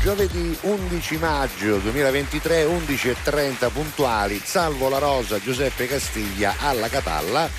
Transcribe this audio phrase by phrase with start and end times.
[0.00, 7.50] giovedì 11 maggio 2023 11.30 puntuali salvo la rosa Giuseppe Castiglia alla Catalla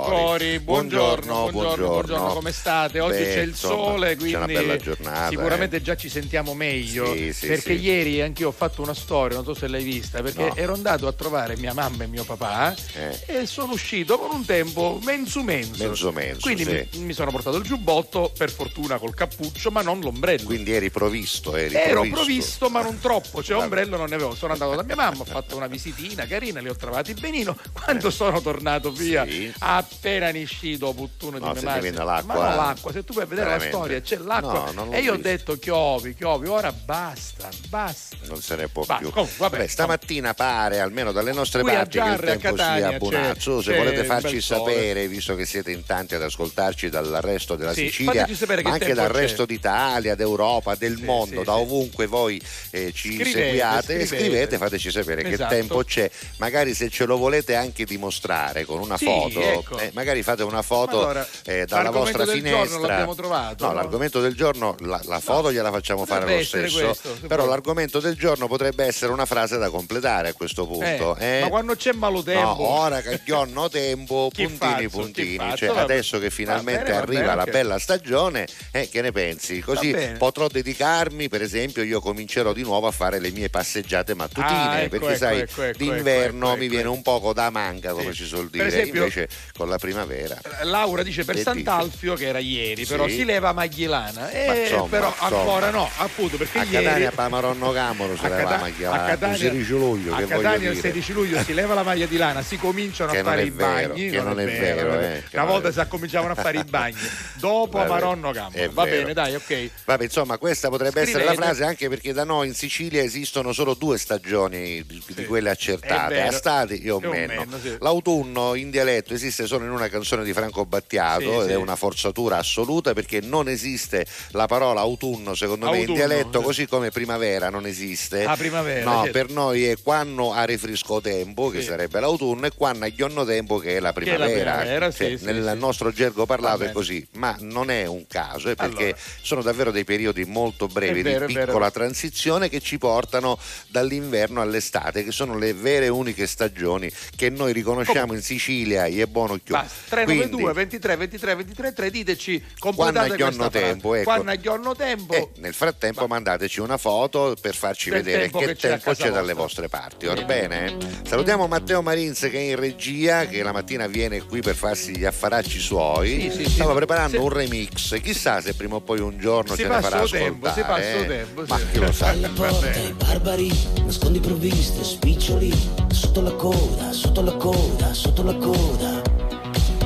[0.00, 2.98] cori buongiorno, buongiorno, buongiorno, come state?
[2.98, 5.82] oggi Beh, c'è il sole quindi c'è una bella giornata sicuramente eh.
[5.82, 7.84] già ci sentiamo meglio sì, sì, perché sì.
[7.84, 10.56] ieri anch'io ho fatto una storia non so se l'hai vista perché no.
[10.56, 13.20] ero andato a trovare mia mamma e mio papà eh.
[13.26, 17.56] e sono uscito con un tempo mensu mensu mensu, mensu quindi mi, mi, sono portato
[17.56, 22.14] il giubbotto per fortuna col cappuccio ma non l'ombrello quindi eri provvisto eri ero provvisto,
[22.16, 23.42] provvisto ma non troppo.
[23.42, 26.60] Cioè ombrello non ne avevo sono andato da mia mamma ho fatto una visitina carina
[26.60, 27.56] li ho trovati benino.
[27.72, 29.52] Quando sono tornato via sì.
[29.58, 32.56] appena niscito puttuno no, di mia madre l'acqua, ma no eh.
[32.56, 33.72] l'acqua se tu puoi vedere Veramente.
[33.76, 34.70] la storia c'è l'acqua.
[34.72, 38.16] No, e io ho detto chiovi chiovi ora basta basta.
[38.26, 39.10] Non se ne può Basta, più.
[39.12, 42.98] comunque, vabbè, Vabbè, stamattina pare almeno dalle nostre Qui parti che il tempo Catania, sia
[42.98, 47.06] bonazzo c'è- se c'è volete farci sapere visto che siete in tanti ad ascoltarci dal
[47.20, 48.26] resto della Sì, Sicilia
[48.62, 49.18] ma anche dal c'è.
[49.18, 52.40] resto d'Italia d'Europa del Sì, mondo sì, da ovunque voi
[52.70, 54.16] eh, ci Scrivete, seguiate scrivete.
[54.16, 55.48] scrivete fateci sapere Esatto.
[55.50, 59.78] che tempo c'è magari se ce lo volete anche dimostrare con una Sì, foto ecco.
[59.78, 63.76] eh, magari fate una foto Allora, eh, dalla vostra finestra l'abbiamo trovato, no, no?
[63.76, 67.46] l'argomento del giorno la, la foto gliela facciamo fare Potrebbe lo essere stesso questo, però
[67.46, 71.40] l'argomento del giorno potrebbe essere una frase da completare a questo punto Eh, eh.
[71.40, 75.56] ma quando c'è malo tempo No, ora che io ho tempo, puntini, chi puntini.
[75.56, 79.60] Cioè, adesso che finalmente bene, va arriva bene, la bella stagione, eh, che ne pensi?
[79.60, 84.46] Così potrò dedicarmi, per esempio, io comincerò di nuovo a fare le mie passeggiate mattutine,
[84.46, 86.92] Ah, ecco, perché ecco, sai, ecco, ecco, d'inverno ecco, mi ecco, viene ecco.
[86.92, 88.16] un poco da manca, come Sì.
[88.16, 90.38] ci suol dire, esempio- invece con la primavera.
[90.64, 93.14] Laura dice per Sant'Alfio che era ieri però Sì.
[93.14, 95.38] si leva Maglielana eh, Ma insomma, però insomma.
[95.40, 98.90] ancora no appunto perché A ieri Catania a Pamaronno Camoro a leva la Cata- maglia
[98.92, 100.74] a là, il Catania, 16 luglio, a Catania il dire.
[100.74, 103.88] 16 luglio si leva la maglia di lana si cominciano Che a fare i vero,
[103.88, 106.98] bagni che non è vero, eh, che una volta si cominciavano a fare i bagni
[107.36, 107.86] dopo è
[108.32, 111.40] Campo va bene dai ok Vabbè, insomma, questa potrebbe essere Scrivete.
[111.40, 115.50] la frase anche perché da noi in Sicilia esistono solo due stagioni di, di quelle
[115.50, 117.34] accertate, a stati io E o meno.
[117.40, 117.76] meno, sì.
[117.80, 121.50] L'autunno in dialetto esiste solo in una canzone di Franco Battiato Sì, ed sì.
[121.52, 126.38] è una forzatura assoluta perché non esiste la parola autunno secondo me in Autunno, dialetto
[126.40, 126.44] sì.
[126.44, 128.24] così come primavera non esiste.
[128.24, 129.12] Ah, primavera, No, certo.
[129.12, 131.66] per noi è quando ha rifrisco tempo che Sì.
[131.68, 134.52] sarebbe l'autunno e quando ha ghiorno tempo che è la Che è la primavera.
[134.56, 135.58] primavera, Cioè, sì, sì, nel sì.
[135.58, 138.98] nostro gergo parlato è così, ma non è un caso, è perché Allora.
[139.22, 144.40] sono davvero dei periodi molto brevi È vero, di piccola transizione che ci portano dall'inverno
[144.40, 149.06] all'estate, che sono le vere e uniche stagioni che noi riconosciamo in Sicilia e è
[149.06, 149.54] buono chiù.
[149.54, 154.04] Basta, 392 23 23 23 3 diteci completate questa tempo, ecco.
[154.04, 158.46] quando a giorno tempo E nel frattempo mandateci una foto per farci vedere tempo che
[158.46, 160.76] che c'è tempo casa c'è dalle vostre parti, va bene?
[161.06, 165.04] Salutiamo Matteo Marins che è in regia, che la mattina viene qui per farsi gli
[165.04, 166.20] affaracci suoi.
[166.20, 166.50] Sì, sì, sì.
[166.50, 169.80] Stava preparando Se- un remix, chissà se prima o poi un giorno Si ce ne
[169.80, 170.80] farà tempo, ascoltare.
[170.82, 171.06] passa il eh.
[171.06, 171.64] tempo, Ma sì.
[171.72, 172.08] chi lo sa?
[172.08, 173.52] Alla porta i barbari,
[173.84, 175.52] nascondi provviste, spiccioli,
[175.90, 179.02] sotto la coda, sotto la coda, sotto la coda.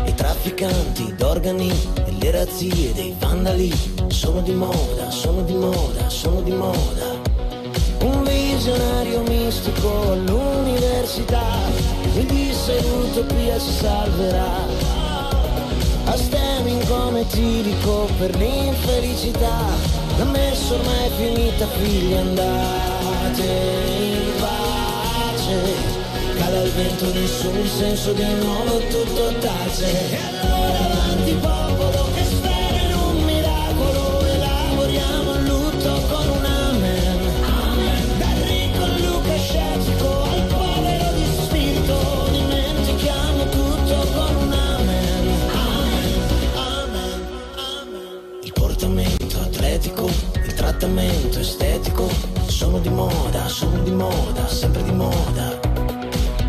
[0.04, 1.70] I trafficanti d'organi
[2.06, 3.72] e le razzie dei vandali
[4.08, 7.14] sono di moda, sono di moda, sono di moda.
[8.00, 11.44] Un visionario mistico all'università
[12.14, 15.05] mi disse l'utopia si salverà.
[16.06, 19.66] A stemming come etilico per l'infelicità
[20.18, 25.74] La messa ormai è finita figli andate in pace.
[26.38, 30.10] Cala il vento nessun dissenso di nuovo tutto tace.
[30.10, 31.65] E allora avanti popolo
[50.76, 52.06] trattamento estetico
[52.48, 55.58] sono di moda, sono di moda, sempre di moda.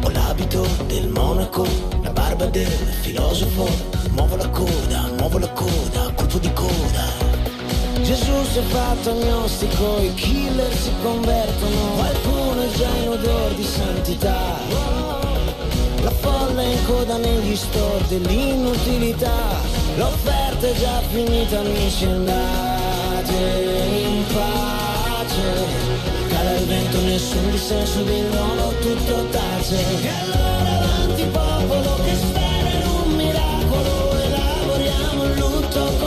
[0.04, 1.66] Ho l'abito del monaco,
[2.02, 3.70] la barba del filosofo,
[4.12, 7.06] muovo la coda, muovo la coda, colpo di coda.
[8.02, 13.64] Gesù si è fatto agnostico, i killer si convertono, qualcuno è già in odor di
[13.64, 14.58] santità.
[16.02, 22.06] La folla è in coda negli store dell'inutilità L'offerta è già finita amici
[23.28, 25.66] andate in pace.
[26.28, 29.80] Cala il vento nessun dissenso di nuovo tutto tace.
[30.02, 34.14] E allora avanti popolo che spera in un miracolo.
[34.22, 36.07] Elaboriamo il lutto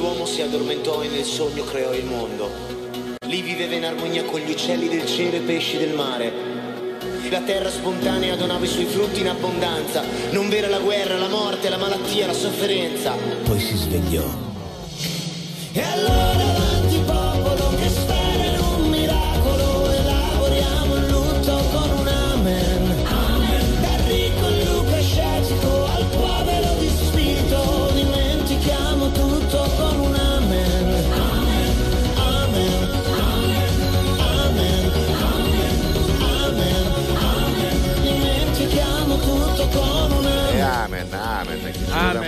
[0.00, 2.50] l'uomo si addormentò e nel sogno creò il mondo.
[3.26, 6.32] Lì viveva in armonia con gli uccelli del cielo e i pesci del mare.
[7.28, 10.02] La terra spontanea donava i suoi frutti in abbondanza.
[10.30, 13.14] Non vera la guerra, la morte, la malattia, la sofferenza.
[13.44, 14.49] Poi si svegliò.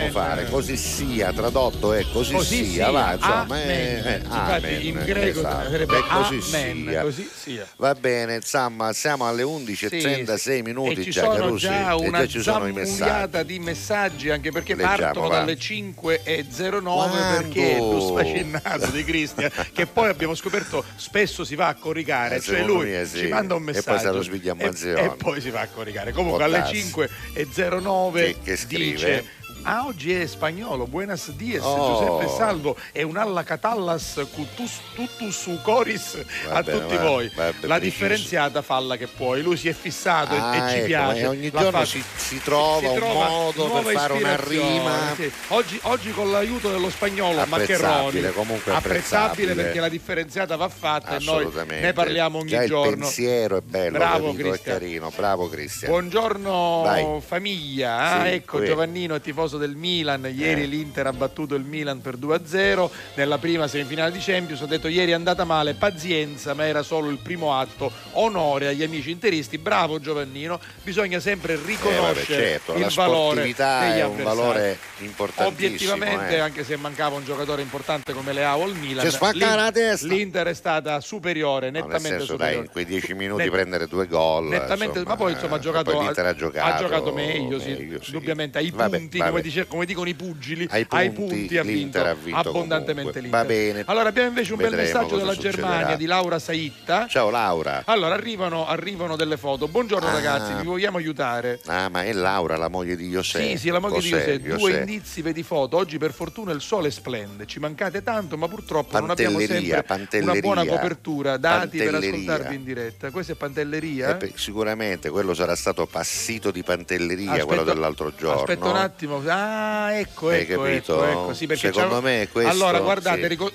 [0.07, 0.49] Dobbiamo fare?
[0.49, 3.69] Così sia, tradotto è così, Così sia, va, insomma, amen.
[3.71, 7.03] eh, eh, Infatti amen, in greco esatto, sarebbe e così sia.
[7.03, 7.67] così sia.
[7.77, 12.41] Va bene, insomma, siamo alle 11.36 Sì, minuti già, Carusi, già e una già ci
[12.43, 13.45] sono i messaggi.
[13.45, 15.39] di messaggi anche perché Leggiamo, partono va.
[15.39, 17.17] dalle 5.09 Quando?
[17.37, 22.41] perché lo sfacinnato di Cristian che poi abbiamo scoperto spesso si va a coricare Eh,
[22.41, 23.19] cioè lui me sì.
[23.19, 25.61] ci manda un E poi messaggio se lo sveglia a e, e poi si va
[25.61, 26.91] a coricare comunque alle darsi.
[26.95, 28.91] 5.09 Che- che scrive?
[28.93, 29.25] dice
[29.65, 32.19] Ah, oggi è spagnolo, buenas dies, Oh.
[32.19, 37.31] Giuseppe Salvo e un alla catallas cutus, tutus coris Va a bene, tutti va- voi.
[37.35, 40.87] va- La differenziata falla che puoi, lui si è fissato e- Ah, e ci ecco,
[40.87, 41.21] piace.
[41.21, 45.15] e ogni giorno si, si trova Si un modo per fare una rima.
[45.15, 45.31] sì.
[45.49, 49.55] Oggi, oggi con l'aiuto dello spagnolo Maccheroni comunque apprezzabile apprezzabile.
[49.55, 52.91] perché la differenziata va fatta e noi ne parliamo ogni Già giorno.
[52.93, 54.53] Il pensiero è bello, Bravo, capito?
[54.55, 55.91] è carino, bravo Cristian.
[55.91, 57.21] Buongiorno Vai.
[57.25, 58.67] famiglia, ah, Sì, ecco qui.
[58.67, 59.21] Giovannino è
[59.53, 60.67] tifoso del Milan, ieri Eh.
[60.67, 65.11] l'Inter ha battuto il Milan per 2-0 nella prima semifinale di Champions, ho detto ieri
[65.11, 70.01] è andata male, pazienza ma era solo il primo atto, onore agli amici interisti, bravo
[70.01, 75.93] Giovannino, bisogna sempre Eh, riconoscere certo, il valore degli è un valore importantissimo.
[75.93, 76.39] Obiettivamente, eh.
[76.39, 80.07] anche se mancava un giocatore importante come Leao al Milan, Ci spacca la testa.
[80.07, 82.65] l'Inter è stata superiore, No, nel nettamente senso, dai, superiore.
[82.67, 84.49] in quei dieci minuti Net- prendere due gol.
[84.49, 88.11] Nettamente, insomma, ma poi insomma ha eh, giocato, l'Inter ha giocato, meglio, sì, meglio, sì.
[88.13, 89.19] indubbiamente ai Vabbè, punti.
[89.19, 92.93] Come, dice- come dicono i pugili, Ai ai punti, punti ha, vinto ha vinto abbondantemente
[92.95, 93.21] comunque.
[93.21, 93.41] l'Inter.
[93.41, 93.83] Va bene.
[93.87, 95.69] Allora abbiamo invece un bel messaggio dalla succederà.
[95.69, 97.07] Germania di Laura Saitta.
[97.09, 97.83] Ciao Laura.
[97.87, 99.69] Allora arrivano, arrivano delle foto.
[99.69, 100.13] Buongiorno Ah.
[100.13, 101.61] ragazzi, vi vogliamo aiutare?
[101.67, 103.49] Ah, ma è Laura, la moglie di José.
[103.51, 104.79] Sì, sì, la moglie di José, José, due José.
[104.81, 105.77] indizi vedi foto.
[105.77, 107.47] Oggi per fortuna il sole splende.
[107.47, 109.85] Ci mancate tanto, ma purtroppo non abbiamo sempre
[110.21, 113.11] una buona copertura, dati per ascoltarvi in diretta.
[113.11, 114.19] Questa è pantelleria?
[114.19, 118.41] Eh, sicuramente quello sarà stato passito di pantelleria, Aspetta- quello dell'altro giorno.
[118.41, 119.21] Aspetta un attimo.
[119.35, 121.05] Ah, ecco, Hai ecco, capito?
[121.05, 121.35] ecco, ecco.
[121.35, 123.27] Sì, perché Secondo me questo- Allora, guardate, sì.
[123.29, 123.53] rico-.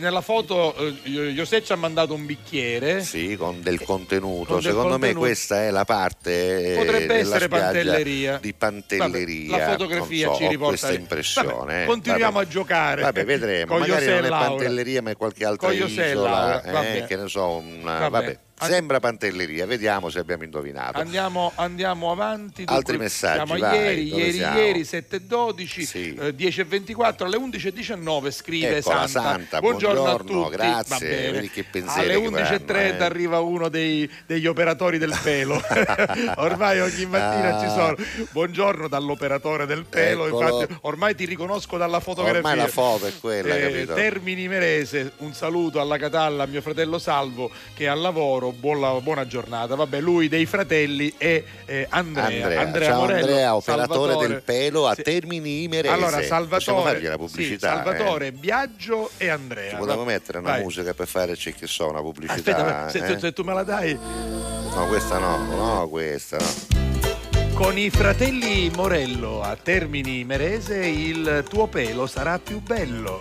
[0.00, 0.92] Nella foto eh,
[1.32, 3.02] José ci ha mandato un bicchiere.
[3.02, 4.46] Sì, con del contenuto.
[4.52, 5.20] Con del Secondo me contenuto.
[5.20, 8.38] questa è la parte eh, Potrebbe della essere pantelleria.
[8.40, 9.50] di pantelleria.
[9.50, 11.52] Vabbè, la fotografia so, ci riporta questa impressione.
[11.52, 11.86] Vabbè, eh.
[11.86, 12.44] continuiamo Vabbè.
[12.44, 13.02] a giocare.
[13.02, 13.66] Vabbè, vedremo.
[13.66, 14.46] Con Magari José non è Laura.
[14.48, 16.62] pantelleria, ma è qualche altra Con isola.
[16.62, 18.38] Eh, che ne so, una- Vabbè.
[18.66, 20.98] Sembra pantelleria, vediamo se abbiamo indovinato.
[20.98, 22.64] Andiamo, andiamo avanti.
[22.66, 24.58] Altri messaggi, Siamo vai, ieri, ieri, siamo?
[24.60, 26.14] ieri 7.12, Sì.
[26.14, 29.30] eh, 10.24, alle 11.19 scrive Eccola, Santa.
[29.30, 30.56] Santa, buongiorno, buongiorno, a tutti.
[30.56, 31.30] grazie.
[31.30, 33.04] Vedi che pensieri alle che 11.30 vanno, eh.
[33.04, 35.60] arriva uno dei- degli operatori del pelo.
[36.36, 37.60] ormai ogni mattina Ah.
[37.60, 37.96] ci sono.
[38.30, 40.26] Buongiorno dall'operatore del pelo.
[40.26, 40.60] Eccolo.
[40.62, 42.38] Infatti, ormai ti riconosco dalla fotografia.
[42.38, 43.94] Ormai la foto è quella, Eh, capito?
[43.94, 48.92] Termini Merese, un saluto alla Catalla, a mio fratello Salvo che è al lavoro, buona,
[49.00, 49.74] buona giornata.
[49.74, 52.60] Vabbè, lui dei fratelli è eh, Andrea.
[52.60, 54.28] Andrea, ciao Morello, Andrea, operatore Salvatore.
[54.28, 55.02] del pelo a Sì.
[55.02, 55.94] Termini Imerese.
[55.94, 57.68] Allora, Salvatore, la pubblicità.
[57.68, 58.32] sì, Salvatore, eh?
[58.32, 59.70] Biagio e Andrea.
[59.70, 60.62] Ci potevo Va- mettere una vai.
[60.62, 62.84] musica per fare c'è che so, una pubblicità.
[62.86, 63.18] Aspetta, se, eh?
[63.18, 63.94] se tu me la dai.
[63.94, 66.99] No, questa no, no, questa no.
[67.60, 73.20] Con i fratelli Morello a Termini Merese il tuo pelo sarà più bello.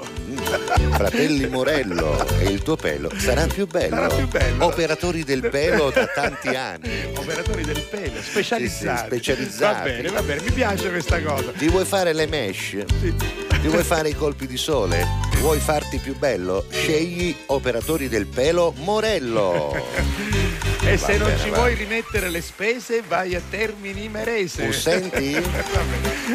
[0.91, 3.96] Fratelli Morello e il tuo pelo sarà più bello.
[3.96, 4.65] Sarà più bello.
[4.65, 7.12] Operatori del pelo da tanti anni.
[7.17, 9.00] Operatori del pelo, specializzati.
[9.00, 9.89] Sì, sì, specializzati.
[9.89, 11.51] Va bene, va bene, mi piace questa cosa.
[11.51, 12.77] Ti vuoi fare le mesh?
[12.88, 15.05] Ti vuoi fare i colpi di sole?
[15.39, 16.63] Vuoi farti più bello?
[16.69, 20.38] Scegli operatori del pelo Morello.
[20.81, 21.58] E Va se non bene, ci va.
[21.58, 24.28] vuoi rimettere le spese, vai a Termini Merese.
[24.29, 25.31] Tu senti?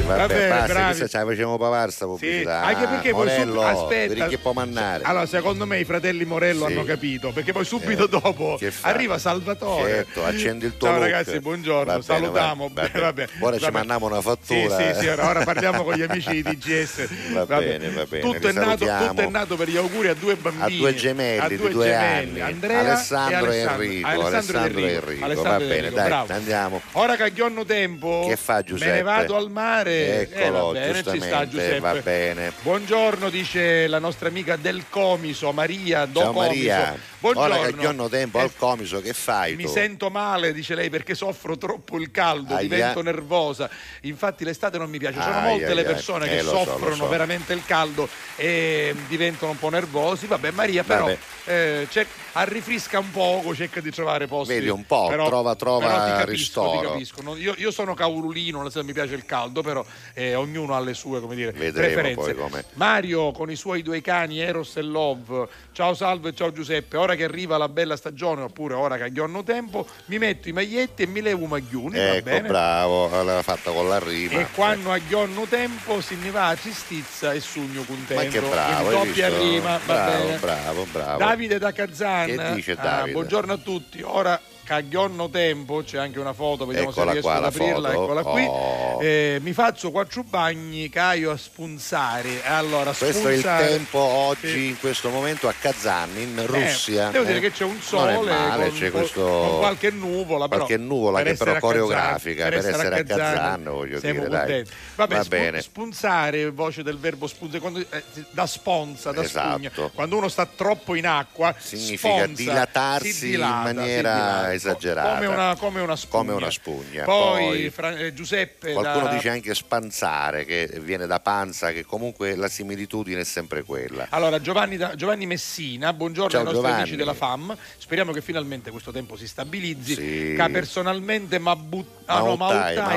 [0.04, 0.86] Va Vabbè, bene, basta, bravi.
[0.96, 2.62] questa ce la facciamo pavare sta Sì, pubblicità.
[2.62, 4.26] anche perché poi Morello, aspetta.
[4.26, 5.04] che può mannare.
[5.04, 6.72] Allora, secondo me i fratelli Morello Sì.
[6.72, 9.88] hanno capito, perché poi subito Eh, dopo arriva Salvatore.
[9.90, 11.08] Certo, accendi il tuo Ciao look.
[11.10, 12.68] ragazzi, buongiorno, Va salutiamo.
[12.72, 13.00] va- va bene.
[13.00, 13.28] Va bene.
[13.38, 14.76] Ora ci mandiamo una Sì, fattura.
[14.76, 17.08] sì, sì, ora, ora parliamo con gli amici di DGS.
[17.32, 20.34] Va bene, va bene, Tutto è nato, tutto è nato per gli auguri a due
[20.34, 20.64] bambini.
[20.64, 23.58] A due gemelli a di due due gemelli, anni, Andrea Alessandro e.
[23.60, 25.42] Enrico, Alessandro, e Enrico.
[25.42, 26.82] Va bene, dai, andiamo.
[26.92, 28.90] Ora che aghionno tempo, Che fa Giuseppe?
[28.90, 30.20] me ne vado al mare.
[30.30, 31.80] Eccolo, eh, va bene, ci sta Giuseppe.
[31.80, 32.52] va bene.
[32.62, 36.48] Buongiorno, dice la nostra amica del Comiso, Maria Do Ciao Comiso.
[36.50, 37.54] Maria, Buongiorno.
[37.54, 39.70] ora che aghionno tempo Eh, al comiso, che fai mi tu?
[39.70, 42.62] sento male, dice lei, perché soffro troppo il caldo, Aia.
[42.68, 43.68] divento nervosa.
[44.02, 45.20] Infatti l'estate non mi piace.
[45.20, 45.92] Sono Aia, molte le aia.
[45.92, 47.08] persone che Eh, so, lo soffrono so.
[47.08, 50.26] veramente il caldo e diventano un po' nervosi.
[50.26, 51.18] Vabbè, Maria, però Vabbè.
[51.46, 54.54] eh, cer- arrifrisca un poco, cerca di trovare posti.
[54.54, 56.80] Vedi un po', però- trova- trova però ti capisco, ristoro.
[56.80, 57.36] ti capisco.
[57.36, 60.80] Io, io sono caurulino, non so se mi piace il caldo, però eh, ognuno ha
[60.80, 62.34] le sue come dire, Vedremo preferenze.
[62.34, 62.64] come.
[62.74, 65.48] Mario con i suoi due cani Eros e Love.
[65.72, 66.96] Ciao Salve, ciao Giuseppe.
[66.96, 71.02] Ora che arriva la bella stagione, oppure ora che aghionno tempo, mi metto i maglietti
[71.02, 71.96] e mi levo i magliuni.
[71.96, 74.40] va Ecco, bravo, l'aveva fatta con la rima.
[74.40, 78.14] E quando aghionno tempo si ne va a cistizza e sugno contento.
[78.22, 80.36] Ma che bravo, doppia rima, bravo, bene.
[80.38, 81.18] bravo, bravo.
[81.18, 82.23] Davide da Kazan.
[82.24, 83.12] Che dice ah, Davide?
[83.12, 84.02] buongiorno a tutti.
[84.02, 87.90] Ora caghionno tempo, c'è anche una foto, vediamo Eccola se riesco qua, ad la aprirla,
[87.90, 88.02] foto.
[88.04, 88.44] eccola qui.
[88.48, 89.02] Oh.
[89.02, 92.44] Eh, mi faccio quattro bagni, caio a spunzare.
[92.44, 94.66] Allora, Questo è il spunzare- tempo oggi, Sì.
[94.68, 97.10] in questo momento, a Kazan, in Eh, Russia.
[97.10, 97.26] devo eh.
[97.26, 99.20] dire che c'è un Non sole è male, con, c'è questo...
[99.24, 104.00] con qualche nuvola, però, qualche nuvola per che però coreografica, per essere a Kazan, voglio
[104.00, 104.64] dire, dai.
[104.96, 105.60] Vabbè, Va spu- bene.
[105.60, 109.48] spunzare, voce del verbo spunzare, quando, eh, da sponza, da Esatto.
[109.68, 109.90] spugna.
[109.92, 114.52] Quando uno sta troppo in acqua, Significa sponza, dilatarsi si dilata, in maniera.
[114.54, 115.14] Esagerata.
[115.14, 116.18] Come una, come una spugna.
[116.24, 117.04] Come una spugna.
[117.04, 121.84] Poi, Poi- Fra- eh, Giuseppe Qualcuno da- dice anche spanzare, che viene da panza, che
[121.84, 124.06] comunque la similitudine è sempre quella.
[124.10, 126.80] Allora, Giovanni, da- Giovanni Messina, buongiorno Ciao, ai nostri Giovanni.
[126.82, 127.56] amici della FAM.
[127.84, 129.94] Speriamo che finalmente questo tempo si stabilizzi.
[129.94, 130.34] Sì.
[130.38, 132.34] Che personalmente ma, but- ah, no,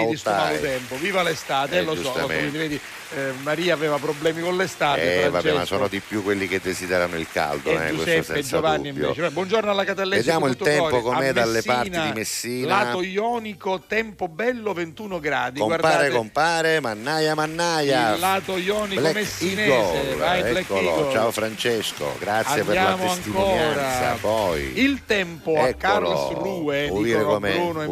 [0.10, 0.96] di sto malo tempo.
[0.96, 2.80] Viva l'estate, Eh, eh, lo so, lo so, vedi,
[3.14, 5.26] eh, Maria aveva problemi con l'estate.
[5.26, 8.40] Eh, vabbè, ma sono di più quelli che desiderano il caldo, e eh, questo Giuseppe
[8.40, 9.10] e Giovanni dubbio.
[9.10, 9.30] invece.
[9.30, 10.22] Buongiorno alla Catellesi.
[10.24, 12.68] Vediamo il tempo com'è dalle Messina, parti di Messina.
[12.84, 15.60] Lato ionico, tempo bello, 21 gradi.
[15.60, 18.14] Compare, Guardate, compare, mannaia, mannaia.
[18.14, 19.74] Il lato ionico Black messinese.
[19.74, 21.10] Eagle, Vai, eccolo.
[21.12, 23.82] Ciao Francesco, grazie per Andiamo la testimonianza.
[23.82, 24.18] ancora.
[24.22, 24.76] Poi.
[24.78, 26.10] Il tempo a Eccolo.
[26.12, 27.40] Karlsruhe Vuoi dire dicono?
[27.40, 27.86] Bruno e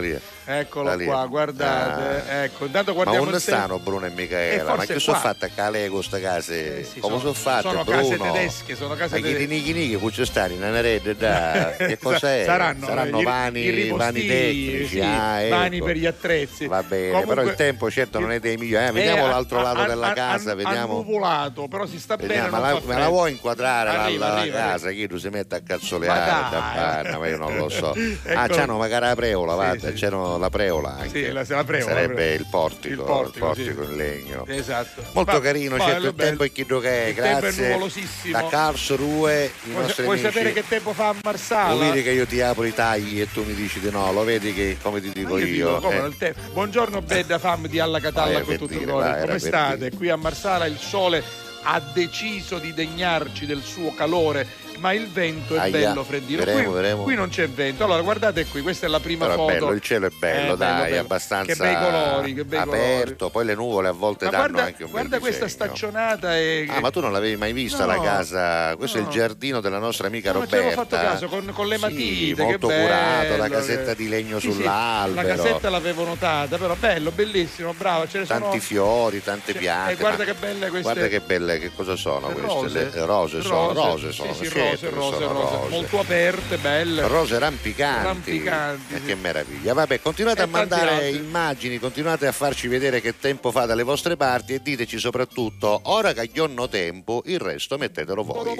[0.00, 0.18] lì.
[0.48, 1.04] Eccolo Da lì.
[1.06, 2.22] qua, guardate.
[2.30, 2.42] Ah.
[2.44, 3.60] Ecco, intanto Ma guardiamo dove il tempo.
[3.64, 4.62] stanno Bruno e Eh, Michaela?
[4.64, 6.78] forse Ma che sono fatte a Calego queste case?
[6.80, 8.00] Eh, sì, Come sono, sono- fatte sono Bruno?
[8.00, 9.46] case tedesche, sono case Ma chi tedesche.
[9.46, 9.56] di
[9.98, 11.74] poi stanno in Anaredde, da...
[11.78, 12.42] che cos'è?
[12.44, 12.86] Saranno,
[13.18, 15.56] i- vani, vani tecnici, sì, ah, ecco.
[15.56, 16.66] vani per gli attrezzi.
[16.68, 18.86] Va bene, Comunque- però il tempo certo non è dei migliori.
[18.86, 20.98] Eh, vediamo Eh, l'altro ha- lato ha- della ha- casa, ha- vediamo.
[21.00, 22.50] annuvolato, però si sta Vediamo, bene.
[22.50, 24.90] ma la, vuoi inquadrare la- Arriva, la, la arriva, casa?
[24.92, 27.94] Chi tu si mette a Ma cazzoleare da panna, ma io non lo so.
[28.26, 28.54] Ah, Ecco.
[28.56, 29.94] c'hanno magari la preola, Sì, guarda, sì.
[29.94, 31.08] c'hanno la preola anche.
[31.08, 32.34] Sì, la- la preola, la Sarebbe preola.
[32.34, 33.90] il portico, Il portico, sì.
[33.90, 34.44] in legno.
[34.48, 35.02] Esatto.
[35.12, 38.30] Molto Ma- carino, certo bello, il tempo è chi che è, Il tempo è grazie.
[38.30, 40.32] Da Karlsruhe, i Vuoi, nostri vuoi amici.
[40.32, 41.74] sapere che tempo fa a Marsala?
[41.90, 44.52] vedi che io ti apro i tagli e tu mi dici di no, lo vedi
[44.52, 45.66] che come ti dico Ma io io.
[45.76, 46.26] dico, come eh.
[46.28, 46.34] il.
[46.52, 49.76] Buongiorno Bedda Fam di Alla Catalla con tutto il dire, Come state?
[49.76, 49.90] dire.
[49.96, 51.22] Qui a Marsala il sole
[51.68, 54.46] ha deciso di degnarci del suo calore,
[54.78, 56.38] ma il vento è Aia, bello freddino.
[56.38, 57.02] vedremo, qui, vedremo.
[57.02, 57.84] qui non c'è vento.
[57.84, 59.52] Allora, guardate qui, questa è la prima Però è foto.
[59.52, 61.00] bello, il cielo è bello, Eh, dai, bello.
[61.00, 63.32] abbastanza Che bei colori, che bei aperto, colori.
[63.32, 66.66] poi le nuvole a volte Ma danno guarda, anche un guarda bel questa staccionata e
[66.68, 68.76] Ah, ma tu non l'avevi mai vista No, la casa?
[68.76, 69.12] Questo è il no.
[69.12, 70.74] giardino della nostra amica No, ma ci Roberta.
[70.82, 72.42] fatto caso con, con le Sì, matite.
[72.42, 75.26] molto che curato, la bello, casetta che- di legno Sì, sì, sull'albero.
[75.28, 78.06] La casetta l'avevo notata, però bello, bellissimo, brava.
[78.08, 79.92] Ce ne sono Tanti fiori, tante piante.
[79.92, 82.40] e guarda che belle queste- Guarda che belle, che cosa sono queste?
[82.46, 82.90] rose.
[82.92, 85.68] Le rose sono, rose sono, sì, sì, rose, rose, rose, rose.
[85.70, 87.06] molto aperte, belle.
[87.06, 88.04] Rose rampicanti.
[88.04, 89.04] Rampicanti, Eh, sì.
[89.04, 89.72] Che meraviglia.
[89.74, 91.16] Vabbè, continuate E a mandare altri.
[91.16, 96.12] immagini, continuate a farci vedere che tempo fa dalle vostre parti e diteci soprattutto, ora
[96.12, 98.54] che io non ho tempo, il resto mettetelo voi.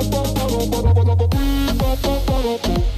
[0.00, 0.14] Thank
[2.92, 2.97] you.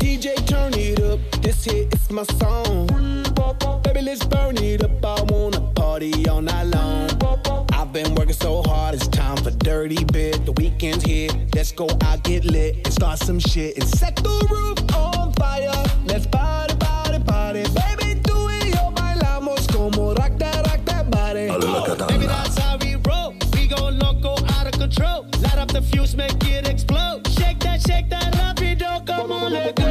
[0.00, 1.20] DJ, turn it up.
[1.42, 2.89] This hit is my song.
[8.40, 10.44] So hard, it's time for dirty bit.
[10.46, 11.30] The weekend's here.
[11.54, 13.76] Let's go out, get lit, and start some shit.
[13.76, 15.84] And set the roof on fire.
[16.06, 17.62] Let's party, party, party.
[17.74, 21.48] Baby, tú y yo bailamos como rock that, rock that body.
[22.08, 23.34] Baby, that's how we roll.
[23.52, 25.26] We go loco, out of control.
[25.40, 27.26] Light up the fuse, make it explode.
[27.28, 29.04] Shake that, shake that, rapido.
[29.06, 29.90] Come on, let go.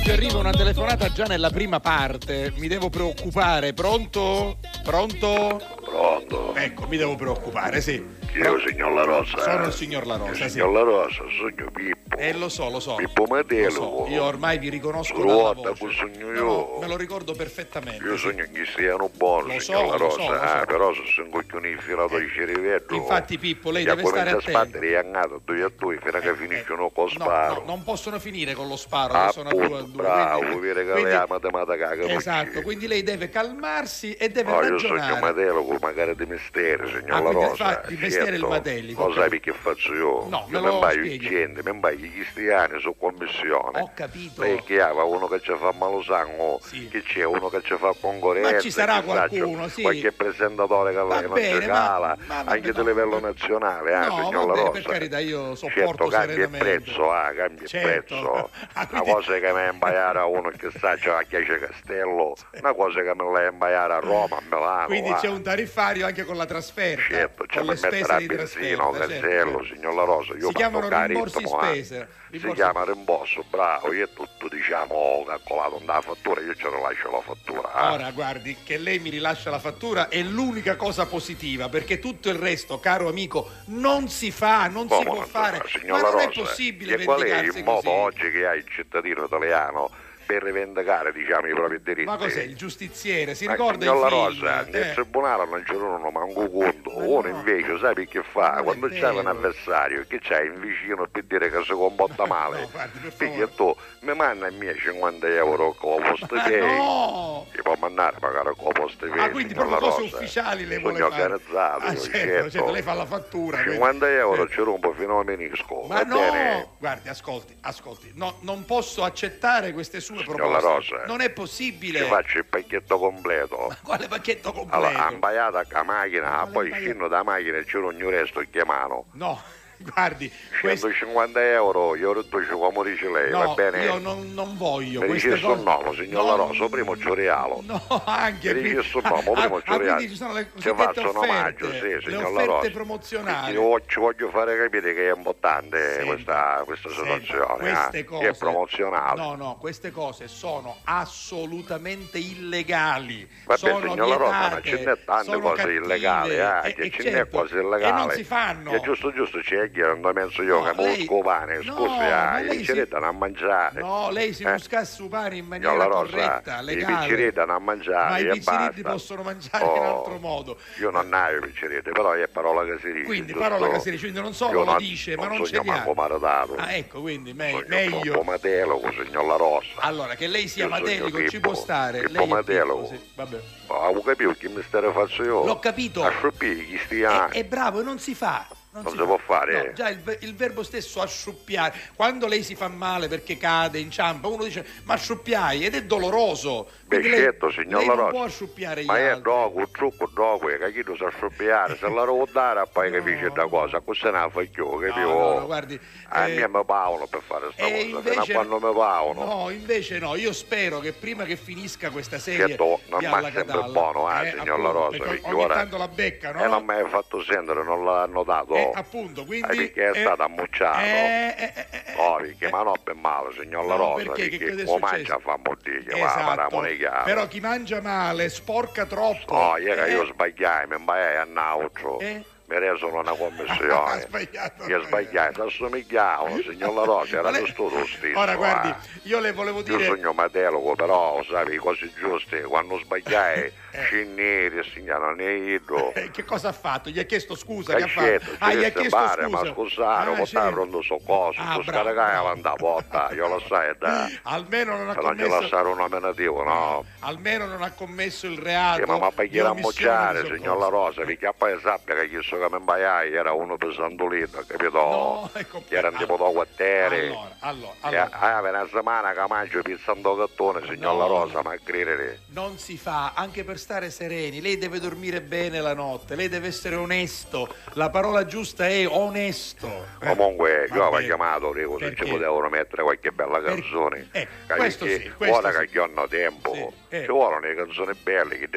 [0.00, 3.74] Oggi arriva una telefonata già nella prima parte, mi devo preoccupare.
[3.74, 4.56] Pronto?
[4.82, 5.60] Pronto?
[5.84, 6.54] Pronto?
[6.54, 8.02] Ecco, mi devo preoccupare, sì.
[8.32, 9.38] È il signor La Rosa?
[9.38, 10.50] Sono il signor La Rosa, sì.
[10.50, 12.16] signor La Rosa, sogno Pippo.
[12.16, 12.94] Eh, lo so, lo so.
[12.94, 13.70] Pippo Lo Matelo.
[13.70, 15.94] so, io ormai vi riconosco dalla Ruota, voce.
[15.96, 16.42] sogno No, io.
[16.44, 18.04] no, me lo ricordo perfettamente.
[18.04, 20.22] Io sogno che siano buoni, Lo signor so, La lo Rosa.
[20.22, 20.42] so, lo so.
[20.42, 22.84] Ah, però se sono coglioni infilato di cerivello.
[22.94, 24.48] Infatti, Pippo, lei deve stare attento.
[24.50, 27.54] sbattere annato due a due fino a che finiscono con No, sparo.
[27.54, 30.02] no, non possono finire con lo sparo, che sono a due a Appunto, due.
[30.02, 32.04] bravo, quindi- vede che quindi- te mata caga.
[32.06, 35.20] Esatto, quindi lei deve calmarsi e deve No, io sogno ragionare.
[35.20, 37.54] Matelo magari di mestiere, signor Ah, La Rosa.
[37.56, 37.82] fa
[38.20, 38.44] mestiere Certo.
[38.46, 40.26] il Matelli, Lo sai che faccio io?
[40.28, 41.28] No, Io lo mi spieghi.
[41.28, 43.80] gente, mi baio gli cristiani su commissione.
[43.80, 44.42] Ho capito.
[44.64, 46.88] Che ha uno che ci fa malo sangue, Sì.
[46.88, 48.52] che c'è uno che ci fa concorrenza.
[48.52, 49.82] Ma ci sarà qualcuno, sì.
[49.82, 52.82] Qualche presentatore che Va non bene, ma- ma anche no.
[52.82, 56.50] di livello nazionale, ah, No, signor va La per carità, io sopporto certo, cambia il
[56.50, 58.14] prezzo, ah, cambia Certo.
[58.14, 58.50] il prezzo.
[58.90, 63.02] Una cosa che mi imbaiare a uno che sta già a Chiesa Castello, una cosa
[63.02, 64.86] che me la imbaiare a Roma, a Milano.
[64.86, 65.16] Quindi ah.
[65.16, 68.76] c'è un tariffario anche con la trasferta, Certo, c'è con per mettere a di benzina,
[68.76, 68.98] trasferta.
[69.08, 69.74] certo, casello, certo.
[69.74, 71.46] signor La Rosa, io Si chiamano rimborsi ah.
[71.48, 72.08] spese.
[72.30, 77.10] Si Rimborsi- chiama rimborso, bravo, io tutto diciamo calcolato nella fattura, io ce la lascio
[77.10, 77.72] la fattura.
[77.72, 77.92] ah.
[77.92, 82.36] Ora guardi che lei mi rilascia la fattura è l'unica cosa positiva perché tutto il
[82.36, 85.56] resto, caro amico, non si fa, non si Come può non si fare.
[85.58, 87.88] fa, Ma non è possibile E qual è il modo così.
[87.88, 89.90] oggi che ha il cittadino italiano
[90.30, 92.04] per rivendicare diciamo, i propri diritti?
[92.08, 93.34] Ma cos'è il giustiziere?
[93.34, 94.08] Si Ma ricorda il film?
[94.08, 97.28] Rosa, nel Eh, tribunale non c'è uno manco conto, Ma uno no.
[97.28, 98.58] invece sai che fa?
[98.58, 102.60] è Quando c'è un avversario che c'è in vicino per dire che si comporta male,
[102.60, 103.54] No, guardi, per favore.
[103.56, 107.46] tu mi manda i miei 50 euro con la posta Ma no!
[107.52, 109.06] Ti può mandare magari con la posta.
[109.16, 110.16] Ah, quindi proprio cose Rosa.
[110.16, 111.22] ufficiali le vuole fare.
[111.24, 113.56] organizzato, Ah, io, certo, certo, lei fa la fattura.
[113.56, 114.50] quindi- 50 euro Eh.
[114.50, 115.82] ci rompo fino a menisco.
[115.88, 116.18] Ma va no!
[116.18, 116.68] bene?
[116.78, 118.12] Guardi, ascolti, ascolti.
[118.14, 122.00] No, non posso accettare queste sue La Rosa, non è possibile.
[122.00, 123.76] Ci faccio il pacchetto completo.
[123.82, 124.86] Quale pacchetto completo?
[124.86, 129.06] Allora, ambaiata a macchina, poi scendo da macchina e c'è ogni resto chiamano.
[129.12, 129.40] No,
[129.94, 130.88] guardi, questo...
[130.88, 133.82] 150 euro, io riduce come dice lei, va No, bene?
[133.84, 135.38] io non, non voglio Mi dice cose.
[135.40, 137.62] sto nome, signor La Rosa, prima ci realo.
[137.64, 140.00] No, anche Mi dice qui- sto nome, ah, ci ah, realo.
[140.00, 142.70] ci sono le faccio un omaggio, sì, signor La Rosa.
[142.70, 143.52] promozionali.
[143.54, 148.28] Io ci voglio fare capire che è importante Senta, questa, questa situazione, queste eh, cose,
[148.28, 149.20] è promozionale.
[149.20, 153.26] No, no, queste cose sono assolutamente illegali.
[153.44, 156.90] Vabbè, sono signor La Rosa, ma ce n'è tante sono cose cose illegali, eh, che
[156.90, 157.92] ce n'è certo, cose E illegali.
[158.06, 158.72] non si fanno.
[158.72, 162.40] E giusto giusto c'è non penso io No, che lei- mo pane, no, scusi, ma
[162.40, 163.80] lei i picciri danno a mangiare.
[163.80, 164.52] No, lei si Eh?
[164.52, 167.06] buscasse pane in maniera corretta, i legale.
[167.06, 168.90] picciri danno a Ma mangiare i e pizziriti basta.
[168.90, 170.58] possono mangiare Oh, in altro modo.
[170.80, 173.04] Io non ho i picciriti, però è parola che si dice.
[173.04, 173.48] Quindi giusto?
[173.48, 175.62] parola che si dice, quindi non solo Io lo dice, ma non non li ha.
[175.62, 176.54] manco maritato.
[176.56, 178.12] Ah, ecco, quindi me- Sogno meglio.
[178.12, 179.66] troppo matelo, signor La Rosa.
[179.76, 182.00] Allora, che lei sia Io matelico ci può stare.
[182.00, 182.76] Pippo lei è Matelo.
[182.82, 183.40] Pippo, sì, vabbè.
[183.68, 185.44] Ma ho capito che mistero faccio io?
[185.44, 186.02] L'ho capito.
[186.02, 187.28] A sciuppi, chi stia...
[187.28, 188.46] è bravo, e non si fa.
[188.72, 189.52] Non si può fare?
[189.66, 191.76] No, già il, il verbo stesso asciuppiare.
[191.96, 196.70] Quando lei si fa male perché cade, inciampa, uno dice ma asciuppiai ed è doloroso.
[196.82, 198.08] Beh, lei, certo, signor lei La non Rosa.
[198.08, 199.22] può asciuppiare gli Ma è altri.
[199.22, 203.30] dopo, un trucco dopo, che chi lo sa sciuppiare, se la devo dare poi capisce
[203.30, 205.32] da cosa, così ne fa io, capivo?
[205.32, 205.78] no, no, guardi,
[206.08, 208.72] A eh, me mi pagano per fare sta E cosa, fino a invece, quando mi
[208.74, 209.24] pagano.
[209.24, 213.62] no, invece no, io spero che prima che finisca questa serie Certo, non Alla sempre
[213.64, 216.42] buono, eh, eh, signor La Rosa, perché ogni ora- tanto la becca, no?
[216.44, 218.54] E non mi hai fatto sentire, non l'hanno dato.
[218.60, 220.78] Eh, appunto, quindi Eh, perché è eh, stato ammucciato.
[220.80, 224.28] eh, eh, eh, eh, Oh, perché ma no per male, signor La No, Rosa, perché?
[224.28, 224.78] Che perché come successo?
[224.96, 226.60] mangia fa mordire, va, esatto.
[226.76, 227.02] chiaro.
[227.04, 229.34] Però chi mangia male sporca troppo.
[229.34, 231.98] Oh, ieri Eh, io sbagliai, mi sbagliai a Nautro.
[232.00, 232.24] Eh?
[232.50, 234.00] Mi reso una commissione.
[234.08, 234.66] sbagliato.
[234.66, 238.18] Io sbagliai, ti assomigliavo, signor La Rosa, era lei- giusto lo stesso.
[238.18, 238.74] Ora guardi, eh.
[239.04, 243.82] io le volevo Io dire sogno matelo, però, sai, cose giuste, quando sbagliai, Eh.
[243.84, 245.92] scinneri, signora Neido.
[245.94, 246.90] eh, che cosa ha fatto?
[246.90, 248.30] Gli ha chiesto scusa, che ha fatto?
[248.38, 249.28] Ah, gli ha chiesto bare, scusa.
[249.44, 250.50] ma scusate, Ah, portare certo.
[250.50, 252.26] pronto soccorso, Ah, bravo, scarigai bravo.
[252.28, 254.08] avanti a porta, io lo sai, da.
[254.22, 256.84] Almeno non ha Se non ci commesso lasciare un nominativo, no?
[257.00, 258.82] almeno non ha commesso il reato.
[258.82, 260.66] Sì, ma ma di pagare a omissione mocciare, di signor La.
[260.68, 264.70] Rosa, perché poi sappia che chi so che mi era uno pesantolino, capito?
[264.78, 267.06] No, ecco, era tipo da quartiere.
[267.08, 268.10] Allora, allora, allora.
[268.36, 270.98] ah, per una settimana che mangio pizzando gattone, signor No.
[270.98, 272.20] La Rosa, ma credere.
[272.28, 274.40] Non si fa, anche per stare sereni.
[274.40, 277.54] Lei deve dormire bene la notte, lei deve essere onesto.
[277.74, 279.86] La parola giusta è onesto.
[280.00, 284.08] Eh, Comunque, io avevo chiamato, dico, se ci potevano mettere qualche bella canzone.
[284.12, 285.66] eh, Che questo sì, questo ora sì.
[285.68, 287.00] che hanno tempo, Sì, eh.
[287.02, 288.48] ci vogliono le canzoni belle, che.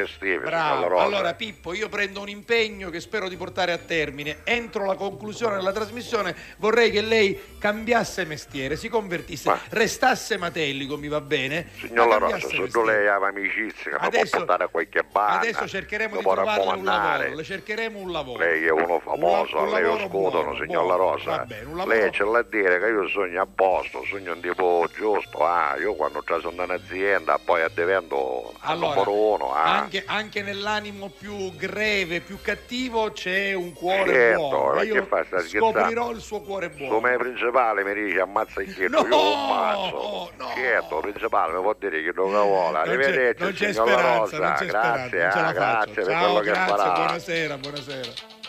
[0.88, 1.04] Rosa.
[1.04, 4.38] Allora, Pippo, io prendo un impegno che spero di portare a termine.
[4.46, 10.98] Entro la conclusione della trasmissione vorrei che lei cambiasse mestiere, si convertisse, Ma- restasse matelico,
[10.98, 11.68] mi va bene?
[11.78, 15.38] Signor La Rosa, se tu lei aveva amicizia, mi può Adesso- portare a qualche bar.
[15.40, 18.40] Adesso cercheremo di può trovarle un lavoro, le cercheremo un lavoro.
[18.44, 21.30] Lei è uno famoso, Un un lei lo scudono, buono, signor La Rosa.
[21.38, 24.88] va bene, Lei ce l'ha a dire che io sogno a posto, sogno un tipo
[24.96, 29.80] giusto, ah, io quando ho preso un'azienda poi addivento al Allora, numero uno, ah.
[29.80, 34.74] anche, anche nell'animo più greve, più cattivo, c'è un cuore Certo, buono.
[34.76, 37.00] ma che Io stai scoprirò il suo cuore buono.
[37.00, 40.32] me principale mi dice ammazza il chiedo, No, io lo ammazzo.
[40.38, 40.48] no.
[40.56, 42.72] Certo, principale mi può dire che lo vuole.
[42.72, 44.38] Non c'è, Arrivederci, non c'è signor La Rosa.
[44.38, 48.43] non c'è grazie, ah, grazie per Ciao, quello che grazie, buonasera, buonasera.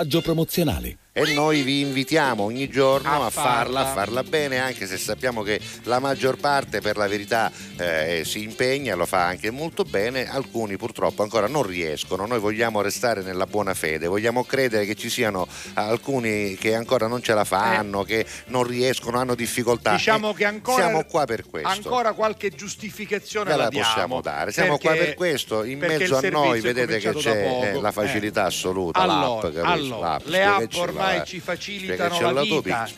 [0.00, 0.96] Messaggio promozionale.
[1.12, 3.84] E noi vi invitiamo ogni giorno A a, farla, a farla.
[3.84, 8.94] farla bene, anche se sappiamo che la maggior parte per la verità eh, si impegna,
[8.94, 13.74] lo fa anche molto bene, alcuni purtroppo ancora non riescono, noi vogliamo restare nella buona
[13.74, 18.64] fede, vogliamo credere che ci siano alcuni che ancora non ce la fanno, che non
[18.64, 19.92] riescono, hanno difficoltà.
[19.92, 19.96] Eh.
[19.96, 21.68] Diciamo E che ancora siamo qua per questo.
[21.68, 26.16] Ancora qualche giustificazione Ve la diamo, possiamo dare, siamo qua perché- per questo, in mezzo
[26.16, 28.46] a noi vedete che c'è eh, la facilità Eh.
[28.46, 32.88] assoluta, Allora, l'app, allora, L'app, le app ormai ci facilitano la tu, vita.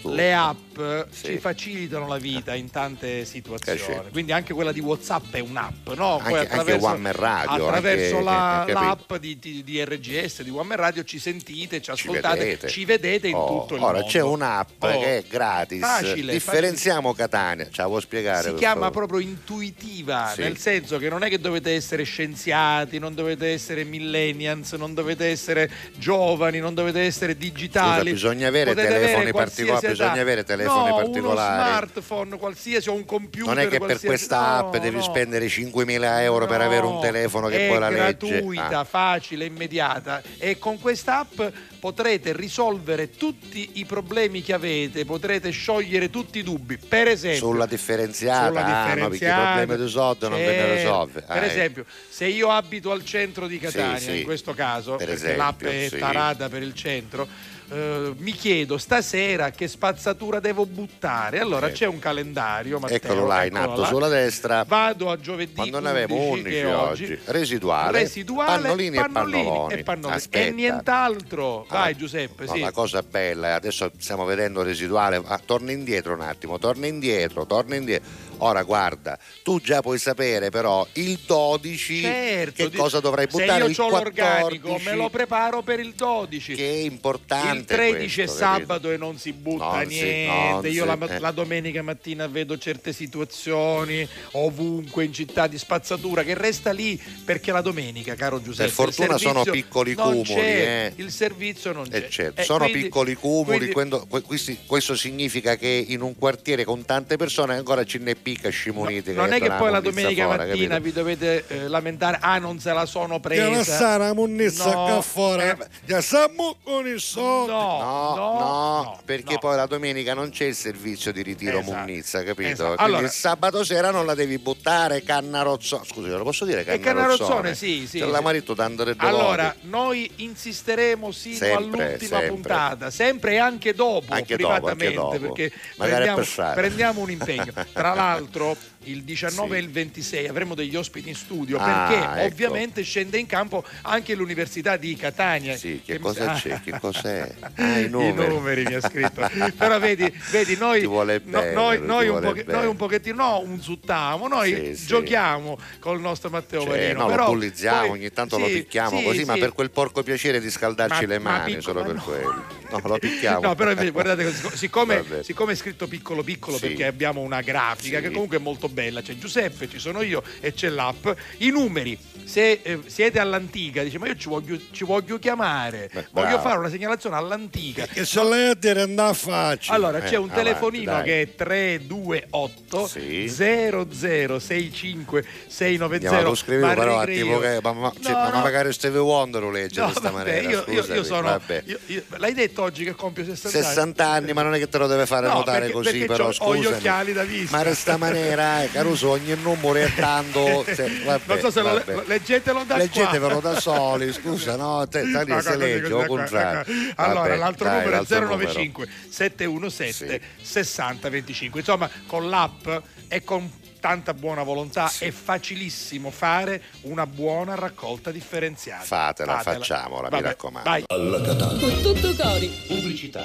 [0.00, 0.10] Tu.
[0.14, 0.78] Le app
[1.10, 1.24] Sì.
[1.26, 4.09] ci facilitano la vita in tante situazioni, Eh, certo.
[4.10, 6.18] Quindi anche quella di WhatsApp è un'app, no?
[6.22, 10.76] Anche- anche One Man Radio, attraverso anche- la- l'app di, di- di RGS, di One
[10.76, 12.68] Radio ci sentite, ci ascoltate, vedete.
[12.68, 14.06] ci vedete in Oh, tutto il ora mondo.
[14.08, 14.88] c'è un'app Oh.
[15.00, 15.80] che è gratis.
[15.80, 17.64] Facile, Differenziamo Catania.
[17.70, 18.48] Ce la vuoi spiegare?
[18.50, 19.06] si chiama favore?
[19.06, 20.40] proprio intuitiva, Sì.
[20.42, 25.26] nel senso che non è che dovete essere scienziati, non dovete essere millennials, non dovete
[25.26, 28.10] essere giovani, non dovete essere digitali.
[28.10, 31.58] Scusa, bisogna avere Potete telefoni avere particolari, bisogna avere telefoni no, particolari.
[31.60, 33.54] Uno smartphone qualsiasi o un computer.
[33.54, 35.02] Non è che per qualsiasi- questa app no, devi no.
[35.02, 38.28] spendere 5.000 euro per avere un telefono che è poi la legge.
[38.28, 38.84] gratuita, Ah.
[38.84, 41.40] facile, immediata e con questa app
[41.80, 46.76] potrete risolvere tutti i problemi che avete, potrete sciogliere tutti i dubbi.
[46.76, 50.52] Per esempio, Sulla differenziata, sulla ah, no, perché i differenziata, problemi risolti non ve ne
[50.52, 50.74] certo.
[50.74, 51.20] risolve.
[51.22, 54.18] Per Ah, esempio, se io abito al centro di Catania, Sì, sì.
[54.18, 55.98] in questo caso, Per perché esempio, l'app è sì.
[55.98, 57.26] tarata per il centro,
[57.70, 61.38] eh, mi chiedo stasera che spazzatura devo buttare.
[61.38, 61.72] Allora Eh.
[61.72, 63.86] c'è un calendario, Matteo, Eccolo là, in alto là.
[63.86, 64.64] sulla destra.
[64.66, 69.00] Vado a giovedì Quando ne avevo 11, 11 che è oggi, residuale, residuale, pannolini e
[69.00, 69.74] pannoloni.
[69.74, 70.22] e pannolini.
[70.30, 71.66] E nient'altro.
[71.68, 72.60] Vai Ah, Giuseppe, no, sì.
[72.60, 77.74] La cosa bella, adesso stiamo vedendo residuale, ah, torna indietro un attimo, torna indietro, torna
[77.76, 78.08] indietro.
[78.42, 83.70] Ora guarda, tu già puoi sapere però il 12 Certo, che cosa dovrai buttare, Se
[83.70, 84.20] il io ho 14
[84.60, 86.54] l'organico, me lo preparo per il 12.
[86.54, 88.60] che è importante il 13 questo, è capito?
[88.66, 90.50] sabato e non si butta Non si- niente.
[90.50, 91.18] non Io si- la, eh.
[91.20, 97.52] la domenica mattina vedo certe situazioni ovunque in città di spazzatura che resta lì perché
[97.52, 98.72] la domenica, caro Giuseppe.
[98.72, 100.92] Per fortuna sono piccoli cumuli, eh.
[100.96, 101.96] Il servizio non c'è.
[102.04, 106.16] Eh, certo, sono quindi- piccoli cumuli, quindi- quando- que- questi- questo significa che in un
[106.16, 109.12] quartiere con tante persone ancora ce n'è picca scimuniti.
[109.12, 110.82] non è che poi la domenica fuori, mattina capito?
[110.82, 113.48] vi dovete eh, lamentare, ah non se la sono presa.
[113.48, 115.42] Che la Sara munnizza No, qua fuori.
[115.42, 117.50] eh, Già siamo con i soldi.
[117.52, 118.38] No, No, no, no,
[118.82, 119.38] no, perché no.
[119.38, 122.48] poi la domenica non c'è il servizio di ritiro Esatto, munnizza, capito?
[122.50, 122.74] esatto.
[122.74, 125.84] Quindi Allora- il sabato sera non la devi buttare cannarozzone.
[125.84, 127.28] Scusi, lo posso dire E cannarozzone?
[127.28, 127.98] Cannarozzone, sì, sì.
[127.98, 128.10] Ce sì.
[128.10, 132.28] l'ha marito tanto re Allora, noi insisteremo sino Sempre, all'ultima sempre.
[132.28, 135.32] puntata, sempre e anche dopo, Anche dopo, privatamente, anche dopo.
[135.32, 136.22] perché prendiamo,
[136.54, 137.52] prendiamo un impegno.
[137.72, 139.54] Tra l'altro, peraltro il 19 Sì.
[139.54, 142.32] e il 26 avremo degli ospiti in studio, Ah, perché ecco.
[142.34, 145.54] ovviamente scende in campo anche l'Università di Catania.
[145.56, 146.34] Sì, che mi- cosa Ah.
[146.34, 146.60] c'è?
[146.62, 147.34] Che cos'è?
[147.56, 148.64] Ah, i numeri.
[148.64, 149.28] mi ha scritto.
[149.56, 152.58] Però vedi, vedi noi, vuole no- bene, noi, noi un poche- bene.
[152.58, 154.86] noi un pochettino, no, un suttamo, noi Sì, sì.
[154.86, 157.00] giochiamo col nostro Matteo Cioè, Marino.
[157.00, 159.40] no, però lo bullizziamo, poi- ogni tanto lo sì, picchiamo sì, così, ma sì.
[159.40, 162.02] per quel porco piacere di scaldarci Ma- le ma mani, piccolo- solo per no.
[162.02, 162.44] quello.
[162.70, 163.40] No, lo picchiamo.
[163.40, 166.68] No, però invece, guardate, che sic- siccome, siccome è scritto piccolo piccolo Sì.
[166.68, 168.04] perché abbiamo una grafica Sì.
[168.04, 171.06] che comunque è molto bella, c'è Giuseppe, ci sono io e c'è l'app,
[171.38, 176.06] i numeri, se eh, siete all'antica, dice ma io ci voglio, ci voglio chiamare, Beh,
[176.12, 176.42] voglio bravo.
[176.42, 177.86] fare una segnalazione all'antica.
[177.86, 179.74] Che se lei a dire andà facile.
[179.76, 181.04] Allora Eh, c'è un avanti, telefonino dai.
[181.04, 183.28] che è 328 Sì.
[183.28, 188.30] 0065 690 Andiamo, lo scrivevo ma però a tipo che ma, ma- cioè, No, ma
[188.30, 188.40] no.
[188.40, 191.62] magari Stevie Wonder lo legge No, questa vabbè, maniera io, io- io sono vabbè.
[191.66, 194.68] io- io- l'hai detto oggi che compio 60 anni 60 anni ma non è che
[194.68, 197.24] te lo deve fare No, notare perché- così perché però c'ho- ho gli occhiali da
[197.24, 197.56] vista.
[197.56, 201.72] ma questa maniera eh, Caruso ogni numero è tanto cioè, vabbè, non so se lo,
[201.74, 202.02] vabbè.
[202.06, 206.60] leggetelo da leggetevelo qua da soli scusa no te, te No, se legge o contrario
[206.60, 207.02] ecco.
[207.02, 211.60] Allora, Vabbè, l'altro dai, numero è l'altro 095 717 6025.
[211.60, 212.68] Insomma, con l'app
[213.08, 218.84] e con tanta buona volontà è facilissimo fare una buona raccolta differenziata.
[218.84, 220.68] Fatela, facciamola, mi Vabbè, raccomando.
[220.68, 220.84] Vai.
[220.86, 222.48] Con tutto cori.
[222.66, 223.24] Pubblicità.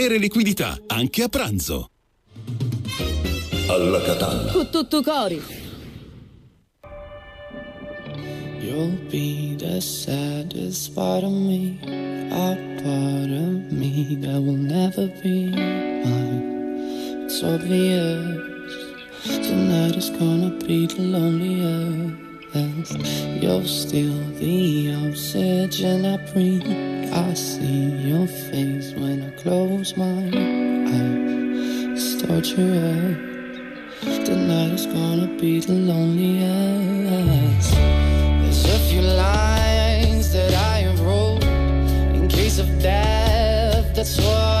[0.07, 1.89] liquidità, anche a pranzo.
[3.67, 4.51] Alla Catalla.
[4.51, 5.41] Con tutto cori.
[8.59, 11.77] You'll be the saddest part of me,
[12.31, 17.25] a part of me that will never be mine.
[17.25, 18.49] It's obvious
[19.23, 22.20] tonight is gonna be the loneliest.
[22.53, 26.67] You're still the oxygen I breathe.
[27.13, 30.35] I see your face when I close my eyes.
[31.95, 33.17] It's torture.
[34.01, 37.71] Tonight is gonna be the loneliest.
[37.71, 43.95] There's a few lines that I have wrote in case of death.
[43.95, 44.60] That's what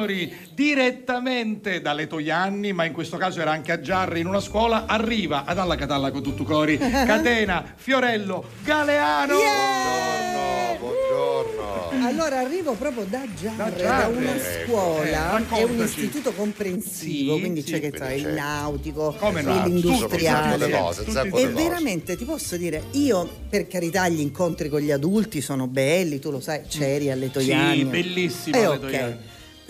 [0.00, 4.86] Signori, direttamente dalle Toianni, ma in questo caso era anche a Giarri in una scuola,
[4.86, 9.34] arriva ad Alla Catalla con tutto cori, Catena, Fiorello, Galeano.
[12.02, 14.70] Allora arrivo proprio da Giarre, Da da, una ecco.
[14.70, 19.42] scuola, Eh, è un istituto comprensivo, Sì, quindi sì, c'è che tra il nautico, Come
[19.42, 19.62] no?
[19.64, 20.70] l'industriale.
[20.70, 25.66] Cose, E veramente ti posso dire, io per carità gli incontri con gli adulti sono
[25.66, 27.78] belli, tu lo sai, c'eri alle Toianni.
[27.78, 28.80] Sì, bellissimo Eh, alle ok.
[28.80, 29.16] Toianni.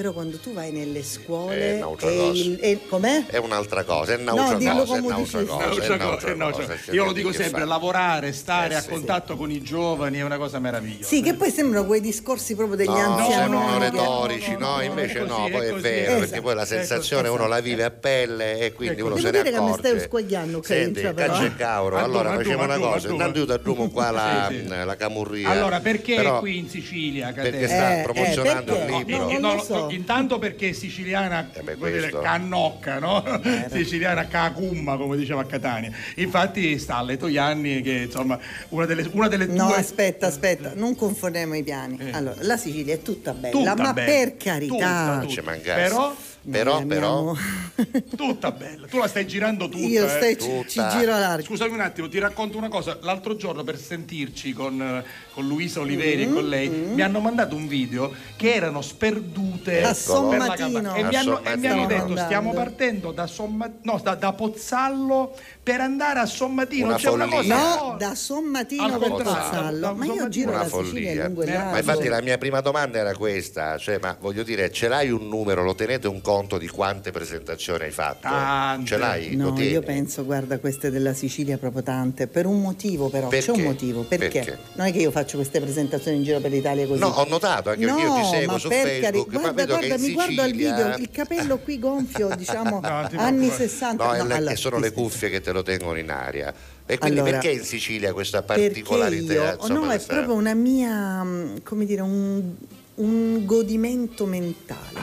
[0.01, 2.41] Però quando tu vai nelle È scuole un'altra e cosa.
[2.43, 3.27] il- e- com'è?
[3.27, 7.33] È un'altra cosa, è No, un'altra dillo cosa, è un'altra è un'altra Io lo dico
[7.35, 8.89] sempre, lavorare, stare Eh, a sì.
[8.89, 11.07] contatto con i giovani è una cosa meravigliosa.
[11.07, 13.33] Sì, che poi sembrano quei discorsi proprio degli No, anziani.
[13.43, 16.19] sembrano che- retorici, no, invece è no, poi è è vero, Esatto.
[16.21, 17.69] perché poi la sensazione Ecco, uno la esatto.
[17.71, 19.89] vive a pelle e quindi uno Devo se ne dire che mi accorge.
[19.89, 23.15] stai squagliando, Senti, caccia e cauro, allora facciamo una cosa, adduma.
[23.25, 24.11] innanzitutto aggiungo qua
[24.87, 25.51] la, camurria.
[25.51, 27.33] Allora, perché qui in Sicilia?
[27.35, 28.93] Perché sta Eh, promozionando eh, perché?
[28.93, 29.17] un libro.
[29.19, 29.89] No, non No, lo so.
[29.95, 32.20] Intanto perché siciliana, dire, questo.
[32.20, 33.22] cannocca, no?
[33.70, 35.91] Siciliana cacumma, come diceva a Catania.
[36.16, 38.38] Infatti sta alle Toianni che insomma
[38.70, 42.11] una delle, una delle No, due aspetta, aspetta, non confondiamo i piani.
[42.12, 44.07] Allora, la Sicilia è tutta bella, Tutta ma bella.
[44.11, 45.20] per carità.
[45.26, 45.80] Tutta, mancasse.
[45.80, 46.14] Però,
[46.49, 47.34] però, però,
[48.16, 48.86] tutta bella.
[48.86, 49.84] Tu la stai girando tutta.
[49.86, 50.09] Io eh.
[50.09, 51.45] stai- ci- ci giro largo.
[51.45, 52.99] Scusami un attimo, ti racconto una cosa.
[53.03, 57.20] L'altro giorno per sentirci con, eh, con Luisa Oliveri Mm, e con lei, mi hanno
[57.20, 60.95] mandato un video che erano sperdute A per la Sommatino.
[60.95, 62.07] E mi hanno, e mi hanno Sommatino.
[62.09, 65.36] detto stiamo partendo da, Somma- no, da, da Pozzallo
[65.71, 66.87] per andare a Sommatino.
[66.89, 67.55] Una C'è una follia.
[67.57, 69.95] cosa No, da Sommatino contrario, Pozzallo.
[69.95, 71.25] Ma io giro una la follia.
[71.27, 71.71] lungo e largo.
[71.71, 75.29] Ma infatti la mia prima domanda era questa, cioè, ma voglio dire, ce l'hai un
[75.29, 78.21] numero, lo tenete un conto di quante presentazioni hai fatto?
[78.23, 78.87] Tante.
[78.87, 79.37] Ce l'hai?
[79.37, 82.27] No, io penso, guarda, queste della Sicilia proprio tante.
[82.27, 83.29] Per un motivo, però.
[83.29, 83.53] Perché?
[83.53, 84.03] C'è un motivo.
[84.03, 84.29] Perché?
[84.29, 84.59] Perché?
[84.75, 86.99] Non è che io faccio queste presentazioni in giro per l'Italia così.
[87.01, 89.95] No, ho notato, anche perché io ti No, seguo su Facebook, cari- ma Guarda, guarda,
[89.95, 93.09] in mi guardo al video, il capello qui gonfio, diciamo, No, anni
[93.47, 93.68] preoccupare.
[93.68, 94.05] 60.
[94.05, 96.53] No, è No, le- allora, sono le cuffie che te lo tengono in aria.
[96.87, 99.33] E quindi Allora, perché in Sicilia questa particolarità?
[99.33, 102.55] io, insomma, no, è questa- proprio una mia, mm, come dire, un,
[102.97, 104.99] un godimento mentale.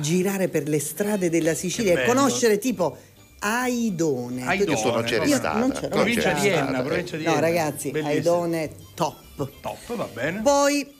[0.00, 2.96] Girare per le strade della Sicilia e conoscere tipo
[3.40, 4.46] Aidone.
[4.46, 5.58] Aidone, tu non c'eri Io stata.
[5.58, 6.48] non c'ero provincia mai di.
[6.48, 7.40] Enna, provincia di No, Enna.
[7.40, 8.14] ragazzi, Bellissimo.
[8.16, 9.22] Aidone top.
[9.60, 10.40] Top, va bene.
[10.40, 10.93] Poi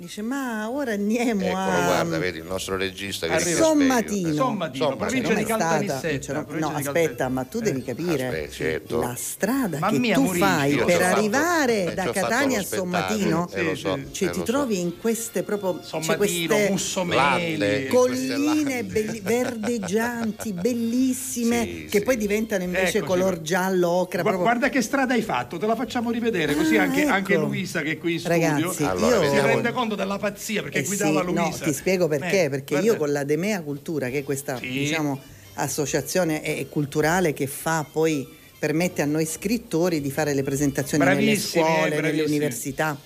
[0.00, 1.84] dice, ma ora andiamo Eccolo, a...
[1.84, 3.50] guarda, vedi il nostro regista che Arriva.
[3.50, 4.32] ti Sommatino.
[4.34, 8.26] Sommatino, Cioè, provincia di Caltanissetta, cioè, no, provincia no, di aspetta, ma tu devi capire
[8.26, 9.00] Aspetta, certo.
[9.00, 12.12] la strada Ma che mia tu Maurizio, fai io per fatto- arrivare eh, da fatto
[12.20, 13.48] Catania lo a Sommatino.
[13.52, 14.42] eh, lo so, cioè, eh, ti so.
[14.44, 17.56] trovi in queste proprio cioè, Sommatino, queste Mussomeli.
[17.58, 17.86] Latte.
[17.88, 22.04] colline belli- verdeggianti, bellissime, Sì, che sì.
[22.04, 24.22] poi diventano invece Eccoci color giallo, ocra.
[24.22, 27.12] Proprio- Guarda che strada hai fatto, te la facciamo rivedere così Ah, anche, ecco.
[27.12, 29.30] anche Luisa che è qui in studio Ragazzi, Allora, io...
[29.30, 31.40] si rende conto della pazzia perché Eh guidava sì, Luisa.
[31.42, 34.56] No, ti spiego perché, Eh, perché guarda- io con la Demea Cultura, che è questa
[34.58, 34.68] Sì.
[34.68, 35.20] diciamo,
[35.54, 38.26] associazione culturale che fa poi
[38.58, 42.98] permette a noi scrittori di fare le presentazioni nelle scuole, eh, nelle università.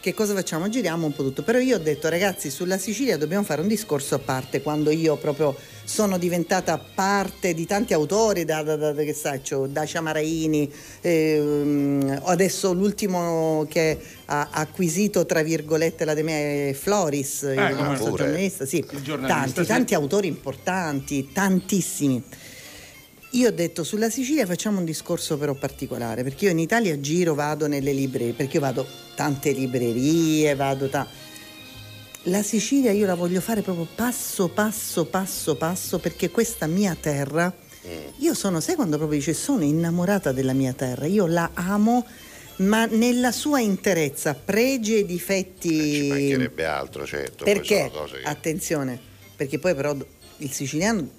[0.00, 0.68] Che cosa facciamo?
[0.68, 1.42] Giriamo un po' tutto.
[1.42, 5.16] Però io ho detto, ragazzi, sulla Sicilia dobbiamo fare un discorso a parte quando io
[5.16, 12.20] proprio sono diventata parte di tanti autori, da, da, da- che faccio, da Ciamaraini, ehm,
[12.26, 18.66] adesso l'ultimo che ha acquisito, tra virgolette, la Demea è Floris, il come nostro giornalista,
[18.66, 19.66] sì, Il giornalista, tanti, sì.
[19.66, 22.22] tanti autori importanti, tantissimi.
[23.32, 27.34] Io ho detto sulla Sicilia facciamo un discorso però particolare, perché io in Italia giro,
[27.34, 31.06] vado nelle librerie, perché io vado tante librerie, vado ta-
[32.24, 37.54] La Sicilia io la voglio fare proprio passo, passo, passo, passo, perché questa mia terra,
[38.18, 42.06] io sono, sai quando proprio dice, sono innamorata della mia terra, io la amo,
[42.56, 45.68] ma nella sua interezza, pregi e difetti...
[45.68, 47.44] Ci mancherebbe altro, certo.
[47.44, 47.90] Perché?
[47.92, 48.98] che- Attenzione,
[49.36, 49.94] perché poi però
[50.38, 51.17] il siciliano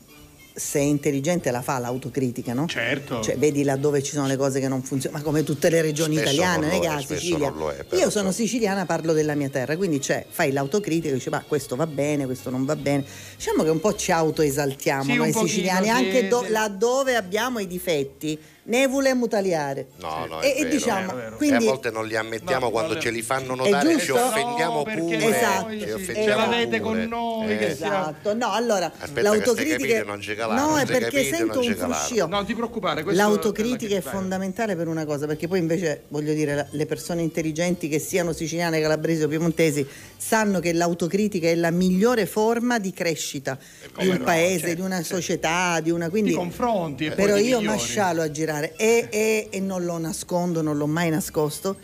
[0.59, 2.67] se è intelligente la fa l'autocritica, no?
[2.67, 3.21] Certo.
[3.21, 6.15] Cioè, vedi laddove ci sono le cose che non funzionano, ma come tutte le regioni
[6.15, 7.49] Spesso italiane, non non è Sicilia.
[7.49, 11.09] non lo è, però, Io sono siciliana, parlo della mia terra, quindi cioè, fai l'autocritica
[11.09, 13.05] e dici, ma questo va bene, questo non va bene.
[13.35, 17.59] Diciamo che un po' ci autoesaltiamo Sì, noi pochino, siciliani, sì, anche do- laddove abbiamo
[17.59, 18.37] i difetti,
[18.69, 19.87] ne volemo tagliare.
[19.97, 20.69] No, no, E- è e vero.
[20.69, 21.35] diciamo, È vero.
[21.35, 23.01] quindi- e a volte non li ammettiamo No, quando vabbè.
[23.01, 25.37] ce li fanno notare, ci offendiamo No, perché pure.
[25.37, 25.69] Esatto.
[25.79, 26.79] ci offendiamo ce l'avete pure.
[26.79, 27.63] con noi, Eh.
[27.65, 32.27] Esatto, no, allora Aspetta l'autocritica non calare, No, è perché capite, sento un fruscio.
[32.27, 36.85] Non ti preoccupare, L'autocritica è fondamentale per una cosa, perché poi invece voglio dire, le
[36.85, 39.85] persone intelligenti che siano siciliane, calabresi o piemontesi
[40.19, 43.57] sanno che l'autocritica è la migliore forma di crescita
[43.97, 47.37] di un no, paese, certo, di una società, di una quindi Ti confronti e però
[47.37, 51.77] io mascialo a girare e, e- e non lo nascondo, non l'ho mai nascosto.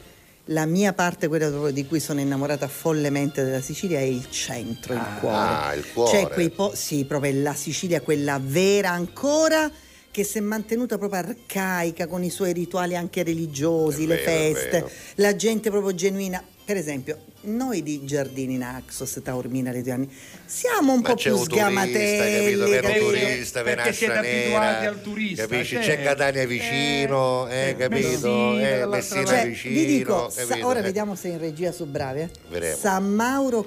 [0.49, 5.05] La mia parte, quella di cui sono innamorata follemente della Sicilia, è il centro, il
[5.19, 5.35] cuore.
[5.35, 6.11] Ah, il cuore.
[6.11, 9.71] Cioè quei po- sì, proprio la Sicilia, quella vera ancora
[10.11, 14.31] che si è mantenuta proprio arcaica con i suoi rituali anche religiosi, È le vero,
[14.31, 16.43] è feste, la gente proprio genuina.
[16.63, 20.09] Per esempio, noi di Giardini Naxos, Taormina, Letiani,
[20.45, 21.71] siamo un Ma po' più turista, capito?
[21.71, 25.73] sgamatelli, Vero turista, Perché siete abituati nera, al turista, capisci?
[25.75, 25.87] certo.
[25.89, 28.07] C'è Catania vicino, eh, eh, capito?
[28.53, 29.25] Messina, Eh, Messina.
[29.25, 30.67] Cioè, vicino, vi dico, sa- capito?
[30.67, 30.81] ora Eh.
[30.83, 32.19] vediamo se in regia sono bravi.
[32.21, 32.29] eh.
[32.49, 32.75] Vedremo.
[32.77, 33.63] San Mauro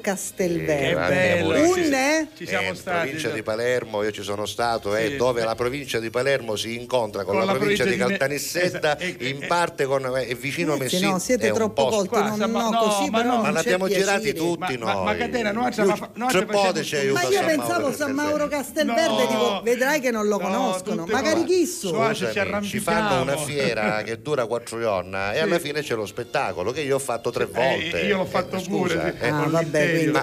[1.08, 1.44] bello.
[1.46, 1.60] pure.
[1.62, 2.28] Un eh?
[2.36, 3.00] Ci Eh, siamo in stati.
[3.00, 5.16] provincia di Palermo, io ci sono stato, eh, Sì.
[5.16, 8.16] dove la provincia di Palermo si incontra con, Con la, la provincia, provincia di di-
[8.18, 11.10] Caltanissetta, esatto, e- in parte con, è vicino Ragazzi, Messina.
[11.12, 14.84] no, siete è troppo colti, non, no, così ma però Ma abbiamo girati tutti Ma-
[14.86, 15.04] ma- noi.
[15.04, 18.48] ma Catena, noi ci Ma io San Mauro pensavo San Mauro.
[18.48, 19.26] Castelverde, No.
[19.28, 21.06] dico, vedrai che non lo No, conoscono.
[21.08, 21.88] Magari chi so?
[21.88, 26.72] Suace ci fanno una fiera che dura quattro giorni e alla fine c'è lo spettacolo
[26.72, 28.00] che io ho fatto tre volte.
[28.02, 29.28] Eh, io l'ho fatto Eh, pure, eh.
[29.28, 29.60] Ah, Ma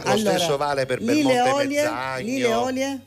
[0.05, 2.25] lo stesso vale per lì le Belmonte olie, Mezzagno.
[2.25, 2.99] lì le olie,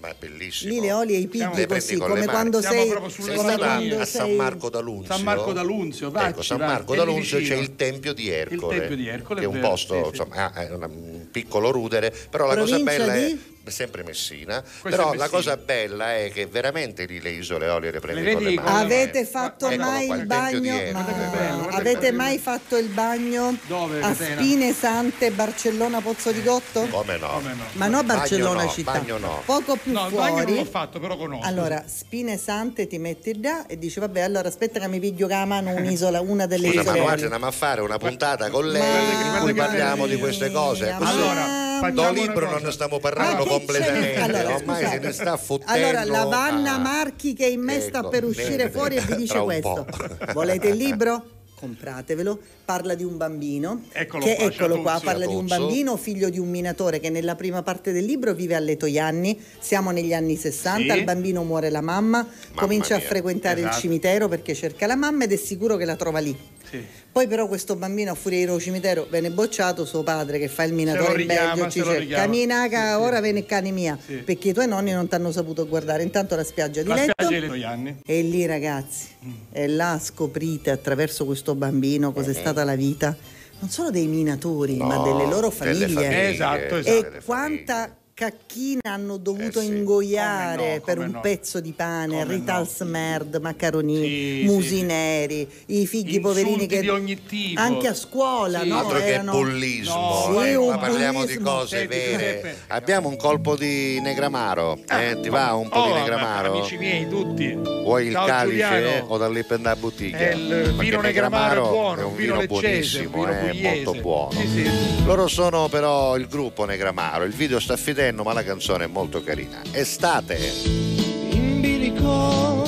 [0.00, 0.72] Ma è bellissimo.
[0.72, 3.98] lì le olie e i pigli prendi così, come quando sei, Sei come stata quando
[4.00, 5.14] a San Marco d'Alunzio?
[5.14, 8.74] San Marco d'Alunzio, ecco, vacci, San vai, Marco d'Alunzio c'è il Tempio di Ercole.
[8.74, 12.10] Il Tempio di Ercole, che è un vero, posto, sì, insomma, è un piccolo rudere,
[12.30, 13.32] però la cosa Provincia bella di?
[13.32, 13.36] è
[13.70, 15.28] sempre Messina, Questo però è la Messina.
[15.28, 18.66] cosa bella è che veramente lì le isole Olie le prendi Le con le mani.
[18.66, 20.74] con- Avete fatto Eccolo mai il il bagno?
[20.92, 24.14] Ma- bello, Avete mai fatto il bagno Dove, a?
[24.14, 26.86] Spine Sante, Barcellona, Pozzo di Gotto?
[26.88, 27.28] Come no?
[27.28, 27.62] Come no?
[27.72, 28.92] Ma no Barcellona Bagno no, città.
[28.92, 29.42] bagno no.
[29.44, 30.54] Poco più No, il bagno non fuori.
[30.56, 31.46] l'ho fatto, però conosco.
[31.46, 35.36] Allora, Spine Sante ti metti là e dici vabbè, allora aspetta che mi piglio con
[35.38, 36.98] la mano un'isola, una delle Scusa, ma isole.
[36.98, 37.22] noi Olie.
[37.24, 40.94] andiamo a fare una puntata con lei Ma- in cui parliamo di queste cose.
[40.98, 44.76] Ma- Allora, do libro non ne stiamo Ma parlando che ce ne- completamente, Allora, ormai
[44.82, 45.00] scusate.
[45.00, 45.72] se ne sta fottendo.
[45.72, 46.78] Allora, la Vanna ah.
[46.78, 49.86] Marchi che in me sta Ecco, per uscire vedi, fuori e vi dice questo.
[49.88, 50.32] po'.
[50.32, 51.24] Volete il libro?
[51.58, 52.38] Compratevelo.
[52.64, 53.82] Parla di un bambino.
[53.92, 57.34] Eccolo che qua, eccolo qua, parla di un bambino figlio di un minatore che nella
[57.34, 59.40] prima parte del libro vive a Letoianni.
[59.58, 60.98] Siamo negli anni 60, Sì.
[61.00, 63.06] al bambino muore la mamma, comincia a mia.
[63.08, 63.80] frequentare il Esatto.
[63.80, 66.36] cimitero perché cerca la mamma ed è sicuro che la trova lì.
[66.70, 66.84] Sì.
[67.10, 70.62] Poi però questo bambino a furia di al cimitero viene bocciato, suo padre che fa
[70.62, 73.06] il minatore in Belgio ci dice cammina ca- Sì, sì.
[73.06, 74.14] ora viene cane mia Sì.
[74.16, 77.12] perché i tuoi nonni non ti hanno saputo guardare intanto la spiaggia di La letto
[77.24, 78.00] spiaggia anni.
[78.04, 79.06] e lì ragazzi
[79.50, 83.16] e là scoprite attraverso questo bambino cos'è stata la vita
[83.60, 87.16] non solo dei minatori ma No, delle loro delle famiglie, famiglie, Esatto, esatto.
[87.16, 89.68] e quanta cacchina hanno dovuto Eh sì.
[89.68, 91.20] ingoiare Come no, per un no.
[91.20, 92.68] pezzo di pane, Come Rital no.
[92.68, 97.60] Smerd, macaroni, Sì, musi sì, neri, i figli Insulti poverini che di ogni tipo.
[97.60, 98.68] anche a scuola, Sì.
[98.70, 98.78] no?
[98.80, 102.56] Altro che Erano- bullismo, No, eh, un parliamo di cose vere.
[102.66, 106.52] Abbiamo un colpo di negramaro, eh, ti va un po' Oh, di ma- negramaro?
[106.58, 107.54] Amici miei, tutti.
[107.54, 109.04] Vuoi il Ciao, calice Giuliano.
[109.10, 110.18] o dall'Ippenda bottiglia?
[110.18, 113.74] È il Perché vino negramaro è buono, è un vino vino leccese, buonissimo, vino è
[113.84, 114.32] molto buono.
[114.32, 115.04] Sì, sì.
[115.04, 119.22] Loro sono però il gruppo Negramaro, il video sta fidendo ma la canzone è molto
[119.22, 119.60] carina.
[119.72, 120.96] Estate!
[121.30, 122.66] in bilico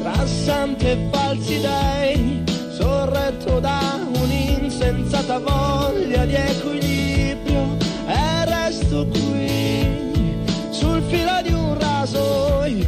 [0.00, 10.12] tra santi e falsi dei sorretto da un'insensata voglia di equilibrio e resto qui
[10.70, 12.86] sul filo di un rasoio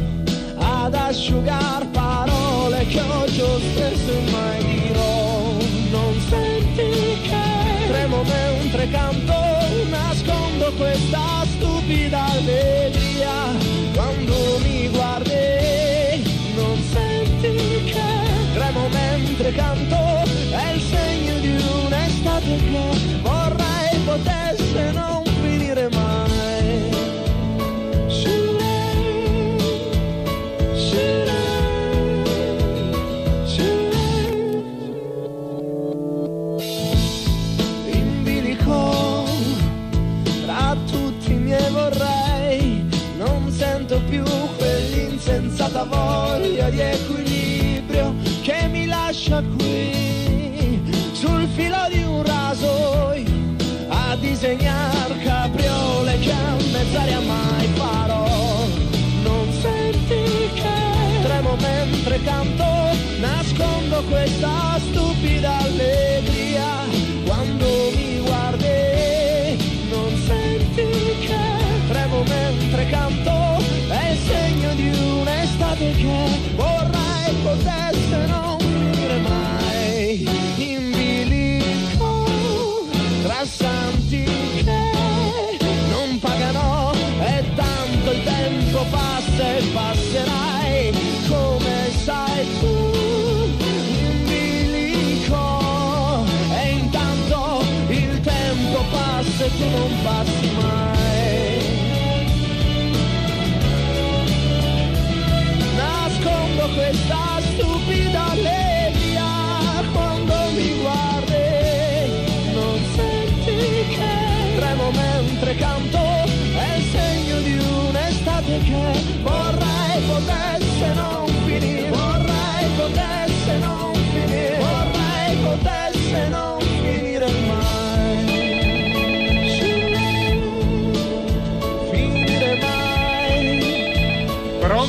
[0.57, 5.57] ad asciugar parole che ho spesso e mai dirò
[5.91, 9.26] non senti che tremo mentre canto
[12.07, 12.76] stupida
[49.27, 53.25] mi lascia qui sul filo di un rasoio
[53.89, 58.25] a disegnar capriole che a mezz'aria mai farò.
[59.23, 62.65] Non senti che tremo mentre canto
[63.19, 66.85] nascondo questa stupida allegria.
[67.25, 67.65] Quando
[67.95, 69.57] mi guardi
[69.89, 70.87] non senti
[71.25, 71.37] che
[71.89, 77.86] tremo mentre canto è il segno di un'estate che vorrei potesse
[83.55, 83.96] tra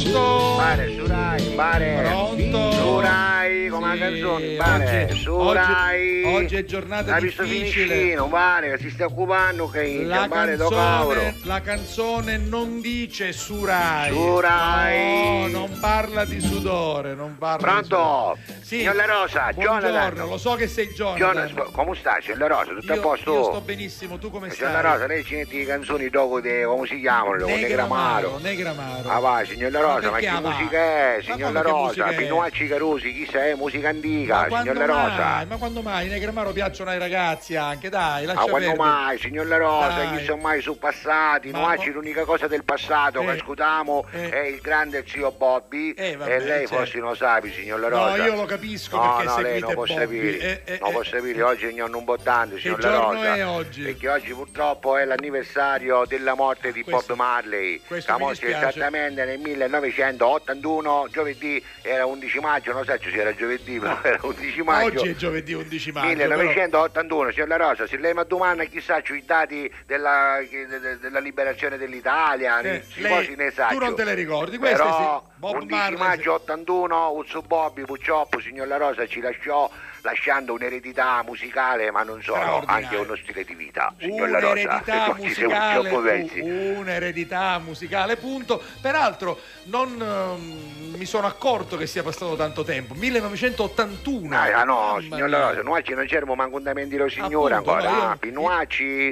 [0.03, 0.55] Pronto?
[0.57, 2.03] Pare, Surai, pare.
[2.05, 2.73] Pronto?
[2.73, 4.78] Surai, come la canzone, canzoni, vale,
[5.35, 8.15] oggi, oggi- è giornata visto difficile.
[8.29, 10.57] Vale, che si sta occupando che La cavolo.
[11.21, 14.11] canzone, la canzone non dice su Rai.
[14.13, 15.51] Su Rai.
[15.51, 18.35] No, non parla di sudore, non parla Pronto?
[18.37, 18.61] di sudore.
[18.63, 18.77] Sì.
[18.79, 20.29] Signor La Rosa, Buongiorno, Jonathan.
[20.29, 21.47] lo so che sei Jonathan.
[21.49, 22.73] Jonas, come stai, signor La Rosa?
[22.75, 23.33] Tutto a Io, posto?
[23.33, 24.83] io sto benissimo, tu come Signor stai?
[24.83, 27.47] La Rosa, lei ci mette le canzoni dopo di, come si chiamano?
[27.47, 28.39] Negramaro.
[28.43, 29.09] Negramaro.
[29.09, 32.05] Ah va, signor La Rosa, ma, perché che musica è, Ma signor La Rosa?
[32.09, 33.55] Pinuacci Carusi, chi sei?
[33.55, 34.85] Musica antica, Ma signor La
[35.19, 35.45] Rosa.
[35.49, 36.07] Ma quando mai?
[36.07, 38.89] I Negramaro piacciono ai ragazzi anche, dai, lascia Ma quando perdere.
[38.89, 40.17] mai, signor La Rosa, Dai.
[40.19, 41.51] chi sono mai su passati?
[41.51, 43.31] Ma Nuaci mo- l'unica cosa del passato che Eh.
[43.39, 44.29] ascoltiamo Eh.
[44.31, 46.77] è il grande zio Bobby Eh, vabbè, e lei certo.
[46.77, 48.25] forse non sa, signor La No, Rosa.
[48.25, 50.01] io lo capisco no, perché no, lei non può Bobby.
[50.01, 53.35] sapere, Eh, eh, non eh, può sapere, oggi è un importante, signor La Rosa.
[53.37, 53.83] è oggi?
[53.83, 57.81] Perché oggi purtroppo è l'anniversario della morte di Questo- Bob Marley.
[57.87, 58.69] questo che morse dispiace.
[58.79, 64.63] esattamente nel 1981, giovedì era 11 maggio, non so se era giovedì, però era 11
[64.63, 65.01] maggio.
[65.01, 66.07] Oggi è giovedì 11 maggio.
[66.17, 70.81] però- 1981, signor La Rosa, se lei mi domanda chissà i dati della, che- de-
[70.81, 73.69] de- della liberazione dell'Italia, Eh, si lei- posi ne sa.
[73.69, 75.31] tu non te le ricordi, queste Però sì.
[75.37, 79.71] Bob 11 Marley, maggio 81, Uzzo Bobby purtroppo, signor La Rosa ci lasciò
[80.09, 84.53] lasciando un'eredità musicale, ma non solo, anche uno stile di vita, signor La Rosa.
[84.53, 86.41] un'eredità ci siamo musicale, troppo pensi.
[86.41, 88.63] u- un'eredità musicale, punto.
[88.81, 92.95] Peraltro non ehm, mi sono accorto che sia passato tanto tempo.
[92.95, 94.35] 1981.
[94.35, 95.39] Ah, ah, no, Mamma signor mia.
[95.39, 96.63] La Rosa, Nuaci non c'erano manco un
[96.97, 97.91] lo signore Appunto, ancora.
[97.91, 98.17] no, io- Ah,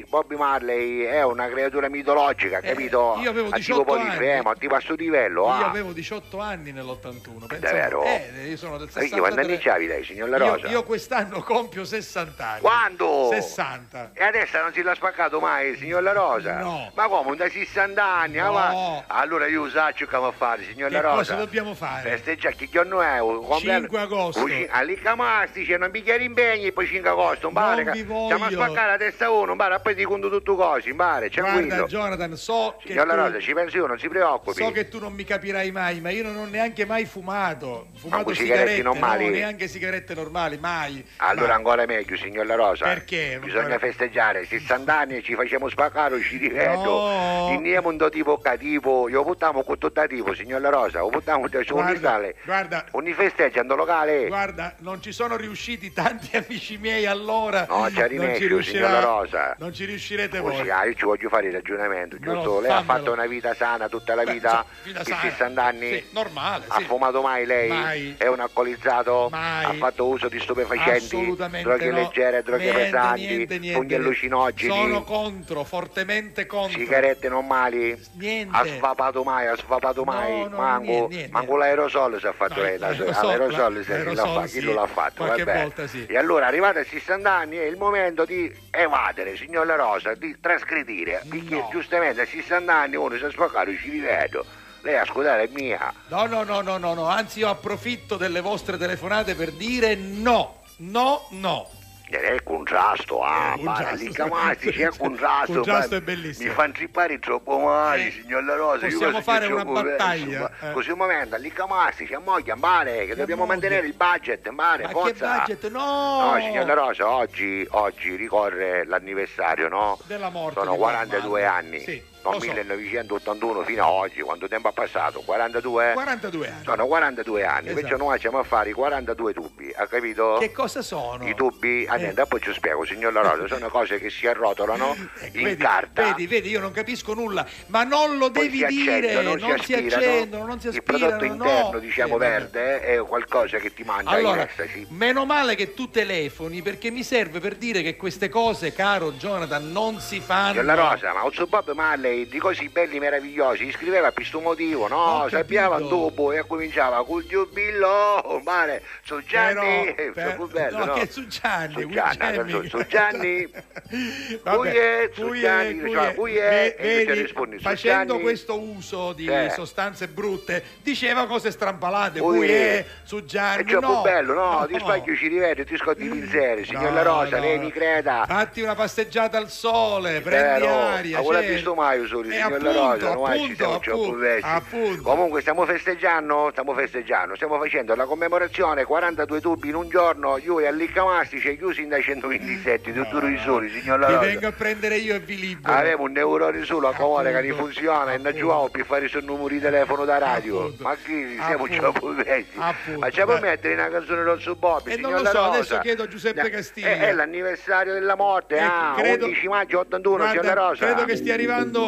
[0.09, 3.17] Bobby Marley è una creatura mitologica, capito?
[3.19, 4.05] Eh, io avevo A 18 tipo anni.
[4.07, 5.43] Polifemo, a tipo a sto livello.
[5.45, 5.69] Io ah.
[5.69, 7.47] avevo 18 anni nell'81.
[7.47, 8.03] pensa- Davvero?
[8.05, 9.53] Eh, io sono del Perché quando 63.
[9.53, 10.67] anni c'avi lei, signor La Io, Rosa?
[10.69, 12.61] io quest'anno compio 60 anni.
[12.61, 13.29] Quando?
[13.33, 14.11] 60.
[14.15, 16.59] E adesso non si l'ha spaccato mai, signor La Rosa?
[16.61, 16.91] No.
[16.95, 18.39] Ma come, da 60 anni?
[18.39, 18.53] ah, No.
[18.53, 21.35] ma- Allora io so che come fare, signor Che La cosa Rosa?
[21.35, 22.09] dobbiamo fare?
[22.11, 23.19] Festeggiare che giorno è?
[23.21, 24.41] Un compleanno- 5 agosto.
[24.43, 27.91] Un cin- All'Icamasti c'è un bicchiere impegni e poi 5 agosto, un Non bare.
[27.91, 28.25] vi voglio.
[28.37, 31.29] Stiamo a spaccare la testa uno, un bare, poi ti conto tutto cose, in bare,
[31.29, 31.87] Guarda tranquillo.
[31.87, 34.63] Jonathan, so che, Signor La tu, Rosa, ci penso io, non si preoccupi.
[34.63, 37.89] so che tu non mi capirai mai, ma io non ho neanche mai fumato.
[37.97, 39.25] Fumato con sigarette sigarette, normali?
[39.25, 41.05] no, neanche sigarette normali, mai.
[41.19, 42.85] Allora Ma- ancora meglio, signor La Rosa.
[42.87, 43.39] Perché?
[43.43, 46.83] Bisogna festeggiare, 60 anni e ci facciamo spaccare, ci rivedo.
[46.83, 47.49] No.
[47.53, 51.77] In mondo tipo cattivo, io buttiamo con tutto tipo, signor La Rosa, lo buttiamo su
[51.77, 52.37] un listale.
[52.45, 54.27] guarda, Ogni festeggiando locale.
[54.27, 57.67] guarda, non ci sono riusciti tanti amici miei allora.
[57.69, 59.57] No, ci riuscirà- signor La Rosa.
[59.59, 60.71] Non ci riuscirete Così, voi.
[60.71, 62.61] ah, io ci voglio fare il ragionamento, No, no, giusto?
[62.61, 65.21] Lei ha fatto una vita sana tutta la Beh, vita, vita i sana.
[65.21, 65.91] 60 anni.
[65.93, 66.85] Sì, normale, Ha sì.
[66.85, 67.69] fumato mai lei?
[67.69, 68.15] Mai.
[68.19, 69.29] È un alcolizzato?
[69.31, 69.65] Mai.
[69.65, 71.17] Ha fatto uso di stupefacenti?
[71.17, 71.97] Assolutamente droghe no.
[71.97, 73.79] leggere, droghe Niente, pesanti, niente, niente.
[73.79, 74.73] funghi allucinogeni?
[74.73, 76.79] Sono contro, fortemente contro.
[76.79, 77.99] Sigarette normali?
[78.15, 78.57] Niente.
[78.57, 80.41] Ha svapato mai, ha svapato mai?
[80.43, 84.61] No, no, manco, manco l'aerosol si è fatto lei, da- l'aerosol- l'ha l'aerosol chi sì,
[84.63, 85.25] lo l'ha fatto?
[85.25, 85.61] qualche vabbè.
[85.63, 86.07] volta sì.
[86.07, 90.37] E allora arrivate a 60 anni è il momento di evadere, signor La Rosa, di
[90.41, 94.45] trasgredire, perché giustamente a 60 anni uno si è spaccato ci rivedo.
[94.87, 95.93] Lei ascoltare è mia.
[96.07, 100.61] No, no, no, no, no, no, anzi io approfitto delle vostre telefonate per dire no,
[100.77, 101.69] no, no.
[102.09, 105.55] Ed è contrasto, ah, Eh, ma lì camasti c'è contrasto.
[105.55, 106.51] Contrasto è bellissimo.
[106.51, 108.87] Mi fanno trippare troppo male, Eh, signor La Rosa.
[108.87, 110.71] possiamo fare una battaglia, eh.
[110.71, 113.59] Così un momento, lì camasti c'è moglie, mare, che dobbiamo moglie?
[113.59, 115.39] mantenere il budget, mare, Ma che forza.
[115.39, 115.69] budget?
[115.69, 116.31] No!
[116.35, 119.99] No, signor La Rosa, oggi, oggi ricorre l'anniversario, no?
[120.05, 121.81] Della morte Sono di 42 Bob anni.
[121.81, 122.01] Sì,
[122.31, 122.47] Dal lo so.
[122.51, 125.21] 1981 fino a oggi, quanto tempo ha passato?
[125.21, 125.93] 42?
[125.95, 126.65] 42 anni.
[126.65, 127.81] Sono 42 anni, Esatto.
[127.81, 130.37] perciò noi facciamo a fare i 42 tubi, ha capito?
[130.41, 131.27] Che cosa sono?
[131.27, 134.95] I tubi, ah, niente, poi ci spiego, signor La Rosa, sono cose che si arrotolano
[135.33, 136.03] in vedi, carta.
[136.05, 139.73] Vedi, vedi, io non capisco nulla, ma non lo poi devi dire, accendono, non si
[139.75, 140.05] aspirano.
[140.05, 141.07] accendono, non si Il aspirano.
[141.17, 141.79] prodotto interno, no.
[141.79, 144.87] diciamo Eh, verde, è qualcosa che ti mangia Allora, in estasi.
[144.91, 149.71] meno male che tu telefoni perché mi serve per dire che queste cose, caro Jonathan,
[149.71, 150.51] non si fanno.
[150.61, 154.89] Signor La Rosa, ma Ozzo Bob Marley di così belli meravigliosi scriveva per questo motivo,
[154.89, 154.97] no?
[155.25, 155.89] Ho capito.
[155.89, 160.93] dopo e cominciava col giubillo, mare, su Gianni, Però, per- sono bello, no, no?
[160.95, 163.51] che su Gianni, Su Gianni, su- su Gianni,
[164.43, 168.23] Vabbè, su Gianni, cioè, cuie, e vedi, rispondi, su facendo Gianni.
[168.23, 169.51] questo uso di Eh.
[169.55, 172.87] sostanze brutte, diceva cose strampalate, Cuie.
[173.05, 174.59] su Gianni, troppo no, bello, no?
[174.61, 174.67] no.
[174.67, 178.25] Ti sbaglio ci rivede, ti scotti i pinzeri, signor No, La Rosa, lei mi creda.
[178.27, 181.19] Fatti una passeggiata al sole, prendi aria.
[181.21, 181.53] ma certo.
[181.55, 184.47] visto mai Eh, signor La appunto, Rosa, non ci appunto, siamo appunto, vecchi.
[184.47, 185.03] appunto.
[185.03, 190.59] Comunque stiamo festeggiando, stiamo festeggiando, stiamo facendo la commemorazione 42 tubi in un giorno, io
[190.61, 194.13] e Allicca Mastice chiusi in da 100.000 quindi senti, tutto i soli, signor La Vi
[194.15, 194.27] Rosa.
[194.27, 195.75] vengo a prendere io e vi libero.
[195.75, 199.25] Avevo un neurone solo a comune che non funziona e non giocavo per fare sul
[199.25, 200.73] numero di telefono da radio.
[200.79, 202.23] Ma chi siamo Appunto.
[202.23, 202.35] già?
[202.59, 202.99] Appunto.
[202.99, 204.93] Ma ci puoi mettere una canzone Rosso Bobby?
[204.93, 205.49] E non lo La so, Rosa?
[205.57, 206.89] adesso chiedo a Giuseppe Eh, Castiglia.
[206.89, 210.85] È, è l'anniversario della morte, Eh, ah, credo- 11 maggio 81, Guarda, signor La Rosa.
[210.87, 211.86] credo che stia arrivando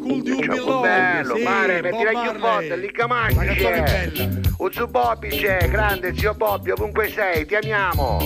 [0.00, 1.42] Cool di un Troppo bello, sì,
[1.82, 2.38] mettila più Marley.
[2.40, 2.90] forte, lì
[3.34, 3.82] La canzone c'è.
[4.04, 4.40] è bella.
[4.58, 8.18] Un su Bobby c'è, grande zio Bobby, ovunque sei, ti amiamo.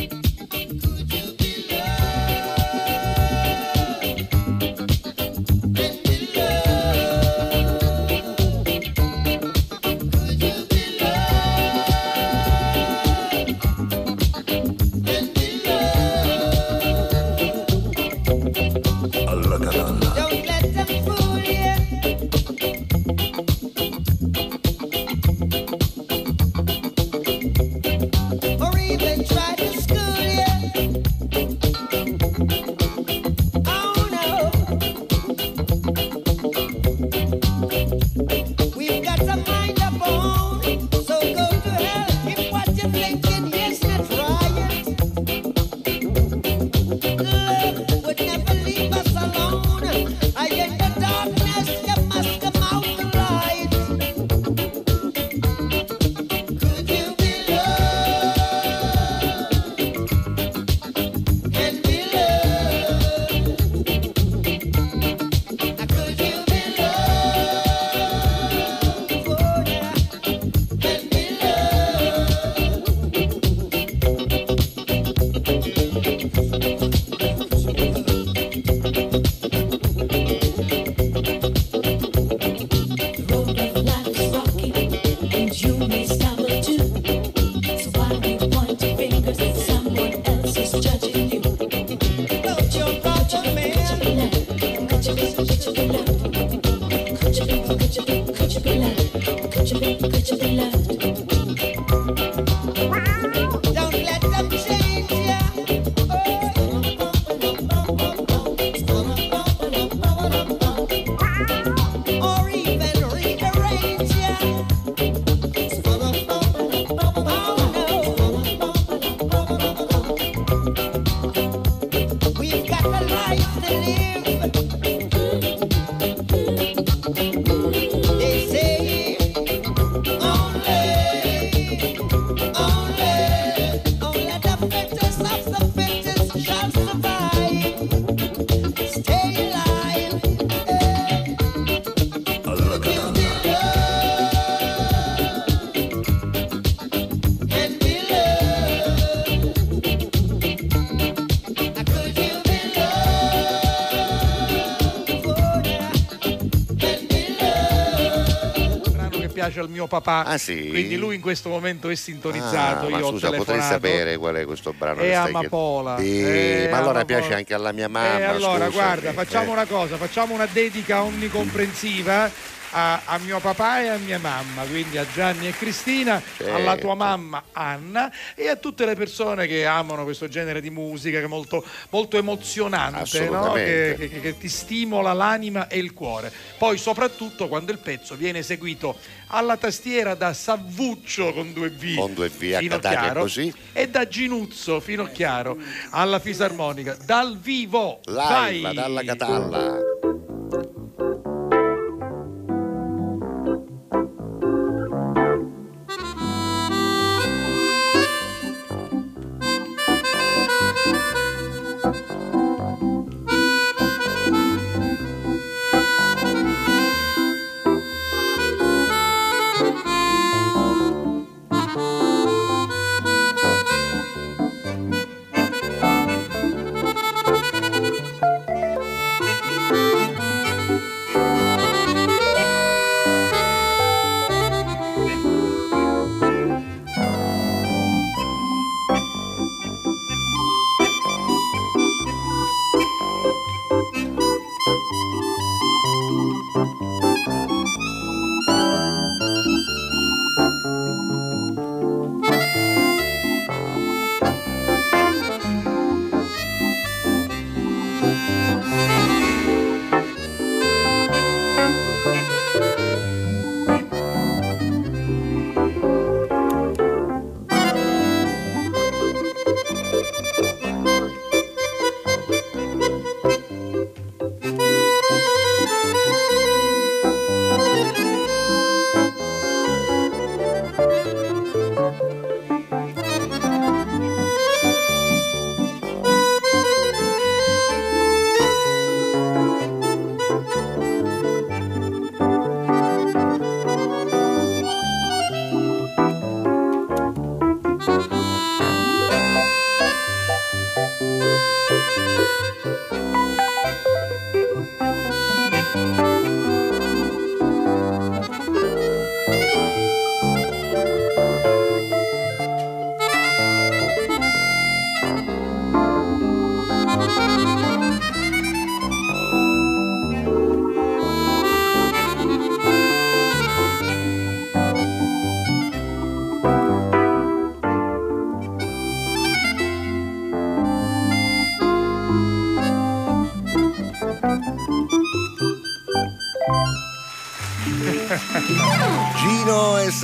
[159.53, 160.25] Piace al mio papà.
[160.25, 160.69] Ah, sì?
[160.71, 162.87] Quindi lui in questo momento è sintonizzato.
[162.87, 165.01] Ah, ma io ho scusa, potrei sapere qual è questo brano?
[165.01, 165.97] È Amapola.
[165.97, 167.05] È Eh, ma allora Amapola.
[167.05, 168.19] piace anche alla mia mamma.
[168.19, 169.53] E allora, scusa, guarda, eh, facciamo eh.
[169.53, 172.31] una cosa, facciamo una dedica onnicomprensiva
[172.75, 176.55] a, a mio papà e a mia mamma, quindi a Gianni e Cristina, Certo.
[176.55, 181.19] alla tua mamma Anna e a tutte le persone che amano questo genere di musica
[181.19, 183.53] che è molto, molto emozionante, no?
[183.53, 186.33] Che, che- che ti stimola l'anima e il cuore.
[186.63, 188.97] Poi soprattutto quando il pezzo viene eseguito
[189.27, 193.53] alla tastiera da Savvuccio con due V, Con due V a fino chiaro, così.
[193.73, 195.57] e da Ginuzzo fino chiaro
[195.91, 199.77] alla fisarmonica dal vivo Live vai dalla Catalla.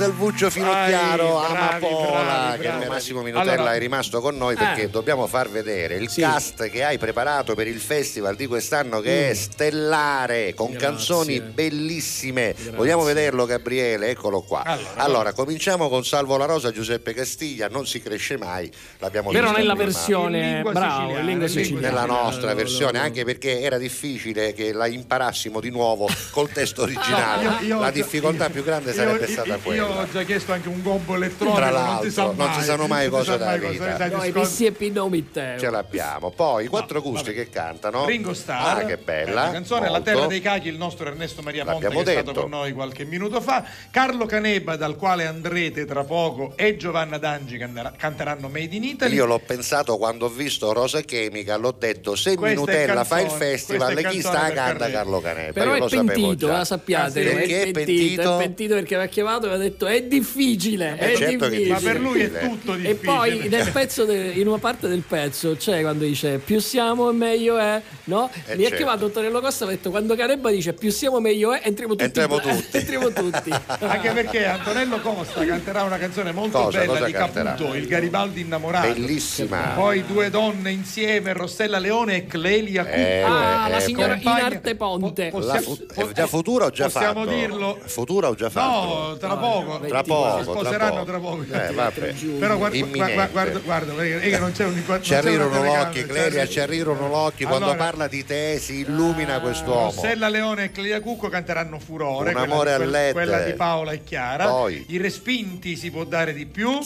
[0.09, 2.87] Salvuccio Finocchiaro, bravi, Amapola, bravi, che bravi.
[2.87, 4.89] Massimo Minutella Allora- è rimasto con noi perché Eh.
[4.89, 9.33] dobbiamo far vedere il cast che hai preparato per il festival di quest'anno che è
[9.35, 10.71] stellare, con Mm.
[10.71, 10.87] Grazie.
[10.87, 12.55] canzoni bellissime.
[12.75, 14.09] Vogliamo vederlo Gabriele?
[14.09, 14.63] Eccolo qua.
[14.95, 19.73] Allora, cominciamo con Salvo la Rosa, Giuseppe Castiglia, non si cresce mai, l'abbiamo Però nella
[19.75, 19.83] prima.
[19.91, 21.87] versione bravo, in lingua siciliana.
[21.87, 26.81] Nella nostra Eh, versione, anche perché era difficile che la imparassimo di nuovo col testo
[26.89, 27.43] originale.
[27.43, 29.98] Io- io ho la difficoltà più grande sarebbe io, stata io- quella.
[30.01, 32.47] Ho già chiesto anche un gobbo elettronico, Tra non si sa l'altro, mai.
[32.53, 33.97] non si sanno mai si cosa sa della mai vita.
[33.97, 35.55] dai, No, i e.
[35.59, 36.29] Ce l'abbiamo.
[36.31, 38.05] Poi i quattro gusti che cantano.
[38.05, 39.43] Ringo Starr, Ah, che bella.
[39.45, 40.03] la canzone La Molto.
[40.03, 42.41] terra dei cachi, il nostro Ernesto Maria Monte che L'abbiamo è stato detto.
[42.41, 47.57] con noi qualche minuto fa, Carlo Caneba dal quale andrete tra poco e Giovanna Dangi
[47.57, 49.15] canteranno Made in Italy.
[49.15, 53.29] Io l'ho pensato quando ho visto Rosa Chemica, l'ho detto se Questa Minutella fa il
[53.29, 54.89] festival, chi sta per canta.
[54.89, 55.53] Carlo Canepa.
[55.53, 56.61] Però Io è lo pentito, già.
[56.61, 57.21] eh, sappiate.
[57.23, 58.35] Perché è pentito?
[58.35, 60.95] È pentito perché aveva chiamato e aveva detto è difficile.
[60.97, 61.73] Eh, è certo difficile.
[61.73, 65.55] Ma per lui è tutto E poi nel pezzo de- in una parte del pezzo
[65.57, 68.29] c'è quando dice più siamo meglio è, no?
[68.45, 68.75] Eh, Mi ha certo.
[68.83, 72.03] chiamato Antonello Costa e ha detto quando Carebba dice più siamo meglio è, entriamo tutti.
[72.05, 72.77] Entriamo in- tutti.
[72.77, 73.51] entriamo tutti.
[73.79, 77.49] Anche perché Antonello Costa canterà una canzone molto Cosa, bella cosa di canterà?
[77.55, 78.93] Caputo, il Garibaldi innamorato.
[78.93, 79.73] Bellissima.
[79.75, 82.95] Poi due donne insieme, Rossella Leone e Clelia Cucco.
[82.95, 85.31] Eh, Ah, eh, la signora in compagna- arte ponte.
[85.33, 87.35] La fu- è già futura o già possiamo fatto?
[87.35, 87.79] dirlo?
[87.85, 88.87] Futura o già fatto?
[89.09, 89.78] No, tra poco.
[89.87, 91.05] Tra poco, Si tra sposeranno poco.
[91.05, 91.45] tra poco.
[91.49, 92.13] Eh, vabbè.
[92.39, 96.47] Però guarda, guarda, guarda, guarda, perché non c'è un non Ci arrivano l'occhio, c'è- Clelia,
[96.47, 97.47] ci arrivano l'occhio.
[97.47, 99.85] Quando parla di te si illumina quest'uomo.
[99.95, 103.11] Rossella Leone e Clelia Cucco canteranno Furore, Un quella, amore a lettere.
[103.13, 104.47] quella di Paola e Chiara.
[104.47, 104.85] Poi.
[104.89, 106.79] I respinti si può dare di più.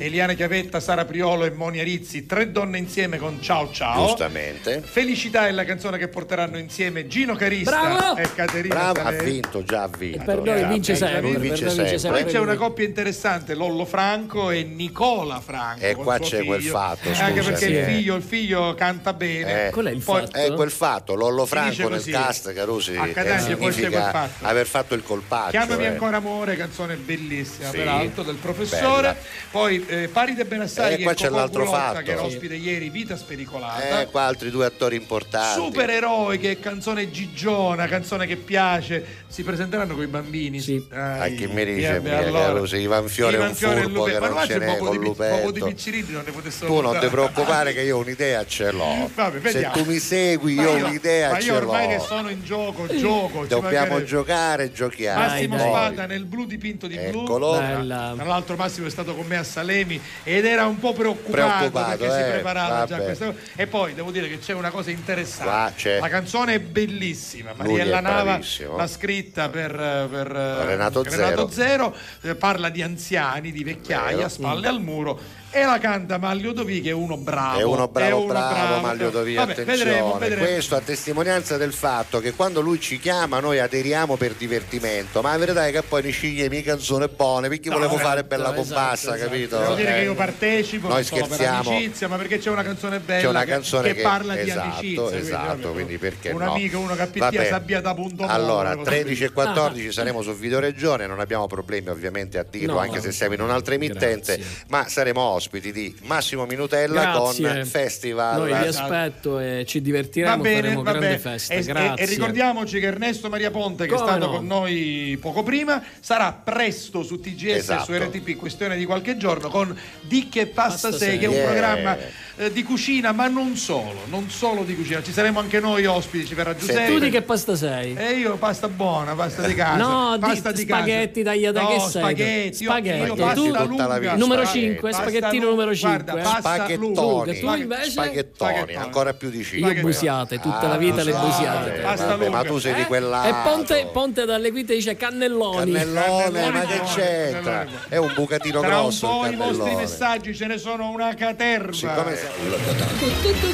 [0.00, 4.06] Eliana Chiavetta, Sara Priolo e Monia Rizzi, tre donne insieme con Ciao Ciao.
[4.06, 4.82] Giustamente.
[4.84, 8.16] Felicità è la canzone che porteranno insieme Gino Carista Bravo!
[8.16, 10.24] e Caterina Bravo, ha vinto, già ha vinto.
[10.24, 11.98] per noi vince sempre, vince sempre.
[12.38, 15.84] C'è una coppia interessante, Lollo Franco e Nicola Franco.
[15.84, 16.72] E con qua c'è quel figlio.
[16.72, 17.84] fatto, Eh, Anche scusami, perché il eh.
[17.84, 19.66] figlio, il figlio canta bene.
[19.66, 20.36] Eh, Qual è il Poi- fatto?
[20.36, 24.10] È quel fatto, Lollo Franco nel cast, Carusi, A eh, Catania poi c'è quel significa
[24.10, 24.46] fatto.
[24.46, 25.50] aver fatto il colpaccio.
[25.50, 25.86] Chiamami eh.
[25.88, 29.02] ancora amore, canzone bellissima Sì, peraltro del professore.
[29.02, 29.16] bella.
[29.50, 32.02] Poi eh, Paride Benassari Eh, qua e c'è l'altro Gulotta, fatto.
[32.02, 32.26] che era Sì.
[32.26, 34.00] ospite ieri, Vita spericolata.
[34.00, 35.60] Eh, qua altri due attori importanti.
[35.60, 39.04] Supereroi, che canzone gigiona, canzone che piace.
[39.28, 40.60] Si presenteranno con i bambini.
[40.60, 40.82] Sì.
[40.90, 44.28] A chi mi dice, mia Carusi, Ivan Fiore è un Fiore furbo Lupe- che Ma
[44.28, 45.64] non ce n'è con Lupetto.
[45.66, 49.10] Piccirilli, non ne potessero Tu non ti preoccupare che io un'idea ce l'ho.
[49.14, 51.98] Vabbè, Se tu mi segui Ma io, io- un'idea ma ce io ormai l'ho.
[51.98, 53.44] che sono in gioco, gioco.
[53.46, 55.20] Dobbiamo giocare, giochiamo.
[55.20, 55.66] Massimo Poi.
[55.68, 57.52] Spada nel blu dipinto di Eccolo.
[57.52, 57.58] blu.
[57.58, 58.12] Bella.
[58.16, 61.30] Tra l'altro Massimo è stato con me a Salemi ed era un po' preoccupato,
[61.70, 63.34] Preoccupato, perché si eh, preparava già questa.
[63.56, 65.44] E poi devo dire che c'è una cosa interessante.
[65.44, 65.98] Qua c'è.
[66.00, 67.52] La canzone è bellissima.
[67.54, 68.40] Mariella è Nava
[68.76, 69.72] l'ha scritta per,
[70.10, 71.94] per, eh, Renato Zero.
[72.22, 75.20] Eh, parla di anziani, di vecchiaia, spalle al muro.
[75.50, 77.58] E la canta Maglio Dovì che è uno bravo.
[77.58, 79.78] È uno bravo, È uno bravo, Maglio Dovì, Vabbè, attenzione.
[79.84, 80.44] vedremo, vedremo.
[80.46, 85.30] Questo a testimonianza del fatto che quando lui ci chiama noi aderiamo per divertimento, ma
[85.30, 88.24] la verità è che poi ne sceglie mie canzoni buone perché No, volevo esatto, fare
[88.24, 89.30] bella esatto, compassa, esatto.
[89.30, 89.58] capito?
[89.58, 91.62] Devo dire Eh, che io partecipo Noi scherziamo.
[91.62, 94.34] per amicizia, ma perché c'è una canzone bella C'è una che- canzone che, che, parla
[94.34, 95.02] di esatto, amicizia.
[95.02, 96.52] quindi, esatto, vabbè, quindi perché un no?
[96.52, 97.46] amico, uno che appittia Vabbè.
[97.48, 99.46] sabbia da punto Allora, cose 13 e così.
[99.48, 103.40] 14 saremo su Videoregione, non abbiamo problemi ovviamente a dirlo, No, anche se siamo in
[103.40, 104.38] un'altra emittente,
[104.68, 107.52] ma saremo ospiti di Massimo Minutella Grazie.
[107.52, 108.38] con Festival.
[108.38, 111.54] Noi vi aspetto e ci divertiremo, Va bene, faremo va grande festa.
[111.54, 112.04] E, e- Grazie.
[112.04, 114.32] e ricordiamoci che Ernesto Maria Ponte, che Come è stato no?
[114.32, 117.84] con noi poco prima, sarà presto su TGS e Esatto.
[117.84, 121.18] su RTP, questione di qualche giorno, con Di che pasta, Pasta sei, sei.
[121.18, 121.46] che è un Yeah.
[121.46, 121.96] programma
[122.38, 125.02] eh, di cucina, ma non solo, non solo di cucina.
[125.02, 126.86] Ci saremo anche noi ospiti, ci verrà Giuseppe.
[126.86, 127.94] tu di che pasta sei?
[127.94, 129.76] E io pasta buona, pasta di casa.
[129.76, 130.82] No, di- pasta di casa.
[130.82, 131.90] spaghetti tagliati, no, che sei?
[131.90, 132.98] spaghetti, io- Spaghetti.
[133.06, 133.20] Io, Tu?
[133.20, 133.98] pasta Tutta la lunga.
[133.98, 134.16] vita.
[134.16, 134.66] Numero Spaghetti.
[134.66, 135.50] 5, Pasta spaghettino lunga.
[135.50, 136.02] numero 5.
[136.04, 137.32] Guarda, pasta Spaghettoni, lunga.
[137.54, 137.90] Tu invece?
[137.90, 139.80] spaghettoni, ancora più di Io cinque.
[139.80, 141.80] busiate, tutta Ah, la vita le busiate.
[141.80, 142.86] Vabbè, ma tu sei di Eh?
[142.86, 143.30] quell'altro.
[143.30, 145.72] E Ponte, Ponte dalle Guide dice cannelloni.
[145.72, 147.66] Cannellone, ma che c'entra?
[147.88, 151.72] È un bucatino Tra un grosso po' i vostri messaggi ce ne sono una caterva.
[151.72, 152.16] Siccome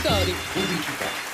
[0.02, 1.33] Cori.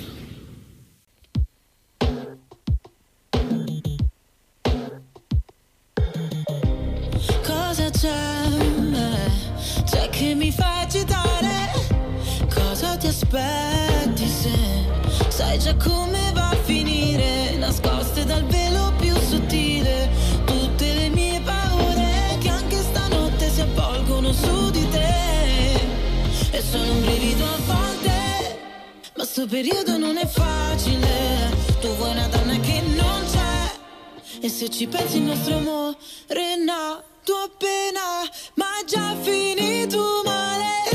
[10.21, 11.71] Che mi fa agitare?
[12.53, 14.55] Cosa ti aspetti se
[15.29, 17.55] sai già come va a finire?
[17.57, 20.11] Nascoste dal velo più sottile
[20.45, 25.79] tutte le mie paure che anche stanotte si avvolgono su di te.
[26.51, 28.59] È solo un brivido a volte,
[29.15, 31.49] ma sto periodo non è facile.
[31.79, 34.39] Tu vuoi una donna che non c'è.
[34.39, 35.97] E se ci pensi il nostro amore
[36.27, 36.57] è
[37.21, 40.90] nato appena Ma già finito male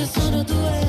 [0.00, 0.79] Le cose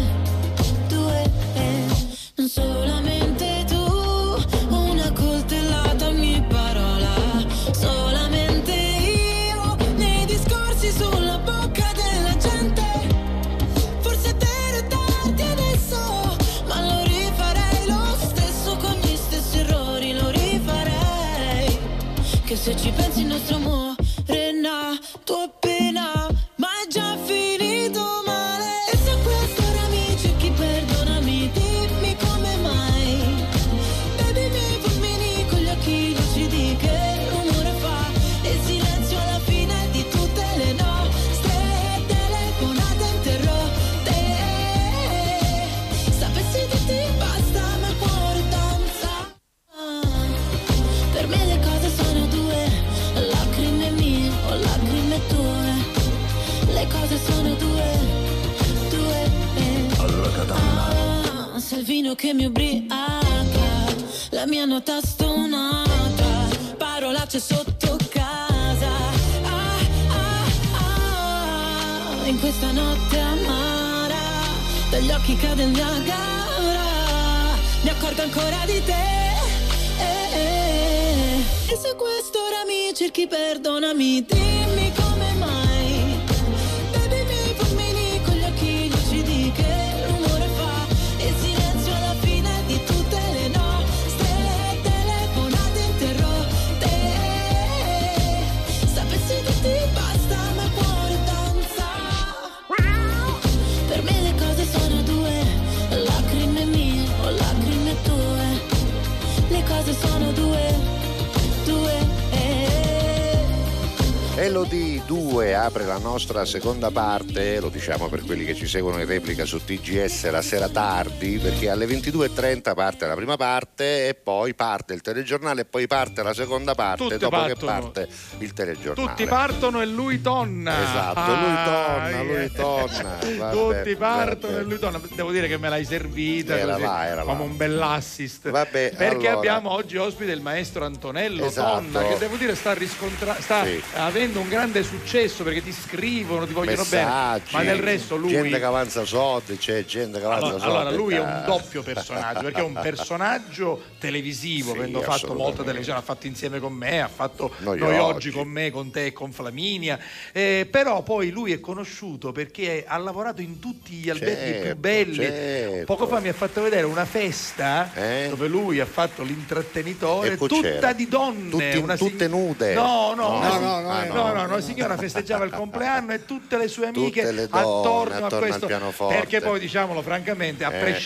[116.12, 120.42] nostra seconda parte, lo diciamo per quelli che ci seguono in replica su TGS la
[120.42, 125.66] sera tardi, perché alle 22.30 parte la prima parte e poi parte il telegiornale e
[125.66, 127.72] poi parte la seconda parte Tutte dopo che partono.
[127.72, 128.08] parte
[128.40, 129.08] il telegiornale.
[129.10, 130.82] Tutti partono e lui tonna.
[130.82, 133.20] Esatto, lui torna, lui torna.
[133.52, 133.54] Vabbè,
[133.84, 134.64] Tutti partono vabbè.
[134.66, 135.02] e lui torna.
[135.14, 137.24] Devo dire che me l'hai servita Era così, là, era là.
[137.24, 138.50] come un bell'assist.
[138.50, 139.34] Vabbè, Perché allora.
[139.34, 141.72] abbiamo oggi ospite il maestro Antonello Esatto.
[141.92, 143.82] Tonna, che devo dire sta, riscontra- sta Sì.
[143.96, 147.04] avendo un grande successo perché ti scrivono, ti vogliono bene.
[147.06, 148.32] Messaggi, Ma del resto lui.
[148.32, 150.76] gente che avanza soldi, c'è gente che avanza Allora, soldi.
[150.78, 151.46] allora, lui è un eh.
[151.46, 156.60] doppio personaggio perché è un personaggio televisivo, Sì, avendo fatto molta televisione, ha fatto insieme
[156.60, 158.28] con me, ha fatto Noi noi, oggi.
[158.28, 160.00] oggi con me, con te e con Flaminia.
[160.32, 164.76] Eh, però poi lui è conosciuto perché ha lavorato in tutti gli alberghi Certo, più
[164.76, 165.16] belli.
[165.16, 165.86] certo.
[165.86, 168.28] Poco fa mi ha fatto vedere una festa Eh?
[168.30, 170.94] dove lui ha fatto l'intrattenitore tutta c'era.
[170.94, 171.50] di donne.
[171.50, 172.74] Tutti- una tutte nude?
[172.74, 174.44] No, no, No, no, si- no, no, no, no, no.
[174.44, 178.58] una signora festeggiava il compleanno e tutte le sue amiche le donne attorno, attorno a
[178.58, 179.08] questo.
[179.08, 181.00] Perché poi diciamolo francamente, a Eh, prescindere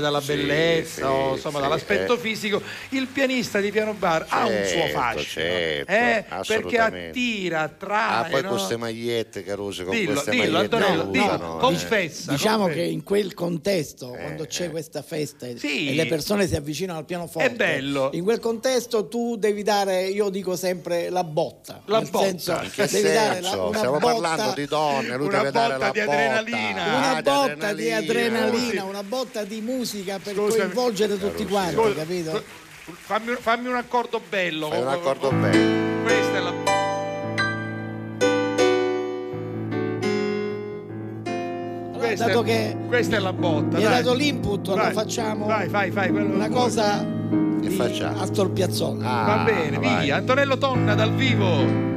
[0.00, 2.18] dalla sì, bellezza sì, o insomma sì, dall'aspetto eh.
[2.18, 5.44] fisico, il pianista di piano bar ha un suo Certo, fascino.
[5.44, 8.30] certo, eh, perché attira, Ah, attrae.
[8.30, 8.48] poi no?
[8.48, 11.60] con queste magliette, Caruso, con Dillo, queste dillo, magliette Antonello, dillo, usano, eh.
[11.60, 12.30] confessa.
[12.32, 12.80] Diciamo confessa.
[12.82, 15.90] che in quel contesto, quando c'è questa festa e- Sì.
[15.90, 18.10] e le persone si avvicinano al pianoforte, È bello.
[18.12, 21.82] in quel contesto tu devi dare, io dico sempre, la botta.
[21.86, 22.24] La nel botta.
[22.26, 23.68] senso che Devi dare la- senso?
[23.68, 26.12] una Stiamo botta- parlando di donne, lui una deve dare botta la di botta.
[26.12, 26.84] adrenalina.
[26.96, 30.60] una Ah, botta di adrenalina, una botta di musica per Scusami.
[30.62, 32.42] coinvolgere tutti quanti, Scusa, capito?
[32.84, 34.68] Fammi, fammi un accordo bello.
[34.68, 36.02] Fai un accordo bello.
[36.04, 36.52] Questa è la.
[41.96, 43.76] Questa, dato è, che questa è la botta.
[43.78, 44.02] Mi hai dai.
[44.02, 48.20] dato l'input, allora Vai, facciamo Vai, fai, fai quello una cosa Che di facciamo?
[48.20, 49.04] Astor Piazzolla.
[49.04, 50.04] Va Ah, bene, vai.
[50.04, 50.16] via.
[50.16, 51.91] Antonello Tonna dal vivo.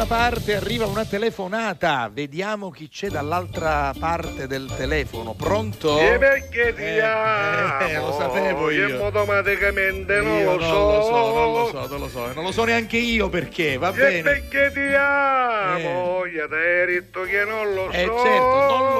[0.00, 2.08] Prima parte arriva una telefonata.
[2.10, 5.34] Vediamo chi c'è dall'altra parte del telefono.
[5.34, 5.98] Pronto?
[5.98, 9.04] E perché ti Eh, eh, lo sapevo Che io.
[9.04, 10.72] automaticamente non Io lo so.
[10.72, 12.32] non lo so, non lo so, non lo so.
[12.32, 14.22] Non lo so neanche io perché, va E bene.
[14.22, 16.24] perché ti amo?
[16.24, 17.96] Io ti hai detto che non lo so.
[17.98, 18.99] Eh certo, non lo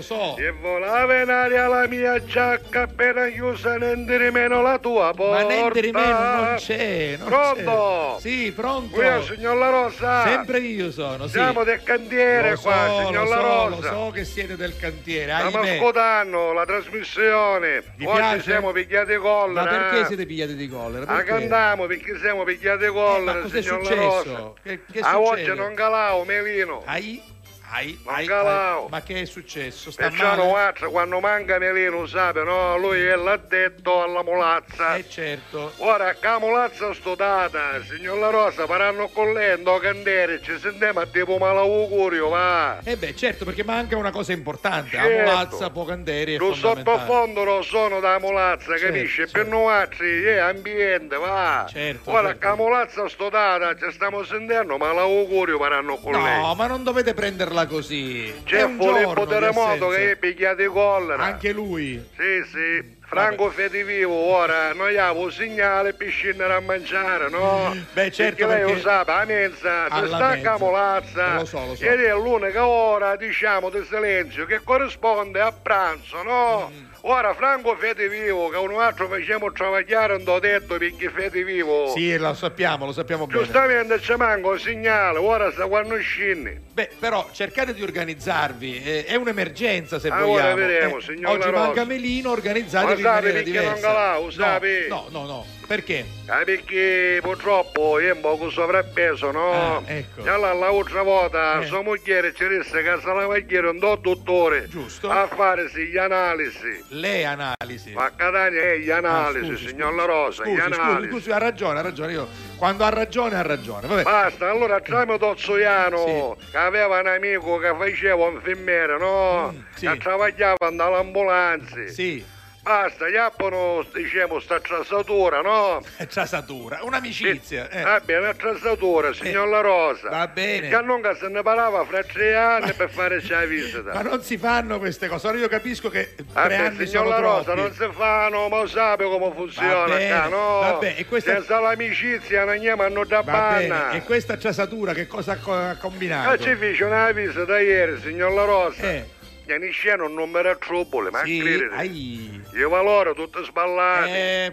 [0.00, 0.36] lo so.
[0.36, 5.44] E volava in aria la mia giacca appena chiusa niente meno la tua porta.
[5.44, 8.14] Ma niente di meno non c'è, non Pronto?
[8.16, 8.20] c'è.
[8.20, 8.94] Sì, pronto.
[8.96, 10.22] Qui è il signor La Rosa.
[10.24, 11.32] Sempre io sono, sì.
[11.32, 13.68] Siamo del cantiere Lo qua, so, signor La so, Rosa.
[13.68, 15.32] lo so che siete del cantiere.
[15.46, 17.82] Stiamo ascoltando la trasmissione.
[17.96, 18.40] Vi Oggi piace?
[18.42, 19.66] siamo pigliati Ma collera.
[19.70, 20.04] perché eh?
[20.06, 21.04] siete pigliati di collera?
[21.04, 21.30] A Perché?
[21.30, 24.24] cantiamo perché siamo pigliati Eh, collera, ma cos'è signor La successo?
[24.24, 24.52] Rosa.
[24.62, 26.82] Che, che A oggi non calavo, Melino.
[26.86, 27.22] Ai,
[27.70, 28.84] ai, ai, ai.
[28.88, 29.90] Ma che è successo?
[29.90, 32.76] Sta Perciò altro, quando manca Melino, sape, no?
[32.76, 34.96] Lui è l'addetto alla mulazza.
[34.96, 35.72] Eh certo.
[35.78, 40.58] Ora, che la mulazza sto data, signor La Rosa, faranno con lei, ando candere, ci
[40.58, 42.78] sentiamo a tipo malaugurio, va.
[42.82, 44.96] Eh beh, certo, perché manca una cosa importante.
[44.96, 45.20] La Certo.
[45.30, 49.16] mulazza, Pocanderi è Lo sottofondo lo sono da mulazza, Certo, capisci?
[49.16, 49.32] certo.
[49.32, 51.66] Per noi altri è ambiente, va.
[51.68, 52.38] Certo, Ora, certo.
[52.38, 56.40] che la mulazza sto data, ci stiamo sentendo, ma l'augurio faranno con lei.
[56.40, 58.28] No, ma non dovete prenderla così.
[58.28, 61.22] È C'è un Filippo Terremoto che è pigliato di collera.
[61.22, 62.02] Anche lui.
[62.16, 62.98] Sì, sì.
[63.10, 67.74] Franco Fedivivo, ora noi abbiamo un segnale per scendere a mangiare, no?
[67.92, 71.74] Beh, certo, perché lei perché- lo sa, la mensa si sta camolazza Lo so, lo
[71.74, 71.84] so.
[71.84, 76.70] ed è l'unica ora, diciamo, di silenzio che corrisponde a pranzo, no?
[76.72, 76.84] Mm.
[77.02, 81.88] Ora Franco Fedivivo, che un altro facciamo travagliare un detto perché Fedivivo.
[81.94, 83.38] Sì, lo sappiamo, lo sappiamo bene.
[83.40, 86.58] Giustamente ci manca un segnale, ora sta quando scendi.
[86.72, 90.32] Beh, però cercate di organizzarvi, eh, è un'emergenza se Ah, vogliamo.
[90.32, 93.80] ora vedremo, Eh, signor Oggi manca Melino, organizzatevi in maniera perché non diversa.
[93.86, 94.86] calavo, No, sape?
[94.90, 95.46] No, no, no.
[95.70, 96.04] Perché?
[96.26, 99.52] Ah, perché purtroppo io un poco sovrappeso, no?
[99.52, 100.24] Ah, ecco.
[100.24, 101.66] E allora l'altra volta Eh.
[101.66, 103.24] sua moglie ci disse che se la
[103.70, 105.08] un do dottore Giusto.
[105.08, 106.84] a fare sì, gli analisi.
[106.88, 107.92] Le analisi.
[107.92, 111.10] Ma Catania è gli analisi, Ah, scusi, signor La Rosa, Scusi, gli scusi, analisi.
[111.12, 112.12] scusi, ha ragione, ha ragione.
[112.14, 113.86] Io quando ha ragione, ha ragione.
[113.86, 114.02] Vabbè.
[114.02, 119.52] Basta, allora tramite Tozzoiano, che aveva un amico che faceva un infermiere, no?
[119.52, 119.86] Mm, sì.
[119.86, 121.86] Che travagliava nell'ambulanza.
[121.86, 122.38] Sì.
[122.62, 125.82] Basta, gli appono, diciamo, sta trasatura, no?
[126.08, 127.70] Trasatura, un'amicizia.
[127.70, 127.82] eh.
[127.82, 130.10] Va bene, una trasatura, signor La Rosa.
[130.10, 130.68] Va bene.
[130.68, 133.94] Che nunca se ne parlava fra tre anni per fare la visita.
[133.94, 135.26] Ma non si fanno queste cose.
[135.28, 137.60] Ora io capisco che Vabbè, tre anni signor La Rosa, troppi.
[137.60, 140.58] non si fanno, ma sape come funziona Va bene, qua, no?
[140.60, 143.90] vabbè, e questa- Senza l'amicizia non andiamo a non da panna.
[143.92, 146.28] E questa trasatura che cosa ha co- ha combinato?
[146.28, 148.82] Ah, ci fece una visita ieri, signor La Rosa.
[148.82, 149.18] Eh.
[149.52, 151.74] E in scena un numero troppo, ma Sì, credete.
[151.74, 152.40] ai.
[152.54, 154.10] Io valore tutte sballate.
[154.46, 154.52] Eh,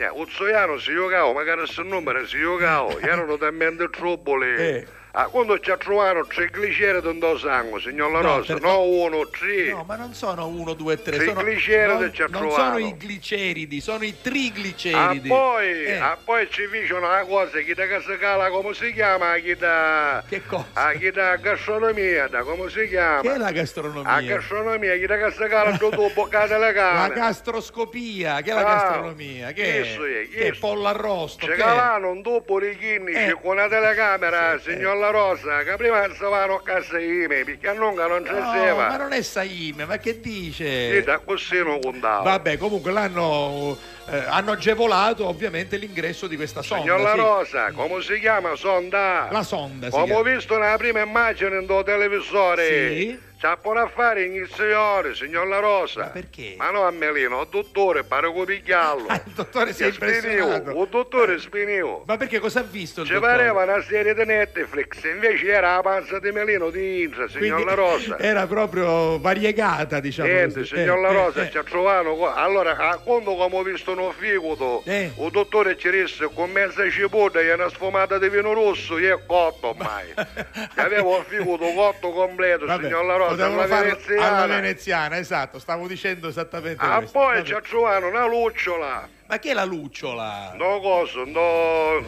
[0.00, 4.86] Eh, Uzzoiano si giocava, magari se numero si giocava, erano talmente troppo Eh.
[5.20, 8.82] Ah, quando ci trovano tre gliceri dentro il sangue, signor La No, Rosa, per- no
[8.84, 9.70] uno, tre.
[9.70, 11.18] No, ma non sono uno, due, tre.
[11.18, 12.62] Sì, sono, gliceridi non, ci ha non trovato.
[12.62, 15.28] sono i gliceridi, sono i Ah, trigliceridi.
[15.28, 15.96] poi, Eh.
[15.96, 19.56] ah, poi ci dicono una cosa, chi da che si cala, come si chiama, chi
[19.56, 20.22] da...
[20.28, 20.66] Che cosa?
[20.74, 23.20] Ah, chi da gastronomia, da come si chiama?
[23.22, 24.12] Che è la gastronomia?
[24.12, 27.14] A gastronomia, chi da che si cala, tu tu boccate le La cane.
[27.14, 28.76] gastroscopia, che è la Bravo.
[28.78, 29.50] gastronomia?
[29.50, 30.28] Che è?
[30.30, 31.40] Che è pollo arrosto?
[31.40, 31.56] Ci che è?
[31.56, 33.32] calano un dopo di chimici Eh.
[33.32, 38.06] con una telecamera, signor La Rosa, che prima vanno a casa ime, perché a nunca
[38.06, 40.94] non ci No, ma non è Saime, ma che dice?
[40.94, 42.24] Sì, da così non contavo.
[42.24, 43.76] Vabbè, comunque l'hanno
[44.10, 46.82] eh, hanno agevolato ovviamente l'ingresso di questa sonda.
[46.82, 47.16] Signor La sì.
[47.18, 49.28] Rosa, come si chiama sonda?
[49.30, 52.66] La sonda, Come ho visto nella prima immagine del televisore.
[52.66, 53.26] Sì.
[53.40, 56.00] C'ha pure a fare iniziare, signor La Rosa.
[56.00, 56.54] Ma perché?
[56.58, 59.06] Ma no a Melino, il dottore, pare che pigliarlo.
[59.12, 60.70] Il dottore si è impressionato.
[60.70, 62.02] Il dottore spinivo.
[62.04, 63.30] Ma perché cosa ha visto il Ci dottore?
[63.36, 67.64] pareva una serie di Netflix, invece era la panza di Melino di Intra, signor Quindi
[67.64, 68.18] La Rosa.
[68.18, 70.74] Era proprio variegata, diciamo Niente, così.
[70.74, 71.50] signor Eh, La eh, Rosa, eh.
[71.52, 72.16] ci ha trovato.
[72.16, 75.12] qua- Allora, a quando come ho visto uno figoto, Eh.
[75.16, 79.26] il dottore ci disse con mezza cipolla e una sfumata di vino rosso, io è
[79.26, 80.12] cotto ormai.
[80.76, 84.36] Avevo il figoto cotto completo, Vabbè, signor La Rosa, alla veneziana.
[84.36, 87.18] alla veneziana, esatto, stavo dicendo esattamente Ah, questo.
[87.18, 87.46] poi Vabbè.
[87.46, 89.08] ci ha trovato una lucciola.
[89.28, 90.54] Ma che è la lucciola?
[90.56, 92.00] No cosa, no,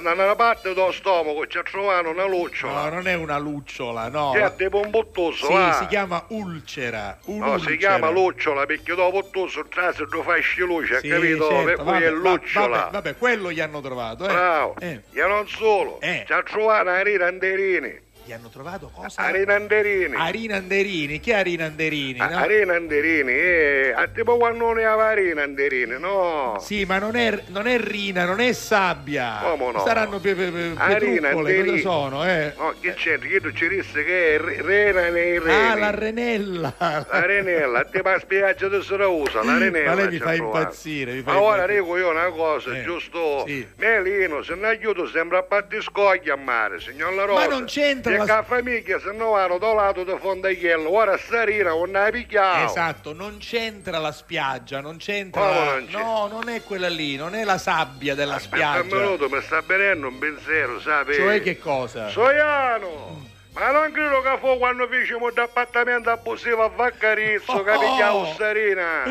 [0.00, 2.84] nella parte dello stomaco ci ha trovato una lucciola.
[2.84, 4.30] No, non è una lucciola, no.
[4.30, 5.72] Che è tipo un bottoso, Sì, va.
[5.72, 7.18] si chiama ulcera.
[7.24, 7.70] No, un'ulcera.
[7.72, 11.48] si chiama lucciola perché dopo bottoso trase lo fai luce, Sì, capito?
[11.48, 12.76] certo, per cui vabbè, è lucciola.
[12.78, 14.28] Vabbè, vabbè, quello gli hanno trovato, eh.
[14.32, 14.74] Bravo.
[14.78, 15.00] Eh.
[15.12, 16.22] E non solo, Eh.
[16.26, 18.06] ci ha trovato Arina Anderini.
[18.28, 19.22] Gli hanno trovato cosa?
[19.22, 20.14] Arina Anderini.
[20.14, 22.18] Arina Anderini, chi è Arina Anderini?
[22.18, 22.26] no?
[22.26, 26.58] Arina Anderini, eh, a tipo quando non aveva Arina Anderini, no?
[26.60, 29.38] Sì, ma non è, non è rina, non è sabbia.
[29.44, 29.82] Come no?
[29.82, 31.78] Saranno pe, pe, pe, Arina Anderini.
[31.80, 32.52] sono, eh?
[32.58, 33.26] No, che c'entra?
[33.30, 35.50] Che tu ci disse che è re- rena nei reni.
[35.70, 36.74] Ah, la renella.
[36.78, 39.88] La renella, ti fa spiaggia di Siracusa, la renella.
[39.88, 40.58] Ma lei mi fa ha trovato.
[40.58, 43.44] impazzire, mi fa Ma ora dico io una cosa, Eh, giusto?
[43.46, 43.66] sì.
[43.76, 47.46] Melino, se ne aiuto sembra a parte scogli a mare, signor La Rosa.
[47.48, 51.16] Ma non c'entra Perché la- la famiglia se no vanno da lato di Fondagliello, ora
[51.18, 52.64] Sarina non ne ha picchiato.
[52.70, 55.40] Esatto, non c'entra la spiaggia, non c'entra.
[55.48, 55.86] La- non?
[55.90, 58.96] No, non è quella lì, non è la sabbia della Aspetta spiaggia.
[58.96, 61.14] un minuto, mi sta venendo un pensiero, sai?
[61.14, 62.08] Cioè che cosa?
[62.08, 63.26] Soiano!
[63.54, 67.78] Ma non credo che fu quando facciamo d'appartamento abusivo a Vaccarizzo che Oh!
[67.80, 69.02] pigliavo Sarina.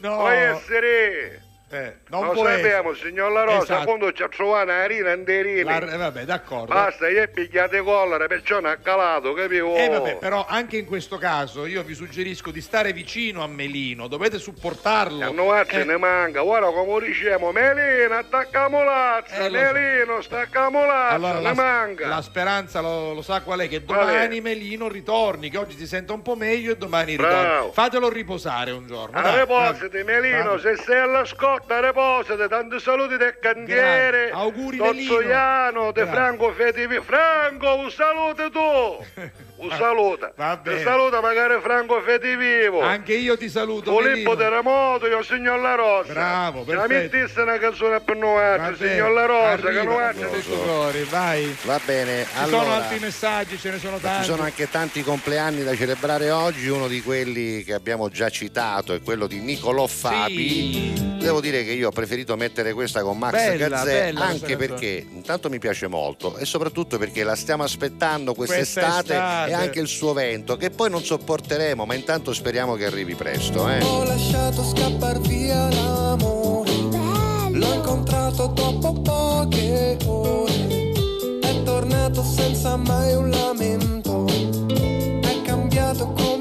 [0.00, 0.16] No.
[0.16, 1.41] Può essere?
[1.72, 3.08] Eh, non Lo sappiamo, essere.
[3.08, 3.84] signor La Rosa, Esatto.
[3.86, 5.62] quando ci ha trovato una rina Anderini.
[5.62, 6.66] La- eh, vabbè, d'accordo.
[6.74, 9.74] Basta, gli è pigliate collera, perciò non ha calato, capivo?
[9.76, 14.06] Eh vabbè, però anche in questo caso io vi suggerisco di stare vicino a Melino,
[14.06, 15.24] dovete supportarlo.
[15.24, 19.72] A noi ce Eh, ne manca, ora come diciamo, Melino, attaccamo l'azza, Eh, lo so.
[19.72, 22.06] Melino, staccamo l'azza, allora, ne la, manca.
[22.06, 23.68] la speranza lo, lo sa qual è?
[23.68, 24.12] Che Qual è?
[24.12, 27.40] domani Melino ritorni, che oggi si sente un po' meglio e domani Bravo.
[27.54, 27.72] ritorni.
[27.72, 29.16] Fatelo riposare un giorno.
[29.16, 30.60] A dai, reposite, Melino, Vabbè.
[30.60, 34.30] se sei alla scotta, reposite, tanti saluti del cantiere.
[34.30, 34.76] Auguri.
[34.76, 36.12] Tozzoiano, de Grazie.
[36.12, 37.00] Franco Fetivi.
[37.00, 39.04] Franco, un saluto tu!
[39.62, 40.32] Un saluto.
[40.36, 40.82] Va Ti bene.
[40.82, 42.80] saluta magari Franco Fetivivo.
[42.80, 43.96] Anche io ti saluto.
[43.96, 44.34] Filippo.
[44.36, 46.12] Terremoto, io signor La Rosa.
[46.12, 47.16] Bravo, Se la perfetto.
[47.16, 51.56] mettesse una canzone per noi, bene, signor La Rosa, che arriva, noi Francesco Cori, vai.
[51.62, 54.24] Va bene, Ci sono allora altri messaggi, ce ne sono tanti.
[54.24, 58.92] ci sono anche tanti compleanni da celebrare oggi, uno di quelli che abbiamo già citato
[58.94, 61.10] è quello di Nicolò Fabi.
[61.22, 65.06] Devo dire che io ho preferito mettere questa con Max Bella, Gazzè bella anche perché
[65.08, 69.51] intanto mi piace molto e soprattutto perché la stiamo aspettando quest'estate Quest'estate.
[69.52, 73.68] E anche il suo vento che poi non sopporteremo, ma intanto speriamo che arrivi presto.
[73.68, 73.82] Eh.
[73.82, 76.70] Ho lasciato scappar via l'amore.
[77.50, 80.92] L'ho incontrato dopo poche ore.
[81.40, 84.26] È tornato senza mai un lamento.
[84.26, 86.31] È cambiato come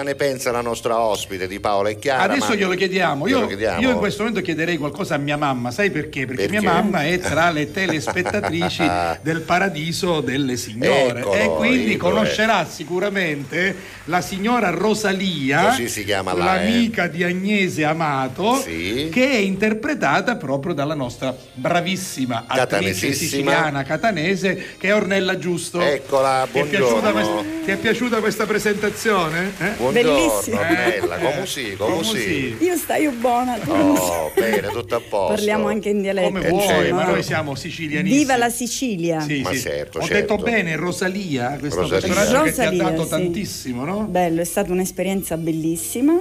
[0.00, 2.32] cosa ne pensa la nostra ospite di Paola e Chiara.
[2.32, 3.26] Adesso glielo chiediamo.
[3.26, 3.80] Io, Glielo chiediamo.
[3.80, 6.26] io in questo momento chiederei qualcosa a mia mamma, sai perché?
[6.26, 6.60] Perché, Perché?
[6.60, 8.88] mia mamma è tra le telespettatrici
[9.22, 16.04] del Paradiso delle Signore Eccolo, e quindi eccolo, conoscerà sicuramente la signora Rosalia, Così si
[16.04, 16.64] chiama là, eh.
[16.64, 24.88] l'amica di Agnese Amato, che è interpretata proprio dalla nostra bravissima attrice siciliana catanese che
[24.88, 25.80] è Ornella Giusto.
[25.80, 27.42] Eccola, Ti è piaciuta buongiorno.
[27.42, 29.52] questa, ti è piaciuta questa presentazione?
[29.58, 29.72] Eh?
[29.90, 30.58] Buongiorno, Bellissimo.
[30.60, 32.56] Ornella, come sì, come sì.
[32.60, 33.70] Io stai buona, tu.
[33.70, 35.34] Oh, bene, tutto a posto.
[35.34, 36.28] Parliamo anche in dialetto.
[36.28, 37.04] Come vuoi, insomma.
[37.04, 38.20] ma noi siamo sicilianissimi.
[38.20, 39.20] Viva la Sicilia!
[39.20, 39.60] Sì, Ma sì.
[39.60, 40.34] certo, Ho certo.
[40.34, 42.06] detto bene, Rosalia, questo Rosalia.
[42.08, 43.08] personaggio che Rosalia, ti ha dato sì.
[43.10, 44.04] tantissimo, no?
[44.04, 46.14] Bello, è stata un'esperienza bellissima.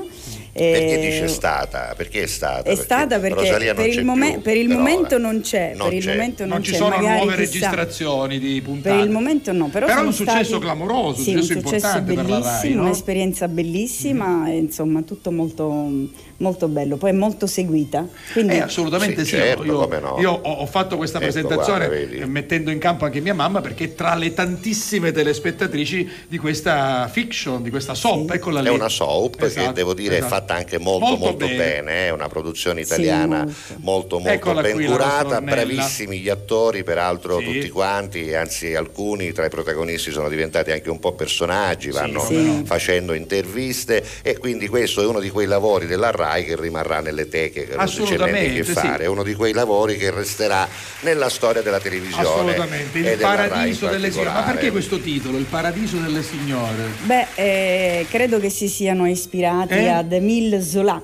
[0.52, 1.94] Perché Eh, dice stata?
[1.96, 2.70] Perché è stata?
[2.70, 5.24] È stata perché non per il, momen- più, per il momento ora.
[5.24, 6.12] non c'è, Non per il c'è.
[6.12, 8.96] momento non, Non ci c'è, sono magari nuove registrazioni di puntate.
[8.96, 11.60] Per il momento no, però Però è un successo stati- clamoroso, un sì, un successo
[11.60, 12.82] successo importante per la Rai, bellissimo, no?
[12.88, 15.92] un'esperienza bellissima e insomma tutto molto,
[16.38, 18.08] molto bello, poi è molto seguita.
[18.34, 20.18] Quindi Eh, assolutamente sì, Sì, certo, io, no.
[20.20, 23.62] io ho, ho fatto questa Ecco, presentazione guarda, eh, mettendo in campo anche mia mamma
[23.62, 28.68] perché tra le tantissime telespettatrici di questa fiction, di questa soap, eccola lì.
[28.68, 30.26] È una soap che Esatto, devo dire esatto.
[30.26, 32.06] è fatta anche molto molto, Molto bene, bene.
[32.08, 33.46] è una produzione italiana
[33.78, 37.46] molto molto, Eccola ben qui, curata, bravissimi gli attori, peraltro Sì.
[37.46, 42.62] tutti quanti, anzi alcuni tra i protagonisti sono diventati anche un po' personaggi, vanno no.
[42.66, 47.28] facendo interviste e quindi questo è uno di quei lavori della RAI che rimarrà nelle
[47.28, 48.72] teche, che non si c'è niente che sì.
[48.74, 50.68] fare, è uno di quei lavori che resterà
[51.02, 52.24] nella storia della televisione.
[52.28, 54.30] Assolutamente, il paradiso delle signore.
[54.32, 56.84] Ma perché questo titolo, il paradiso delle signore?
[57.04, 59.88] Beh, eh, credo che si siano ispirati Eh?
[59.90, 61.02] ad Emile Zola.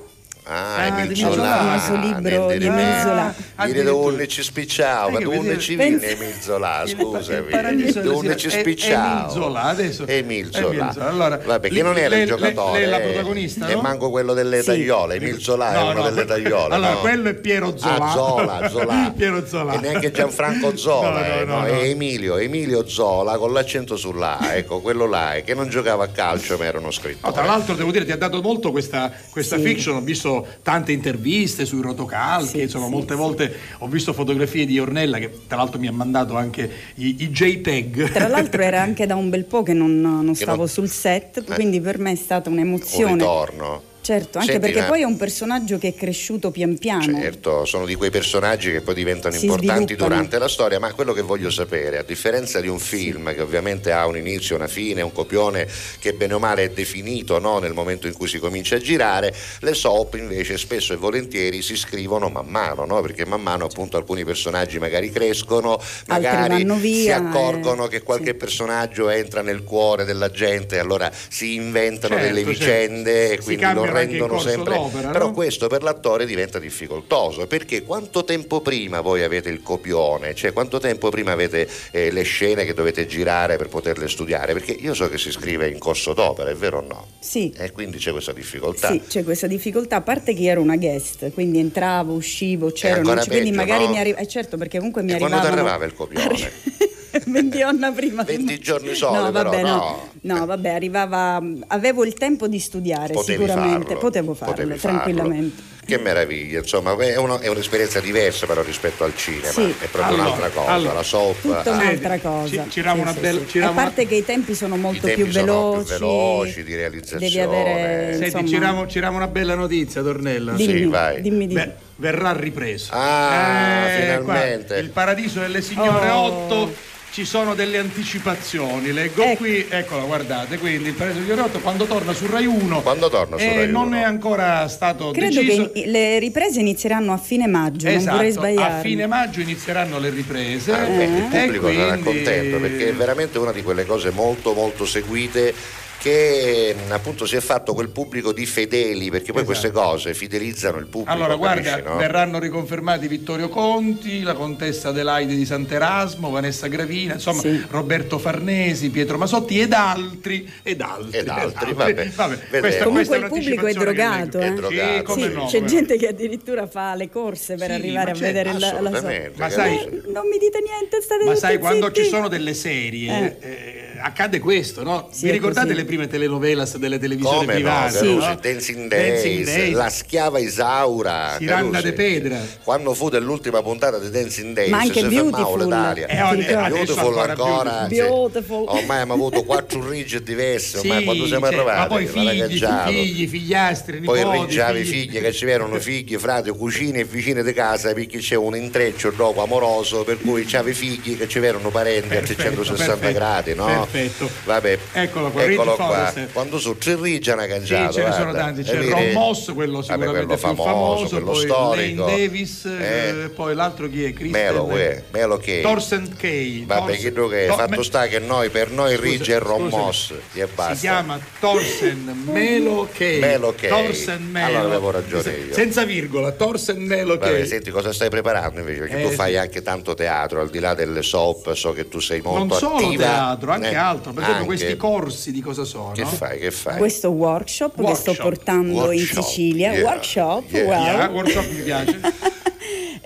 [0.48, 3.34] Ah, Ah, Emil di Zola, il famoso libro nel di Emile Zola.
[3.64, 7.92] Dire dove ci spicciava, vedi- ci pensa- viene Emil Zola, scusami.
[8.02, 9.18] Dove ci spicciava.
[9.22, 10.06] Emil Zola, adesso.
[10.06, 10.92] Emil Emil Zola.
[10.92, 11.08] Zola.
[11.08, 12.78] Allora, Vabbè, che non era il giocatore.
[12.78, 15.16] lei è la eh, protagonista, E manco quello delle tagliole.
[15.16, 16.74] Emil Zola è No, uno no, delle tagliole.
[16.74, 17.96] Allora, quello è Piero Zola.
[18.04, 19.12] Ah, Zola, Zola.
[19.16, 19.72] Piero Zola.
[19.72, 24.80] E neanche Gianfranco Zola, No, eh, no, è Emilio, Emilio Zola con l'accento sull'A, ecco,
[24.80, 27.32] quello là, eh, che non giocava a calcio ma era uno No, scrittore.
[27.32, 29.62] tra l'altro devo dire ti ha dato molto questa, questa Sì.
[29.64, 33.20] fiction, ho visto tante interviste sui rotocalchi, Sì, insomma sì, molte sì.
[33.20, 37.30] volte ho visto fotografie di Ornella che tra l'altro mi ha mandato anche i, i
[37.30, 38.10] JPEG.
[38.12, 40.88] Tra l'altro era anche da un bel po' che non, non Che stavo non- sul
[40.88, 41.54] set, Eh.
[41.54, 43.12] quindi per me è stata un un'emozione.
[43.12, 43.82] ritorno.
[44.06, 47.02] Certo, anche Senti, perché ma- poi è un personaggio che è cresciuto pian piano.
[47.20, 50.08] Certo, sono di quei personaggi che poi diventano Si importanti sviluppano.
[50.14, 53.90] durante la storia, ma quello che voglio sapere, a differenza di un film che ovviamente
[53.90, 55.66] ha un inizio, una fine, un copione
[55.98, 59.34] che bene o male è definito no, nel momento in cui si comincia a girare,
[59.58, 63.00] le soap invece spesso e volentieri si scrivono man mano, no?
[63.00, 68.02] perché man mano appunto alcuni personaggi magari crescono, magari vanno si via, accorgono eh, che
[68.02, 72.58] qualche personaggio entra nel cuore della gente, allora si inventano Certo, delle certo.
[72.58, 74.80] vicende e Si quindi lo cambiano anche in rendono sempre...
[74.90, 75.32] Però no?
[75.32, 80.78] questo per l'attore diventa difficoltoso perché quanto tempo prima voi avete il copione, cioè quanto
[80.78, 84.52] tempo prima avete eh, le scene che dovete girare per poterle studiare?
[84.52, 87.06] Perché io so che si scrive in corso d'opera, è vero o no?
[87.18, 87.52] Sì.
[87.56, 88.90] E quindi c'è questa difficoltà.
[88.90, 93.14] Sì, c'è questa difficoltà, a parte che ero una guest, quindi entravo, uscivo, c'ero, ancora
[93.16, 93.90] non c- quindi peggio, magari no?
[93.90, 96.94] mi arriva, eh certo perché comunque mi E quando ti arrivavano arrivava il copione?
[97.26, 99.68] 20 giorni prima 20 giorni soli, No, però vabbè, no.
[99.76, 100.08] no.
[100.34, 104.98] No, vabbè, arrivava avevo il tempo di studiare Potevi sicuramente, farlo, potevo farlo potevi farlo.
[105.00, 105.74] tranquillamente.
[105.86, 109.72] Che meraviglia, insomma, è, uno- è un'esperienza diversa però rispetto al cinema, Sì.
[109.78, 111.40] è proprio Allora, un'altra cosa, allora, la soap.
[111.40, 112.62] Tutta un'altra cosa.
[112.64, 113.46] ci- girava Sì, una sì, bella- sì.
[113.46, 115.84] girava A parte che i tempi sono molto tempi più sono veloci.
[115.84, 117.24] più veloci di realizzazione.
[117.28, 120.54] Devi avere Senti, insomma, giriamo, giriamo una bella notizia, Tornella.
[120.54, 121.20] Dimmi, Sì, vai.
[121.20, 121.60] dimmi, dimmi.
[121.64, 122.90] Beh, verrà ripreso.
[122.92, 124.66] Ah, Eh, finalmente.
[124.66, 126.24] qua, il Paradiso delle Signore Oh.
[126.24, 126.74] 8
[127.16, 128.92] ci sono delle anticipazioni.
[128.92, 129.36] Leggo Ecco.
[129.44, 132.82] qui, eccola, guardate, quindi il Paradiso Signore 8 quando torna su Rai 1.
[132.82, 133.96] Quando torna su eh, Rai non 1?
[133.96, 135.70] è ancora stato Credo deciso.
[135.72, 138.72] che le riprese inizieranno a fine maggio, non vorrei Esatto, sbagliare.
[138.74, 140.72] a fine maggio inizieranno le riprese.
[140.72, 144.10] Ah, beh, il e pubblico sarà quindi- contento perché è veramente una di quelle cose
[144.10, 145.54] molto molto seguite
[145.98, 149.44] che appunto si è fatto quel pubblico di fedeli, perché poi esatto.
[149.44, 151.12] queste cose fidelizzano il pubblico.
[151.12, 151.96] Allora, guarda, no?
[151.96, 157.64] verranno riconfermati Vittorio Conti, la contessa Adelaide di Sant'Erasmo, Vanessa Gravina, insomma, sì.
[157.68, 161.18] Roberto Farnesi, Pietro Masotti ed altri ed altri.
[161.18, 162.08] Ed altri, ed altri.
[162.10, 162.10] vabbè.
[162.14, 164.46] vabbè questa, Comunque il pubblico è drogato, eh?
[164.46, 165.12] è drogato.
[165.12, 165.64] Sì, eh, sì, no, c'è eh.
[165.64, 169.30] gente che addirittura fa le corse per arrivare a certo, vedere la, la sua.
[169.36, 171.62] Ma sai, eh, non mi dite niente, state Ma sai zitti.
[171.62, 173.48] quando ci sono delle serie eh.
[173.48, 175.08] eh accade questo, no?
[175.20, 177.94] Vi ricordate le prime telenovelas delle televisioni Come private.
[177.94, 178.38] No, Carusi, no?
[178.40, 182.38] Dancing, Days, Dancing Days, La schiava Isaura, Siranna de Pedra.
[182.62, 185.66] Quando fu dell'ultima puntata di Dancing Days, ma anche si Beautiful.
[185.66, 186.06] Daria.
[186.06, 187.86] Eh, oggi, eh, beautiful ancora.
[187.88, 188.66] Beautiful.
[188.66, 191.78] Cioè, ormai abbiamo avuto quattro rigge diverse, ormai sì, quando siamo cioè, arrivati.
[191.78, 195.10] Ma poi figli, figli, figliastri, nipoti, Poi ringiavi figli.
[195.10, 199.10] figli che ci erano figli, frati, cucine e vicine di casa perché c'è un intreccio
[199.10, 203.54] dopo amoroso per cui c'avevi figli che ci erano parenti perfetto, a 360 perfetto, gradi,
[203.54, 203.66] no?
[203.66, 204.30] Perfetto.
[204.44, 204.78] Vabbè.
[204.92, 206.26] Eccolo qua, eccolo qua, eh.
[206.32, 207.92] quando su tre rigi una cangiato.
[207.92, 211.22] Sì, ce ne sono tanti, c'è eh, Ron Moss, quello sicuramente vabbè, quello famoso, famoso
[211.22, 212.04] poi storico.
[212.06, 213.24] Lane Davis, eh.
[213.24, 213.28] eh.
[213.28, 214.12] poi l'altro chi è?
[214.12, 215.04] Christian Melo, eh.
[215.10, 216.64] Melo che Torsen Kay.
[216.64, 217.48] Vabbè, chi lo che è?
[217.48, 220.12] Fatto sta che noi per noi rigi e Ron Moss.
[220.32, 223.18] Si chiama Torsen Melo Kay.
[223.20, 223.68] Melo Kay.
[223.68, 224.46] Torsen Melo.
[224.46, 225.54] Allora avevo ragione io.
[225.54, 227.46] Senza virgola, Torsen Melo Kay.
[227.46, 230.74] Senti cosa stai preparando invece, perché eh, tu fai anche tanto teatro al di là
[230.74, 232.70] delle soap, so che tu sei molto attiva.
[232.70, 235.92] Non solo teatro, anche altro, per esempio questi corsi di cosa sono.
[235.92, 236.38] Che fai?
[236.38, 236.78] Che fai?
[236.78, 238.06] Questo workshop, workshop.
[238.06, 239.16] che sto portando workshop.
[239.18, 239.72] in Sicilia.
[239.72, 239.84] Yeah.
[239.84, 240.64] Workshop, yeah.
[240.64, 240.84] wow.
[240.84, 242.00] Yeah, workshop mi piace.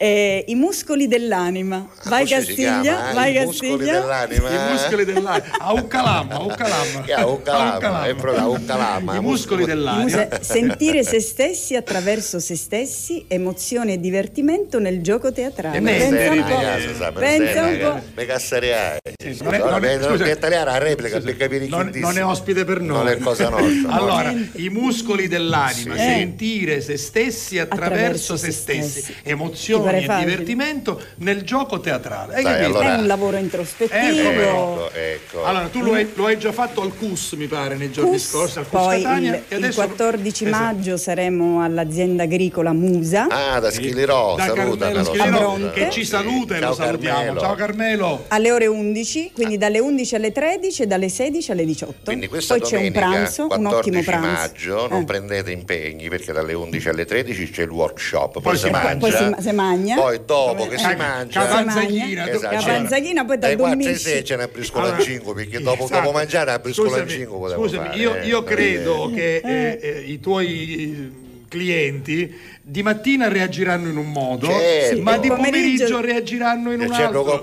[0.03, 1.77] eh, I muscoli dell'anima.
[1.77, 3.15] Ah, vai Castiglia, chiama, eh?
[3.15, 3.77] vai I Castiglia.
[3.77, 4.49] Muscoli dell'anima.
[4.49, 5.05] I muscoli eh?
[5.05, 5.59] dell'anima.
[5.59, 7.05] A un calama, a un calama.
[7.17, 9.17] A un calama.
[9.17, 10.41] I muscoli dell'anima.
[10.41, 15.77] Sentire se stessi attraverso se stessi, emozione e divertimento nel gioco teatrale.
[15.77, 16.59] E pensa un po'.
[16.59, 18.01] Casa, pensa un po'.
[18.15, 18.99] Me cassariai.
[19.23, 23.05] Aspettare la replica per capire chi non, non è ospite per noi.
[23.05, 23.91] Non è cosa nostra.
[23.91, 30.31] allora, i muscoli dell'anima, sentire se stessi attraverso se stessi, emozione e facile.
[30.31, 32.35] divertimento nel gioco teatrale.
[32.35, 32.95] Hai Dai, allora...
[32.95, 33.99] È un lavoro introspettivo.
[34.01, 34.91] Eh, ecco.
[34.91, 35.45] ecco, ecco.
[35.45, 38.29] Allora, tu lo hai, lo hai, già fatto al CUS, mi pare, nei giorni CUS,
[38.29, 39.35] scorsi, al CUS poi Catania.
[39.37, 39.81] Il, e adesso...
[39.81, 40.65] il 14 esatto.
[40.65, 40.97] maggio esatto.
[40.99, 43.27] saremo all'azienda agricola Musa.
[43.29, 44.91] Ah, da Schilirò, da saluta.
[44.91, 47.19] Da Schilirò, che ci saluta e lo salutiamo.
[47.21, 47.41] Carmelo.
[47.41, 48.25] Ciao Carmelo.
[48.29, 49.59] Alle ore 11, quindi ah.
[49.59, 51.95] dalle 11 alle 13 e dalle 16 alle 18.
[52.05, 54.27] Quindi questa poi domenica, c'è un pranzo, un ottimo pranzo.
[54.27, 55.05] maggio, non eh.
[55.05, 58.97] prendete impegni perché dalle 11 alle 13 c'è il workshop, poi, poi si mangia.
[58.97, 59.97] Poi si, si mangia magna.
[59.97, 61.47] Poi dopo che si ecco, mangia.
[61.47, 66.01] Cavanzaghina, esatto, Cavanzaghina poi dal 2006 ce ne apriscono allora, cinque, perché dopo, esatto.
[66.01, 69.79] dopo mangiare apriscono scusami, 5 scusami, io, eh, credo che eh.
[69.81, 75.03] Eh, i tuoi clienti di mattina reagiranno in un modo, certo.
[75.03, 77.41] ma di pomeriggio, reagiranno in eh, un altro.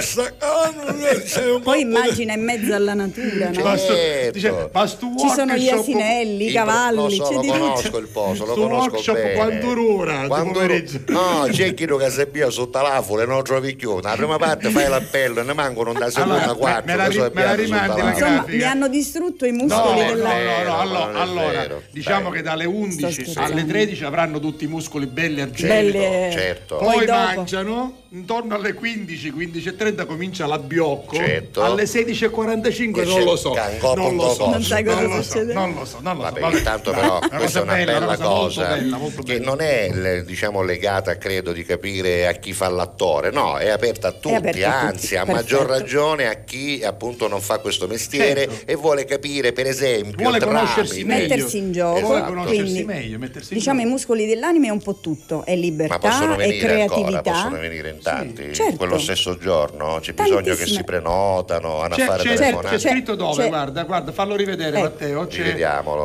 [0.00, 3.76] Cioè, poi immagina in mezzo alla natura, no?
[3.76, 4.32] certo.
[4.32, 4.70] Dice,
[5.18, 9.14] ci sono gli asinelli, i cavalli, lo so, lo conosco il posto, lo conosco workshop
[9.14, 9.34] bene.
[9.34, 10.60] quando dura quando
[11.06, 14.08] No, c'è chi lo casabbia sotto la l'afole, no, trovi chiudo.
[14.08, 16.84] La prima parte fai l'appello, ne mancano da seconda, allora, quattro.
[16.86, 20.62] Me la, ri- me la rimandi la Insomma, mi hanno distrutto i muscoli no, della...
[20.62, 25.06] No, no, no, allora, diciamo che dalle 11 alle 13 avranno tutto tutti i muscoli
[25.06, 26.32] belli argentini.
[26.32, 26.76] Certo.
[26.76, 31.62] Poi, Poi mangiano intorno alle 15, 15.30 comincia l'abbiocco, certo.
[31.62, 33.54] alle 16.45 non lo so,
[33.94, 35.52] non lo so, non sai cosa succede.
[35.52, 36.40] Non lo so, non lo so.
[36.40, 39.38] Vabbè, intanto però questa è una bella, bella cosa, molto bella, molto bella.
[39.38, 43.68] che non è eh, diciamo, legata, credo, di capire a chi fa l'attore, no, è
[43.68, 47.86] aperta a tutti, aperta a anzi a maggior ragione a chi appunto non fa questo
[47.86, 48.72] mestiere certo.
[48.72, 51.28] e vuole capire, per esempio, vuole tramite, conoscersi meglio.
[51.28, 52.32] mettersi in gioco, esatto.
[52.32, 52.48] esatto.
[52.48, 53.88] Quindi, meglio, mettersi in diciamo gioco.
[53.88, 57.18] i muscoli dell'anima è un po' tutto, è libertà, è creatività.
[57.18, 58.76] Ancora, possono venire tanti sì, certo.
[58.76, 59.98] quello stesso giorno?
[60.00, 62.76] C'è bisogno che si prenotano, hanno c'è, affare c'è, telefonate?
[62.76, 63.48] C'è, scritto dove, c'è.
[63.48, 64.82] guarda, guarda, fallo rivedere eh.
[64.82, 65.56] Matteo, c'è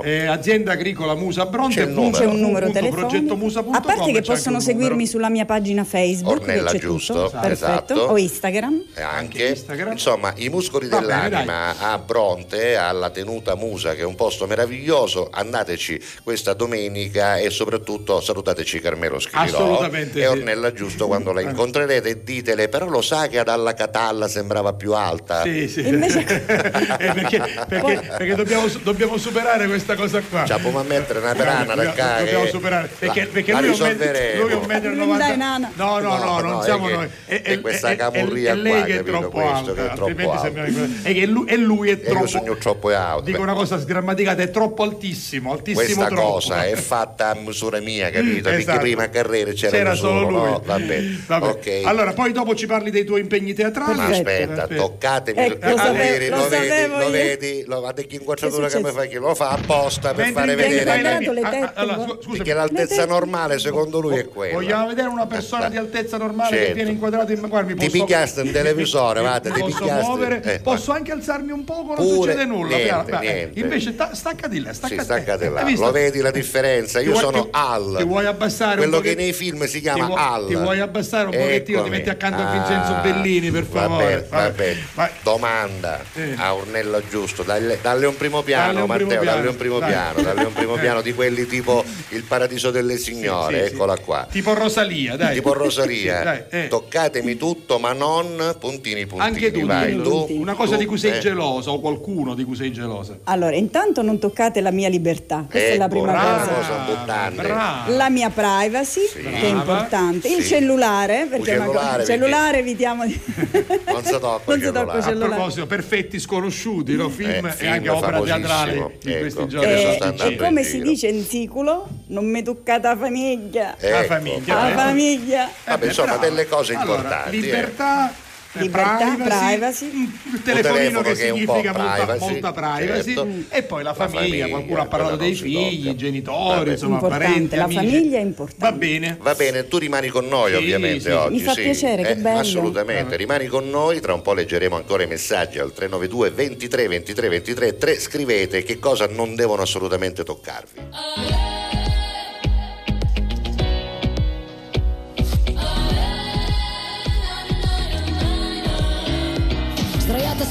[0.03, 4.21] eh, azienda agricola Musa Bronte, c'è un numero, c'è un numero telefonico, a parte che
[4.21, 7.47] possono seguirmi sulla mia pagina Facebook, Ornella, c'è giusto, tutto, esatto.
[7.47, 8.83] perfetto, o Instagram.
[8.93, 9.91] E anche, Instagram.
[9.93, 14.45] insomma, i muscoli Va dell'anima bene, a Bronte, alla tenuta Musa, che è un posto
[14.47, 21.84] meraviglioso, andateci questa domenica e soprattutto salutateci Carmelo Schirò e Ornella Giusto quando la incontreremo
[21.85, 25.43] prendete e ditele, però lo sa che ad Alla Catalla sembrava più alta.
[25.43, 25.87] Sì, sì.
[25.87, 26.23] Invece...
[26.97, 30.45] Eh, perché, perché, perché dobbiamo, dobbiamo, superare questa cosa qua.
[30.45, 32.23] Cioè, può mettere una perana da cagare.
[32.23, 35.57] Dobbiamo superare, perché, perché la, la lui, è un metro e 90.
[35.75, 37.09] No, no, no, no, non siamo è noi.
[37.25, 39.95] È, è, è questa camurria è, è, qua, che è troppo questo, alta, che è
[39.95, 40.63] troppo alta.
[41.03, 42.19] Che lui, e lui è troppo...
[42.19, 43.23] io sogno troppo alto.
[43.23, 46.31] Dico una cosa sgrammaticata, è troppo altissimo, altissimo Questa troppo.
[46.31, 48.49] cosa è fatta a misura mia, capito?
[48.55, 48.65] Esatto.
[48.65, 50.49] Perché prima a Carrera c'era, c'era solo, solo lui.
[50.49, 51.23] No, va bene.
[51.27, 53.97] Ok, allora, poi dopo ci parli dei tuoi impegni teatrali.
[53.97, 54.81] Ma aspetta, aspetta.
[54.81, 55.39] toccatemi.
[55.39, 59.07] Ecco, lo, sapevo, lo, lo, vedi, lo vedi, lo guarda che inquadratura che mi fai
[59.09, 60.83] che lo fa apposta per Mentre fare vedere.
[60.85, 64.53] Tette, ah, ah, allora, scusa, perché l'altezza normale secondo lui è quella.
[64.53, 66.67] Vogliamo vedere una persona di altezza normale certo.
[66.67, 67.73] che viene inquadrata in guarda.
[67.73, 70.41] Ti picchiaste un televisore, vada, eh, ti picchiaste.
[70.41, 72.75] Eh, posso anche alzarmi un poco, non succede nulla.
[72.75, 73.59] Niente, beh, niente.
[73.59, 75.63] Invece ta- stacca di là, stacca di là.
[75.75, 76.99] Lo vedi la differenza?
[76.99, 77.95] Io sono Al.
[77.97, 80.47] Ti vuoi abbassare Quello che nei film si chiama Al.
[80.47, 81.37] Ti vuoi abbassare un po'?
[81.65, 84.05] Pochettino ti metti accanto a Ah, Vincenzo Bellini, per favore.
[84.05, 84.79] bene, va bene.
[85.23, 86.03] Domanda
[86.37, 89.79] a Ornella Giusto, dalle, dalle un primo piano, Dalle un primo Matteo, dalle un primo
[89.79, 89.89] dai.
[89.89, 93.73] piano, dalle un primo piano di quelli tipo Il Paradiso delle Signore, sì, sì.
[93.73, 94.27] eccola qua.
[94.29, 95.33] Tipo Rosalia, dai.
[95.35, 96.67] Tipo Rosaria, Sì, dai, eh.
[96.67, 99.21] toccatemi tutto ma non puntini puntini.
[99.29, 101.19] Anche tu, vai, tu, una cosa tu, di cui sei eh.
[101.19, 103.17] gelosa o qualcuno di cui sei gelosa.
[103.25, 106.77] Allora, intanto non toccate la mia libertà, questa è la Ecco, prima brava, cosa.
[106.77, 107.53] importante.
[107.93, 110.27] La mia privacy, che è importante.
[110.27, 110.49] Il Sì.
[110.49, 113.19] cellulare, perché Una cellulare, il cellulare evitiamo di...
[113.85, 114.97] Non si tocca Non il il cellulare.
[114.97, 115.33] A cellulare.
[115.33, 117.09] proposito, perfetti sconosciuti, no?
[117.09, 119.71] film, Eh, e film anche opera teatrale in Ecco, questi giorni.
[119.71, 123.75] Eh, e come si dice in siculo, non mi toccate la famiglia.
[123.77, 123.97] Ecco.
[123.97, 124.73] La famiglia, La eh.
[124.73, 125.49] famiglia.
[125.65, 127.37] Vabbè, insomma, delle cose importanti.
[127.37, 127.39] eh.
[127.41, 128.13] libertà, eh,
[128.59, 129.85] Libertà, privacy, privacy.
[130.33, 133.27] il telefonino telefono che, che significa po' molta, privacy, molta privacy certo.
[133.49, 135.89] e poi la La famiglia, famiglia, qualcuno ha parlato dei figli, tocca.
[135.89, 137.79] i genitori, insomma, parenti, la amici.
[137.79, 138.65] famiglia è importante.
[138.65, 139.17] Va bene.
[139.21, 141.09] Va bene, tu rimani con noi Sì, ovviamente sì.
[141.09, 141.33] oggi.
[141.35, 141.61] Mi fa sì.
[141.63, 142.39] piacere, che Eh, bello.
[142.39, 147.29] Assolutamente, rimani con noi, tra un po' leggeremo ancora i messaggi al 392 23 23
[147.29, 147.99] 23 3.
[147.99, 151.84] Scrivete che cosa non devono assolutamente toccarvi.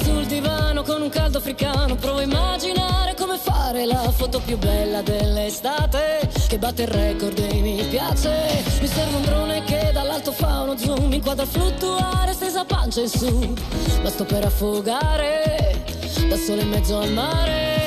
[0.04, 1.96] Sul divano con un caldo africano.
[1.96, 7.54] Provo a immaginare come fare la foto più bella dell'estate Che batte il record e
[7.60, 8.62] mi piace.
[8.80, 13.54] Mi serve un drone che dall'alto fa uno zoom inquadra fluttuare stesa pancia in su.
[14.02, 15.84] Ma sto per affogare
[16.28, 17.82] Da sole in mezzo al mare.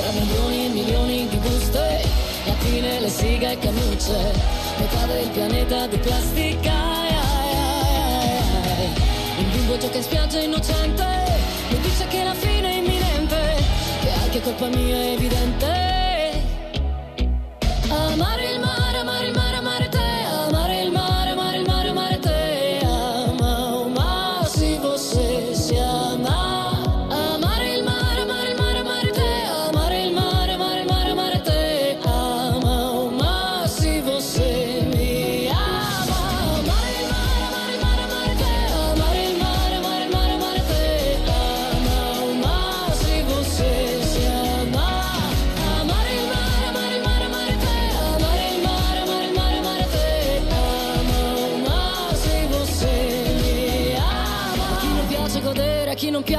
[0.00, 4.32] Tra milioni e milioni di buste Lattine, le siga e cannucce.
[4.78, 6.89] Metà del pianeta di plastica.
[9.70, 11.06] Bimbo gioca in spiaggia innocente
[11.70, 13.62] Mi dice che la fine è imminente
[14.00, 16.42] Che anche colpa mia è evidente.
[17.88, 18.79] Amare il mare,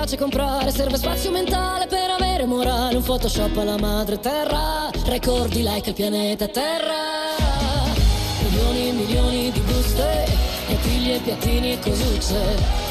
[0.01, 5.61] piace comprare Serve spazio mentale per avere morale Un photoshop alla madre terra Record di
[5.61, 7.35] like al pianeta terra
[8.41, 10.25] Milioni e milioni di buste
[10.67, 12.39] Bottiglie, piattini e cosucce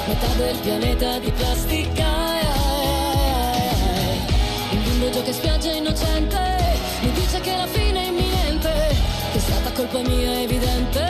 [0.07, 2.47] Metà del pianeta di plastica ai.
[4.71, 6.39] Il bimbo gioca in spiaggia innocente
[7.01, 8.97] Mi dice che la fine è imminente
[9.33, 11.10] Che è stata colpa mia evidente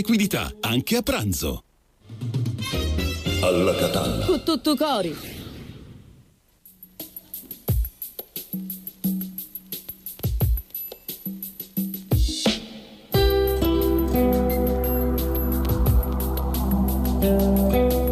[0.01, 1.63] liquidità, anche a pranzo.
[3.41, 4.25] Alla Catalla.
[4.25, 5.15] Con tutto cori.
[17.21, 18.10] Alla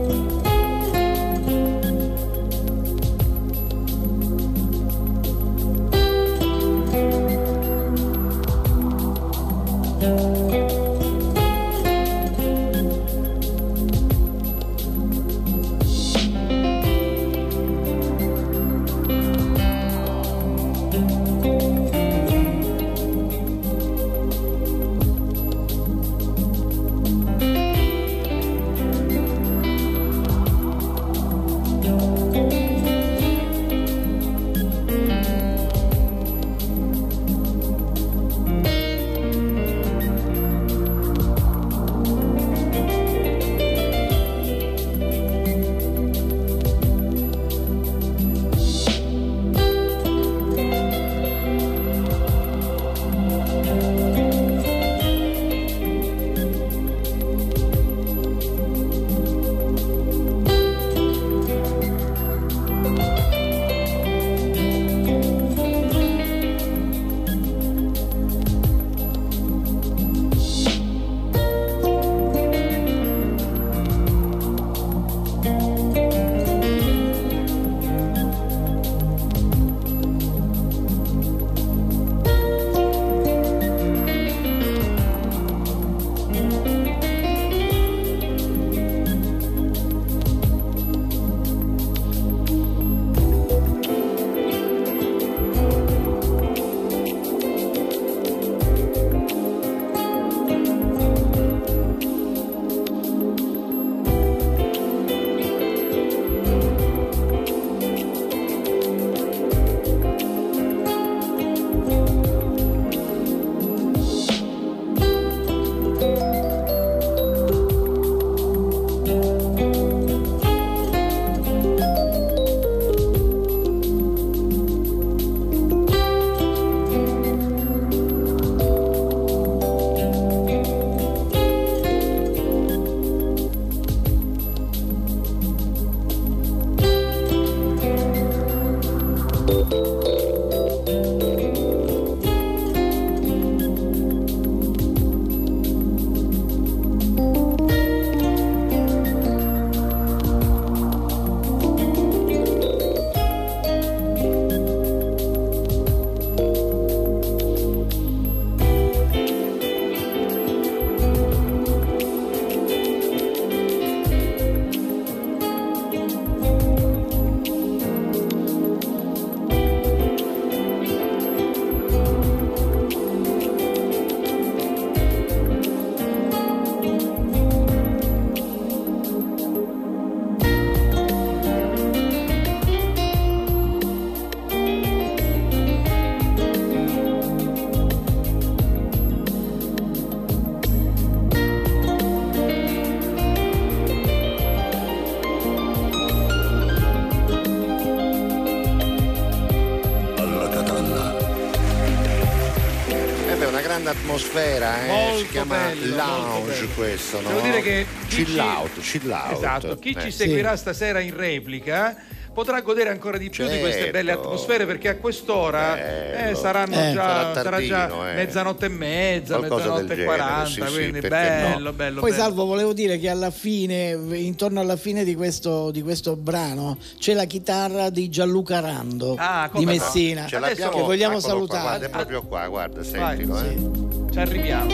[204.20, 204.88] atmosfera, eh?
[204.88, 207.28] Molto si chiama bello, lounge questo, no?
[207.30, 209.32] Devo dire che chi chill ci- out, chill out.
[209.38, 210.02] Esatto, chi Eh.
[210.02, 211.96] ci seguirà stasera in replica
[212.32, 213.92] potrà godere ancora di più di queste Certo.
[213.92, 218.14] belle atmosfere perché a quest'ora eh, saranno Eh, già, sarà sarà già tardino, eh.
[218.14, 221.74] mezzanotte e mezza, Qualcosa mezzanotte e 40, sì, sì, quindi perché bello, no?
[221.74, 222.24] bello, Poi bello.
[222.24, 227.14] Salvo volevo dire che alla fine, intorno alla fine di questo, di questo brano, c'è
[227.14, 229.72] la chitarra di Gianluca Rando Ah, di no?
[229.72, 231.62] Messina, l'abbiamo, che vogliamo eccolo qua, salutare.
[231.68, 233.89] guarda, è proprio qua, guarda, Vai, sentilo, eh.
[234.12, 234.72] Ci arriviamo.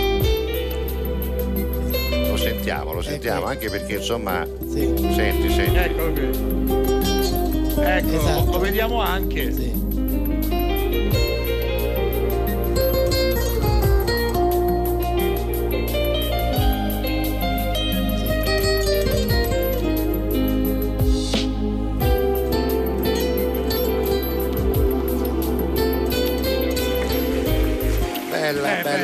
[2.30, 4.45] Lo sentiamo, lo sentiamo, anche perché insomma.
[4.70, 5.76] Senti, senti.
[5.78, 6.24] Eccolo qui.
[7.78, 8.52] Ecco, Esatto.
[8.52, 9.52] lo vediamo anche.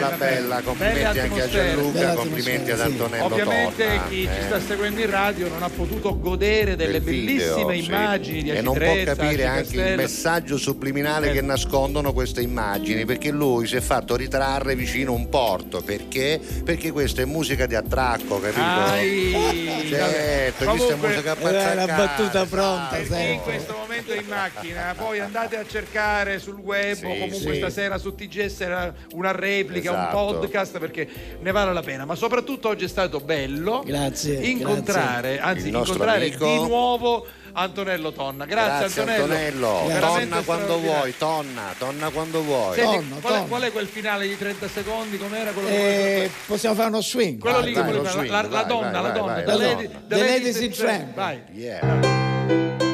[0.02, 1.48] Bella, Eh, bella, bella, complimenti anche a.
[1.50, 4.30] Gianluca, complimenti ad Antonello Ovviamente Tonna, chi eh.
[4.36, 7.86] ci sta seguendo in radio non ha potuto godere delle del video, bellissime sì.
[7.90, 9.96] immagini di e non può Acitrezza, capire anche il Castello.
[10.02, 15.30] messaggio subliminale che nascondono queste immagini perché lui si è fatto ritrarre vicino a un
[15.30, 16.40] porto perché?
[16.64, 18.62] Perché questa è musica di attracco capito?
[18.62, 20.54] Ai, certo vabbè.
[20.58, 24.94] questa è Comunque- musica una attaccata battuta pronta chi in questo momento è in macchina,
[24.98, 27.58] poi andate a cercare sul web Sì, o comunque sì.
[27.58, 30.18] stasera su TGS era una replica, Esatto.
[30.18, 31.08] un podcast perché
[31.40, 32.06] ne vale la pena.
[32.06, 36.46] Ma soprattutto oggi è stato bello Grazie, incontrare, anzi Il nostro incontrare amico.
[36.46, 38.46] di nuovo Antonello Tonna.
[38.46, 39.80] Grazie, Grazie Antonello.
[39.82, 42.76] Antonello, tonna quando vuoi, tonna, tonna quando vuoi.
[42.76, 43.48] Senti, Tonna, qual, è, tonna.
[43.50, 45.18] qual è quel finale di 30 secondi?
[45.18, 47.40] Com'era quello che Eh, possiamo fare uno swing.
[47.40, 49.56] Quello Vai, lì, lo lì, swing, la, la donna, vai, la donna, vai, the la
[49.58, 50.02] lady, donna.
[50.08, 51.14] The Ladies in Tramp.
[51.14, 51.42] Vai.
[51.52, 52.91] Yeah.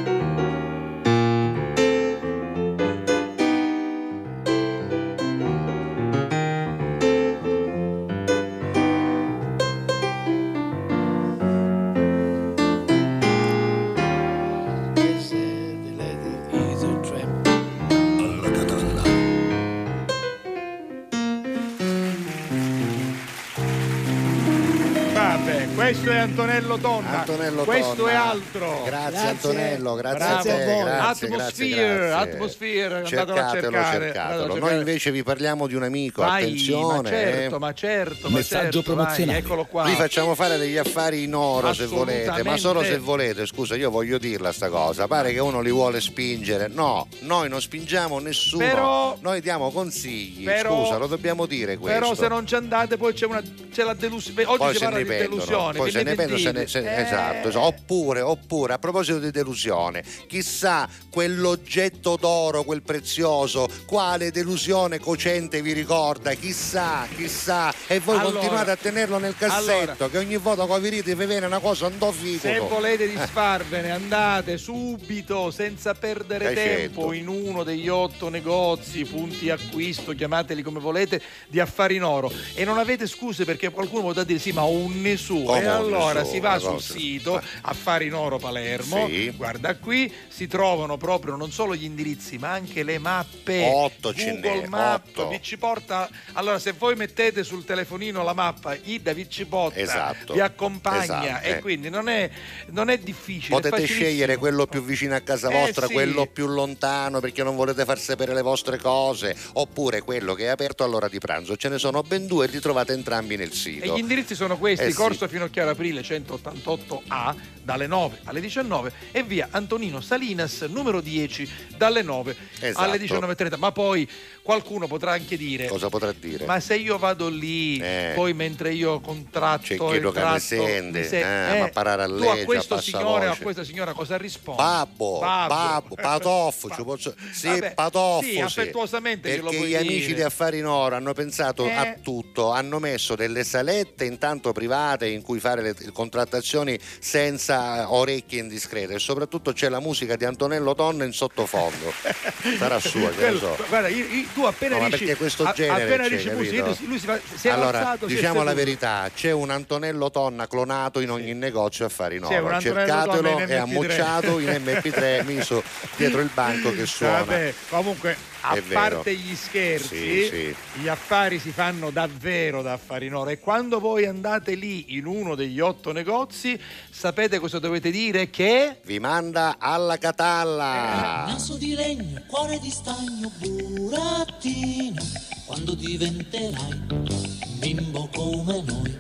[26.31, 27.19] Antonello Tonna.
[27.19, 28.11] Antonello questo Tonna.
[28.11, 28.81] è altro.
[28.85, 29.27] Grazie, Grazie.
[29.29, 30.37] Antonello, grazie Bravo.
[30.37, 30.49] a te.
[30.49, 30.83] Grazie.
[30.97, 32.31] Grazie, Atmosphere, grazie, grazie.
[32.33, 34.57] Atmosphere, cercatelo, cercatelo.
[34.59, 37.01] Noi invece vi parliamo di un amico, Vai, attenzione.
[37.01, 37.59] ma certo, eh.
[37.59, 39.25] ma certo, ma Messaggio certo, promozionale.
[39.39, 39.83] Vai, eccolo qua.
[39.85, 43.45] Vi facciamo fare degli affari in oro se volete, ma solo se volete.
[43.45, 45.07] Scusa, io voglio dirla sta cosa.
[45.07, 46.67] Pare che uno li vuole spingere.
[46.67, 48.65] No, noi non spingiamo nessuno.
[48.65, 50.43] Però- noi diamo consigli.
[50.43, 51.99] però- Scusa, lo dobbiamo dire questo.
[51.99, 53.41] Però se non ci andate poi c'è, una,
[53.71, 54.43] c'è la delusione.
[54.45, 55.77] Oggi poi si parla di delusione.
[55.77, 57.65] poi se ne pentono, se ne- se- Eh, esatto, esatto.
[57.65, 65.73] oppure, oppure a proposito di delusione chissà quell'oggetto d'oro quel prezioso quale delusione cocente vi
[65.73, 70.09] ricorda chissà chissà e voi Allora, continuate a tenerlo nel cassetto allora.
[70.09, 73.91] che ogni volta che vi ride vi viene una cosa un do Se volete disfarvene,
[73.91, 80.79] andate subito, senza perdere Eh, tempo, in uno degli otto negozi, punti acquisto, chiamateli come
[80.79, 82.31] volete, di affari in oro.
[82.55, 85.43] E non avete scuse perché qualcuno potrà dire sì, ma ho un Nesù.
[85.43, 86.93] Come E un allora si va sul cosa.
[86.93, 89.29] sito Affari in Oro Palermo, Sì.
[89.35, 93.69] guarda qui, si trovano proprio non solo gli indirizzi, ma anche le mappe.
[93.73, 95.27] Otto ce Google n'è, Maps otto.
[95.29, 96.09] vi ci porta.
[96.33, 100.33] Allora, se voi mettete sul telefonino la mappa, Ida vi ci porta, Esatto.
[100.33, 101.59] vi accompagna Esatto, e eh.
[101.59, 102.29] quindi non è,
[102.67, 103.47] non è difficile.
[103.57, 103.99] è Potete facilissimo.
[104.07, 105.93] scegliere quello più vicino a casa Eh, vostra, sì.
[105.93, 110.47] quello più lontano perché non volete far sapere le vostre cose, oppure quello che è
[110.47, 111.55] aperto all'ora di pranzo.
[111.57, 113.95] Ce ne sono ben due e li trovate entrambi nel E sito.
[113.95, 114.95] gli indirizzi sono questi: Eh sì.
[114.95, 122.01] Corso Finocchiaro Aprile 188A dalle 9 alle 19 e via Antonino Salinas numero 10 dalle
[122.01, 122.79] 9 Esatto.
[122.89, 123.57] alle 19.30.
[123.57, 124.09] Ma poi
[124.41, 126.45] qualcuno potrà anche dire: Cosa potrà dire?
[126.45, 128.13] Ma se io vado lì, Eh.
[128.15, 132.05] poi mentre io contratto C'è che mi tratto, sente, mi se- eh, ma parare a
[132.07, 134.61] tu a legge, questo signore a questa signora cosa rispondi?
[134.61, 137.13] Babbo, babbo, patoffo, ci posso...
[137.33, 138.39] sì, Vabbè, patoffo, sì, sì.
[138.39, 140.13] affettuosamente Perché gli amici dire.
[140.13, 141.73] di Affari in Oro hanno pensato Eh.
[141.73, 147.55] a tutto, hanno messo delle salette intanto private in cui fare le contrattazioni senza
[147.87, 151.91] orecchie indiscrete e soprattutto c'è la musica di Antonello Tonna in sottofondo.
[152.57, 153.57] Sarà sua, che ne so.
[153.67, 156.99] Guarda, io- io- tu appena No, dici, perché questo a- genere appena dici musica, lui
[156.99, 161.11] si, fa, si è allora, è diciamo la verità, c'è un Antonello Tonna clonato in
[161.11, 162.59] ogni negozio affari in Sì, un oro.
[162.59, 163.57] Cercatelo in e MP3.
[163.59, 165.63] ammucciato in MP3 miso
[165.95, 167.19] dietro il banco che suona.
[167.19, 168.79] Vabbè, comunque, a È vero.
[168.79, 170.55] parte gli scherzi, Sì, sì.
[170.81, 173.29] gli affari si fanno davvero da affari in oro.
[173.29, 176.59] E quando voi andate lì in uno degli otto negozi,
[176.89, 178.29] sapete cosa dovete dire?
[178.29, 181.25] Che Vi manda alla catalla.
[181.27, 185.01] Naso di legno, cuore di stagno, burattino,
[185.45, 188.97] quando diventerai un bimbo come noi.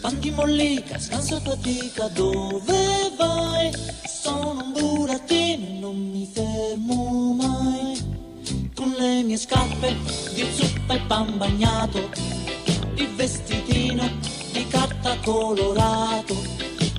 [0.00, 3.70] Pan di mollica, scansa fatica, dove vai?
[4.06, 8.18] Sono un burattino e non mi fermo mai.
[8.80, 9.94] Con le mie scarpe
[10.32, 11.98] di zuppa e pan bagnato,
[12.94, 14.08] il vestitino
[14.52, 16.34] di carta colorato.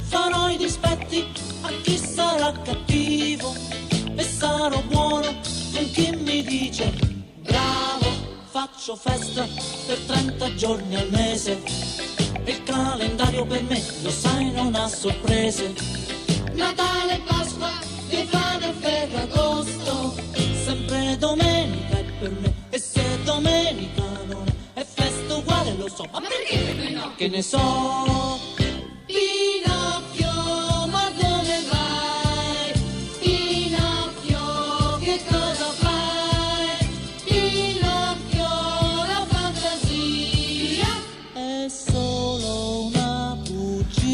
[0.04, 1.26] Farò i dispetti
[1.62, 3.56] a chi sarà cattivo
[4.16, 5.34] e sarò buono
[5.74, 6.94] con chi mi dice
[7.42, 8.12] bravo.
[8.52, 9.48] Faccio festa
[9.88, 11.64] per 30 giorni al mese
[12.46, 15.74] il calendario per me, lo sai, non ha sorprese.
[16.54, 17.72] Natale, Pasqua,
[18.08, 20.14] Befana Ferragosto,
[20.64, 21.61] sempre domenica
[23.24, 26.08] domenica non è, festa uguale, lo so.
[26.12, 27.14] Ma perché?
[27.16, 28.61] Che ne so?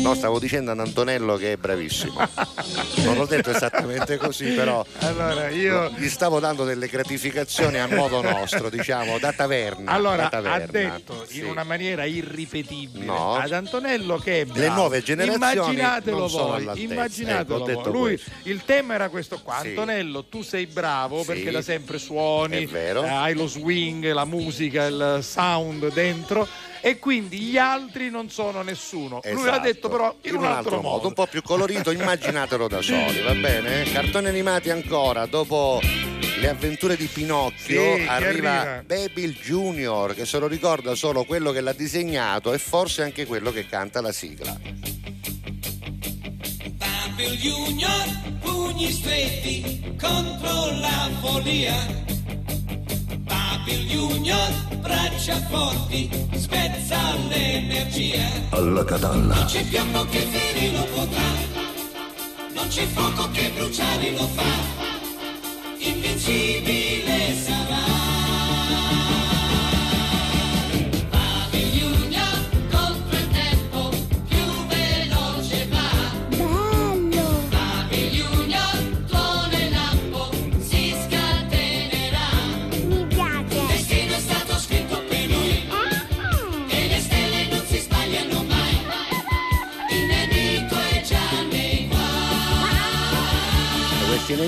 [0.08, 2.18] No, stavo dicendo ad Antonello che è bravissimo.
[3.04, 8.22] Non l'ho detto esattamente così, però Allora, io- gli stavo dando delle gratificazioni a modo
[8.22, 9.92] nostro, diciamo, da taverna.
[9.92, 10.94] Allora, da taverna.
[10.94, 11.40] ha detto Sì.
[11.40, 13.36] in una maniera irripetibile No.
[13.36, 14.60] ad Antonello che è bravo.
[14.62, 15.44] Le nuove generazioni
[15.74, 17.92] immaginatelo voi, immaginatelo Ecco, ho detto voi.
[17.92, 18.32] Lui, questo.
[18.44, 19.68] il tema era questo qua, Sì.
[19.70, 21.26] Antonello tu sei bravo Sì.
[21.26, 26.48] perché da sempre suoni, eh, hai lo swing, la musica, il sound dentro
[26.90, 29.20] e quindi gli altri non sono nessuno.
[29.26, 29.60] Lui l'ha Esatto.
[29.62, 31.08] detto però in, un altro, modo.
[31.08, 33.84] un po' più colorito, immaginatelo da soli, va bene?
[33.92, 35.82] Cartoni animati ancora, dopo
[36.40, 38.84] le avventure di Pinocchio Sì, arriva, arriva.
[38.86, 43.52] Baby Junior che se lo ricorda solo quello che l'ha disegnato e forse anche quello
[43.52, 44.58] che canta la sigla.
[47.16, 51.76] Bill Junior, pugni stretti contro la follia.
[53.68, 54.50] Babil Junior,
[54.80, 58.26] braccia forti, spezza l'energia.
[58.52, 59.36] Alla catalla.
[59.36, 61.32] Non c'è fiamma che ferire lo potrà,
[62.54, 64.44] non c'è fuoco che bruciare lo fa.
[65.80, 67.97] Invincibile sarà.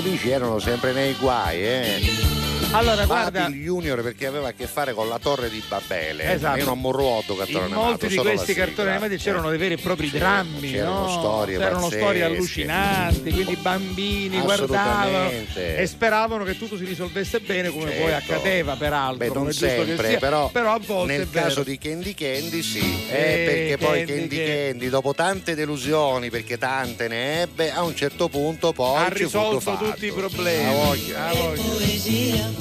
[0.02, 2.39] Nemici erano sempre nei guai, eh.
[2.72, 6.34] Allora, guarda, Babil Junior perché aveva a che fare con la torre di Babele.
[6.34, 6.58] Esatto.
[6.58, 10.08] Io non morruoto cartone in molti di questi cartoni animati c'erano dei veri e propri
[10.08, 11.08] Sì, drammi, c'erano no?
[11.08, 12.00] storie c'erano pazzesche.
[12.00, 18.08] storie allucinanti, quindi i bambini guardavano e speravano che tutto si risolvesse bene come poi
[18.10, 18.32] Certo.
[18.34, 20.18] accadeva peraltro, Beh, non sempre, sia.
[20.18, 22.78] però, a volte nel caso di Candy Candy sì,
[23.10, 27.96] Eh, eh, perché poi Candy Candy dopo tante delusioni, perché tante ne ebbe, a un
[27.96, 30.64] certo punto poi ha risolto tutti i problemi.
[30.66, 31.26] Ha voglia.
[31.26, 32.59] Ha voglia.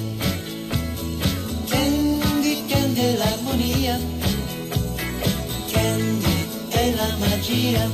[1.67, 3.99] Candy, Candy è l'armonia.
[5.71, 7.89] Candy è la magia.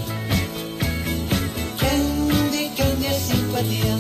[1.78, 3.96] Candy, Candy è simpatia.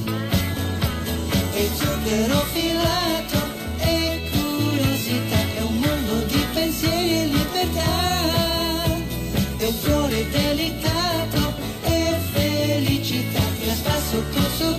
[1.53, 3.39] E zucchero filato
[3.79, 5.39] e curiosità.
[5.55, 7.93] È un mondo di pensieri e libertà.
[9.57, 11.53] È un fiore delicato
[11.83, 13.41] e felicità.
[13.59, 14.73] Che la sta sotto il suo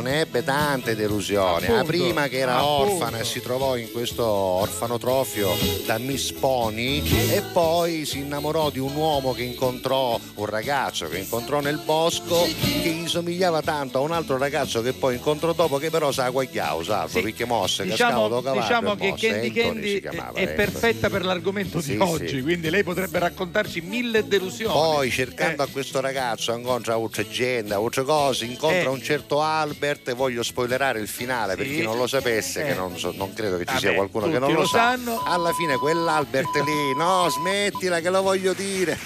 [0.00, 0.23] mai.
[0.34, 1.68] Ebbe tante delusioni.
[1.68, 2.94] La Appunto, prima che era appunto.
[2.94, 5.48] orfana e si trovò in questo orfanotrofio
[5.86, 7.00] da Miss Pony
[7.30, 12.42] e poi si innamorò di un uomo che incontrò, un ragazzo che incontrò nel bosco
[12.82, 16.28] che gli somigliava tanto a un altro ragazzo che poi incontrò dopo che però sa
[16.30, 17.20] guagliao, salvo, Sì.
[17.22, 19.28] perché mosse, Diciamo, cascava da cavallo diciamo che mosse.
[19.28, 20.54] Candy Anthony Candy chiamava, è ecco.
[20.56, 22.42] perfetta per l'argomento Sì, di oggi, sì.
[22.42, 24.72] quindi lei potrebbe raccontarci mille delusioni.
[24.74, 25.66] Poi cercando Eh.
[25.66, 28.86] a questo ragazzo incontra altre gente, altre cose, incontra Eh.
[28.88, 31.74] un certo Albert e voglio spoilerare il finale per Sì.
[31.76, 32.68] chi non lo sapesse, Eh.
[32.68, 34.78] che non, so- non credo che ci Vabbè, sia qualcuno che non lo, lo sa.
[34.78, 35.22] sanno.
[35.24, 38.98] Alla fine quell'Albert lì, no, smettila che lo voglio dire.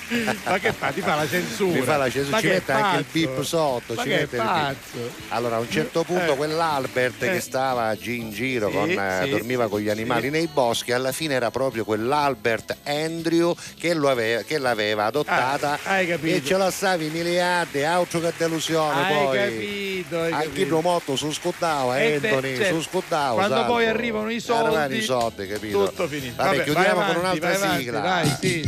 [0.45, 0.91] Ma che fa?
[0.93, 1.73] Ti fa la censura.
[1.79, 3.13] Mi fa la censura, Ma ci mette anche il pazzo?
[3.35, 5.11] bip sotto, Ma ci che mette il pazzo?
[5.31, 6.37] Allora a un certo punto Eh.
[6.37, 7.33] quell'Albert Eh.
[7.33, 11.13] che stava in giro, Sì, con, eh, sì, dormiva con gli animali nei boschi, alla
[11.13, 16.37] fine era proprio quell'Albert Andrew che, lo aveva, che l'aveva adottata Ah, hai capito.
[16.37, 19.39] e ce la stavi miliardi, altro che delusione Hai poi.
[19.39, 20.69] capito, hai Anche capito.
[21.09, 23.47] Motto su scuttava, E te- Anthony, certo, su scuttava.
[23.47, 25.87] Quando poi arrivano i soldi, Arrivano i soldi, capito?
[25.87, 26.35] tutto finito.
[26.37, 28.01] Vabbè, Vabbè, chiudiamo vai con avanti, un'altra vai avanti, sigla.
[28.01, 28.63] Vai, sì.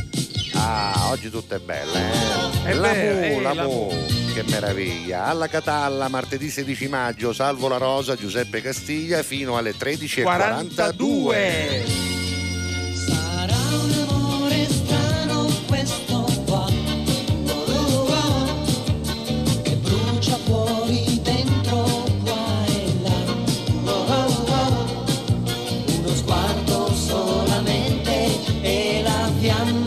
[0.55, 2.65] Ah, oggi tutto è bello, eh?
[2.65, 3.89] È la Mu, eh, la la Mu,
[4.35, 5.25] che meraviglia.
[5.27, 12.30] Alla Catalla, martedì 16 maggio, Salvo la Rosa, Giuseppe Castiglia, fino alle 13.42.
[29.43, 29.80] e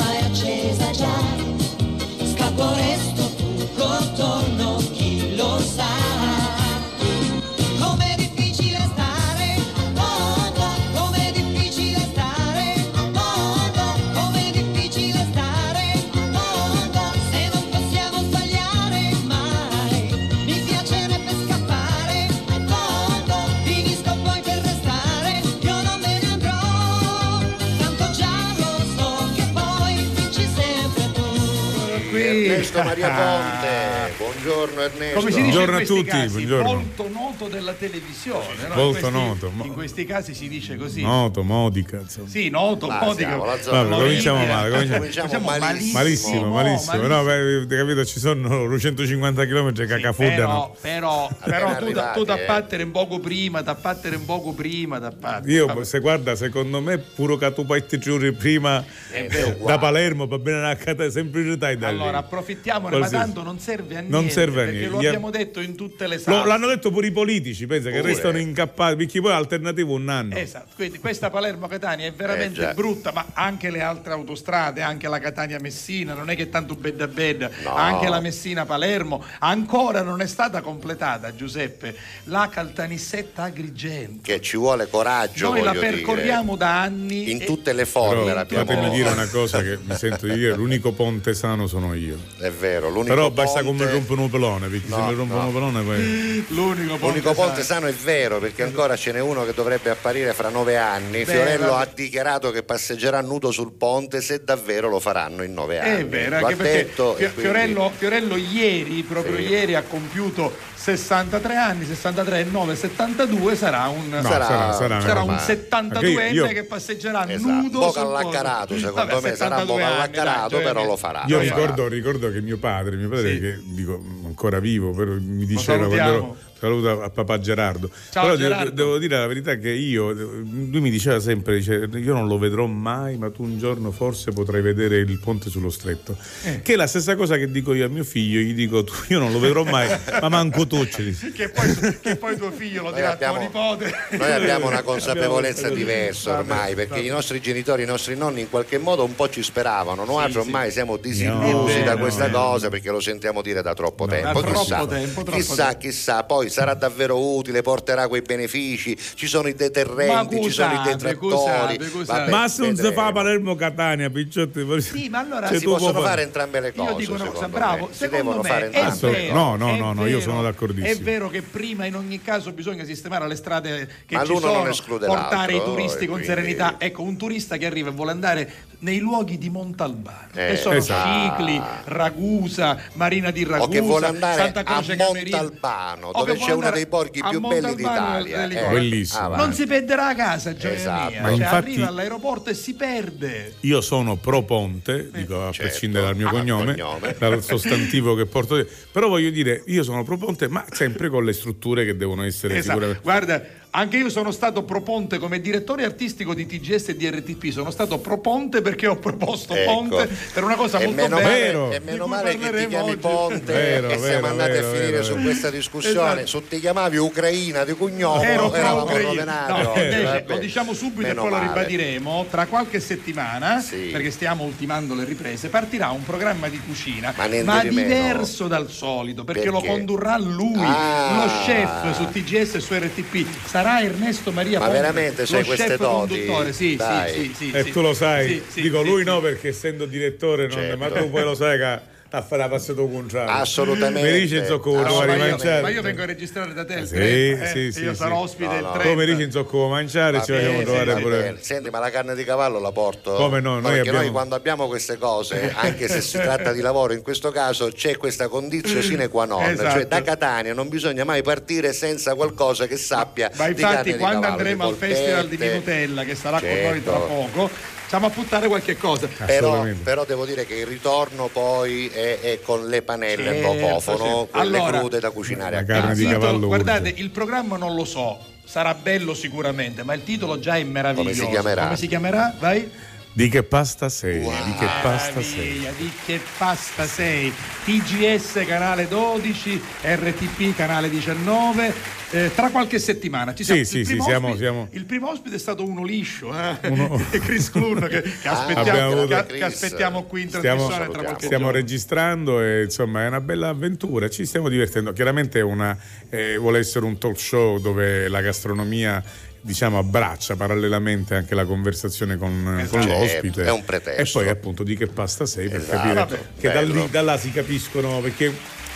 [32.72, 32.78] qui.
[32.78, 34.03] Ernesto Maria Ponte.
[34.24, 35.20] Buongiorno Ernesto.
[35.20, 36.74] Come si dice Buongiorno in a tutti, casi, buongiorno.
[36.74, 38.68] molto noto della televisione.
[38.70, 38.76] no?
[38.76, 41.02] Molto in questi, noto, mo- In questi casi si dice così.
[41.02, 41.98] Noto, modica.
[41.98, 42.30] Insomma.
[42.30, 44.70] Sì, noto, Ah, la zona Vabbè, cominciamo male.
[44.70, 45.92] Cominciamo, Cominciamo malissimo.
[46.00, 47.08] malissimo, malissimo.
[47.08, 50.76] No, beh, capito, ci sono 150 km che cacafuddano.
[50.80, 52.46] Però, però, però tu, da- tu da eh.
[52.46, 55.52] battere un poco prima, da battere un poco prima, da battere.
[55.52, 58.82] Io, se guarda, secondo me, pure che tu poi ti giuri prima
[59.12, 62.00] Eh, eh, da Palermo, va bene una cata semplicità e da lì.
[62.00, 64.12] Allora approfittiamone, ma tanto non serve a niente.
[64.22, 64.96] Non serve a perché niente.
[64.96, 66.48] lo Gli- abbiamo detto in tutte le Lo- sale.
[66.48, 68.12] l'hanno detto pure i politici, pensa che Pure.
[68.14, 70.36] restano incappati, perché poi alternativo un anno.
[70.36, 75.20] Esatto, quindi questa Palermo-Catania è veramente Eh, brutta, ma anche le altre autostrade, anche la
[75.20, 77.76] Catania-Messina, non è che tanto bedda bedda, No.
[77.76, 81.96] anche la Messina-Palermo, ancora non è stata completata, Giuseppe,
[82.26, 84.22] la Caltanissetta Agrigento.
[84.24, 85.92] Che ci vuole coraggio, Noi la voglio dire.
[85.94, 87.32] percorriamo da anni.
[87.32, 88.66] In e- tutte le forme Però l'abbiamo.
[88.66, 92.18] fatemi dire una cosa che mi sento di dire, l'unico ponte sano sono io.
[92.40, 93.84] È vero, l'unico Però basta ponte...
[93.86, 95.52] come un pelone, perché No, se mi rompe no.
[95.52, 96.46] pelone poi...
[96.50, 97.82] L'unico ponte, L'unico ponte sano.
[97.82, 101.24] sano è vero perché ancora ce n'è uno che dovrebbe apparire fra nove anni.
[101.24, 101.82] Beh, Fiorello vabbè.
[101.84, 106.02] ha dichiarato che passegerà nudo sul ponte se davvero lo faranno in nove anni.
[106.02, 109.42] È vero, Lo anche ha perché detto Fio- quindi- Fiorello, Fiorello ieri, proprio Sì.
[109.44, 115.22] ieri, ha compiuto 63 anni, 63 9, 72, sarà un, No, sarà- sarà una sarà
[115.22, 118.82] un cosa- 72enne Perché io- che passegerà Esatto, nudo Boca sul allaccarato, ponte.
[118.84, 121.24] secondo Vabbè, me sarà un po' 72 anni, allaccarato, però cioè, lo farà.
[121.28, 123.40] Io ricordo, ricordo che mio padre, mio padre Sì.
[123.40, 126.38] che dico ancora vivo, però mi diceva quando ero
[126.68, 127.90] saluto a papà Gerardo.
[128.12, 128.72] Ciao, però de- Gerardo.
[128.72, 132.66] devo dire la verità che io, lui mi diceva sempre, dice, io non lo vedrò
[132.68, 136.16] mai, ma tu un giorno forse potrai vedere il ponte sullo stretto.
[136.44, 136.62] Eh.
[136.62, 139.20] Che è la stessa cosa che dico io a mio figlio, gli dico tu, io
[139.20, 139.90] non lo vedrò mai,
[140.22, 141.32] ma manco tu ci dici.
[141.34, 143.94] Che poi, che poi tuo figlio lo dirà a abbiamo- tuo nipote.
[144.18, 148.50] Noi abbiamo una consapevolezza Abbiamo- diversa ormai perché i nostri genitori, i nostri nonni in
[148.50, 150.06] qualche modo un po' ci speravano.
[150.06, 150.74] Noi Sì, ormai sì.
[150.74, 152.38] siamo disillusi No, da no, questa no.
[152.38, 154.42] cosa perché lo sentiamo dire da troppo No, tempo.
[154.42, 155.80] da troppo chissà, tempo, troppo chissà, tempo.
[155.80, 160.82] chissà, poi sarà davvero utile, porterà quei benefici, ci sono i deterrenti, ci sono i
[160.84, 161.78] detrattori.
[162.06, 166.60] Vabbè, Ma se non si fa Palermo-Catania, picciotti, Sì, ma allora Si possono fare entrambe
[166.60, 166.92] le cose.
[166.92, 167.94] Io dico una cosa, bravo, me.
[167.94, 169.12] Secondo devono me fare è entrambe.
[169.12, 170.94] vero, No, no, no, no, io sono d'accordissimo.
[170.94, 174.68] È vero che prima in ogni caso bisogna sistemare le strade che Ma ci sono,
[174.68, 176.76] esclude portare i turisti e con quindi- serenità.
[176.78, 180.76] Ecco, un turista che arriva e vuole andare nei luoghi di Montalbano, Eh, che sono
[180.76, 181.38] esatto.
[181.38, 185.38] Cicli, Ragusa, Marina di Ragusa, o che vuole andare Santa a Croce Camerina.
[185.38, 188.44] Montalbano, dove che c'è uno dei porchi a più belli d'Italia.
[188.46, 188.70] eh.
[188.74, 189.36] Bellissimo.
[189.36, 191.10] Non si perderà a casa, gioia Esatto.
[191.12, 191.22] mia.
[191.22, 193.54] Ma Cioè, infatti- arriva all'aeroporto e si perde.
[193.62, 195.62] Io sono pro ponte, dico a certo.
[195.70, 197.16] prescindere dal mio Ah, cognome, cognome.
[197.18, 201.34] dal sostantivo che porto, però voglio dire, io sono pro ponte, ma sempre con le
[201.34, 202.72] strutture che devono essere Esatto.
[202.80, 203.02] sicuramente.
[203.04, 203.44] Guarda,
[203.76, 207.50] anche io sono stato proponte come direttore artistico di TGS e di RTP.
[207.52, 209.72] Sono stato proponte perché ho proposto Ecco.
[209.74, 211.28] Ponte per una cosa E molto meno bella.
[211.28, 211.72] male, Vero.
[211.72, 212.98] e meno male che ti chiami oggi.
[212.98, 215.24] Ponte Vero, e vero, siamo andati vero, a finire vero, su vero.
[215.24, 216.22] questa discussione.
[216.22, 216.42] Esatto.
[216.42, 219.52] Se ti chiamavi Ucraina di cognome, Ero eravamo rovinati.
[219.52, 221.48] No, invece, lo diciamo subito e Meno poi lo male.
[221.48, 222.26] ribadiremo.
[222.30, 223.90] Tra qualche settimana, Sì.
[223.92, 227.60] perché stiamo ultimando le riprese, partirà un programma di cucina, Ma meno.
[227.62, 229.68] diverso dal solito, perché, lo Perché?
[229.68, 231.24] condurrà lui, Ah.
[231.26, 233.26] lo chef su TGS e su RTP.
[233.46, 236.26] Sarà Ernesto Maria Ma Ponte, veramente c'hai queste doti?
[236.26, 236.54] conduttore.
[236.54, 239.06] Sì, sì, sì, sì, E tu lo sai, Sì, sì, dico sì, lui sì.
[239.10, 240.78] no perché essendo direttore, non- Certo.
[240.78, 241.80] ma tu poi lo sai che
[242.16, 243.32] a fare la passata contrario.
[243.42, 244.12] Assolutamente.
[244.12, 245.62] Mi dici in zocco No, ma, io, mangiare.
[245.62, 247.96] ma io vengo a registrare da te il Sì, 30, sì, eh, sì, io sì.
[247.96, 248.72] sarò ospite No, il no.
[248.74, 248.90] 30.
[248.90, 251.18] Come dici in zocco mangiare, ci Va vogliamo bene, trovare va pure.
[251.22, 251.38] bene.
[251.42, 253.14] Senti, ma la carne di cavallo la porto?
[253.16, 256.62] Come no, noi perché abbiamo- noi quando abbiamo queste cose, anche se si tratta di
[256.62, 259.42] lavoro, in questo caso c'è questa condizione sine qua non.
[259.44, 259.72] Esatto.
[259.72, 263.92] Cioè da Catania non bisogna mai partire senza qualcosa che sappia Ma di carne infatti
[263.94, 265.38] di quando cavallo, andremo al festival di.
[265.38, 266.70] Minutella che sarà con Certo.
[266.70, 267.50] noi tra poco,
[267.94, 269.08] stiamo a buttare qualche cosa.
[269.24, 273.72] Però, però devo dire che il ritorno poi è, è con le panelle Certo, a
[273.74, 274.28] cofono, certo.
[274.32, 276.38] quelle Allora, crude da cucinare a casa.
[276.38, 281.20] guardate, il programma non lo so, sarà bello sicuramente, ma il titolo già è meraviglioso.
[281.20, 281.64] Come si chiamerà?
[281.66, 282.36] Come si chiamerà?
[282.40, 282.72] Vai.
[283.16, 284.22] Di che pasta sei?
[284.22, 285.68] Di che pasta sei?
[285.78, 287.32] Di che pasta sei?
[287.64, 292.02] TGS canale 12, RTP canale 19.
[292.14, 293.64] Eh, tra qualche settimana ci siamo.
[293.64, 296.34] Sì, il sì, primo sì, siamo- ospite- siamo- Il primo ospite è stato uno liscio,
[296.34, 296.70] eh?
[296.70, 300.90] Uno- Chris Clun che, che Ah, aspettiamo, avuto- che- che aspettiamo qui in Stiamo, trasmissione
[300.92, 301.60] tra qualche stiamo giorno.
[301.60, 304.94] registrando e insomma è una bella avventura, ci stiamo divertendo.
[304.94, 305.78] Chiaramente è una,
[306.10, 309.04] eh, vuole essere un talk show dove la gastronomia
[309.46, 312.78] diciamo abbraccia parallelamente anche la conversazione con, Esatto.
[312.78, 314.20] con Certo, l'ospite è un pretesto.
[314.20, 317.02] e poi appunto di che pasta sei per Esatto, capire vabbè, che da, lì, da
[317.02, 318.32] là si capiscono perché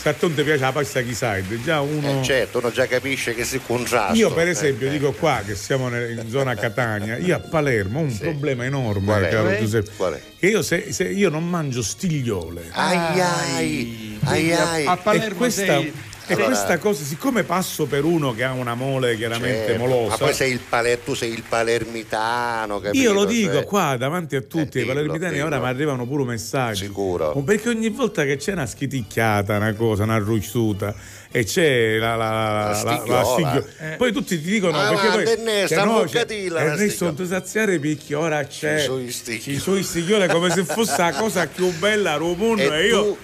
[0.08, 2.20] se a te non ti piace la pasta side, già uno.
[2.22, 4.14] Eh, certo, uno già capisce che si contrasta.
[4.14, 8.18] Io per esempio dico qua che siamo in zona Catania, io a Palermo ho un
[8.18, 9.30] problema enorme, Qual è?
[9.30, 9.58] caro?
[9.58, 9.92] Giuseppe.
[9.96, 10.22] Qual è?
[10.40, 12.70] Che io, se, se io non mangio stigliole.
[12.72, 14.86] Ai ai, ai ai.
[14.86, 15.94] A Palermo e questa, sei-
[16.30, 20.10] e Allora- questa cosa, siccome passo per uno che ha una mole chiaramente Certo, molosa,
[20.10, 23.02] Ma poi sei il paler- tu sei il palermitano, capito?
[23.04, 26.06] io lo dico Cioè, qua davanti a tutti, Eh, ai palermitani dillo, ora mi arrivano
[26.06, 26.86] pure messaggi.
[26.86, 27.32] Sicuro.
[27.46, 30.94] Perché ogni volta che c'è una schiticchiata, una cosa, una rusciuta
[31.32, 33.96] e c'è la, la, la, la- stiglio- Eh.
[33.98, 37.06] poi tutti ti dicono Ah, perché ma poi Ernesto, che a no, boccatilla la Ernesto
[37.26, 40.26] saziare i picchi ora c'è I suoi stiglioli.
[40.26, 43.18] i come se fosse la cosa più bella del mondo E e, io tu-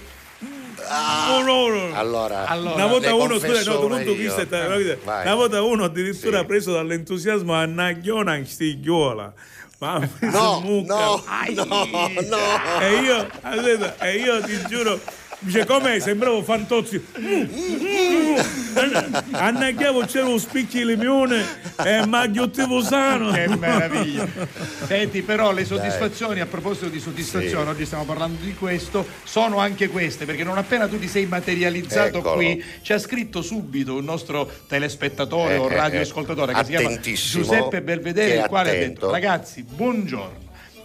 [0.88, 1.94] Oh, no, no.
[1.98, 4.34] Allora, una volta uno, scusa, no, tu una non tu io.
[4.34, 5.22] chi stai- Vai.
[5.26, 6.44] una volta uno addirittura Sì.
[6.46, 9.32] preso dall'entusiasmo a nagliona in stigliola.
[9.78, 10.94] Ma No, mucca.
[10.94, 11.22] no,
[11.66, 12.80] no, no.
[12.80, 14.98] E io, aspetta, e io ti giuro,
[15.44, 15.98] dice com'è?
[16.00, 17.02] Sembravo Fantozzi.
[19.30, 21.44] Annaghiavo c'era un spicchi di limone
[21.84, 23.30] e magliottivo sano.
[23.30, 24.26] Che meraviglia.
[24.86, 27.70] Senti, però le soddisfazioni, a proposito di soddisfazione, Sì.
[27.70, 32.18] oggi stiamo parlando di questo, sono anche queste, perché non appena tu ti sei materializzato
[32.18, 32.34] Eccolo.
[32.34, 36.98] qui, ci ha scritto subito un nostro telespettatore Eh, o eh, radioascoltatore che si chiama
[37.00, 39.00] Giuseppe Belvedere, il quale ha attento.
[39.00, 40.43] detto, ragazzi, buongiorno.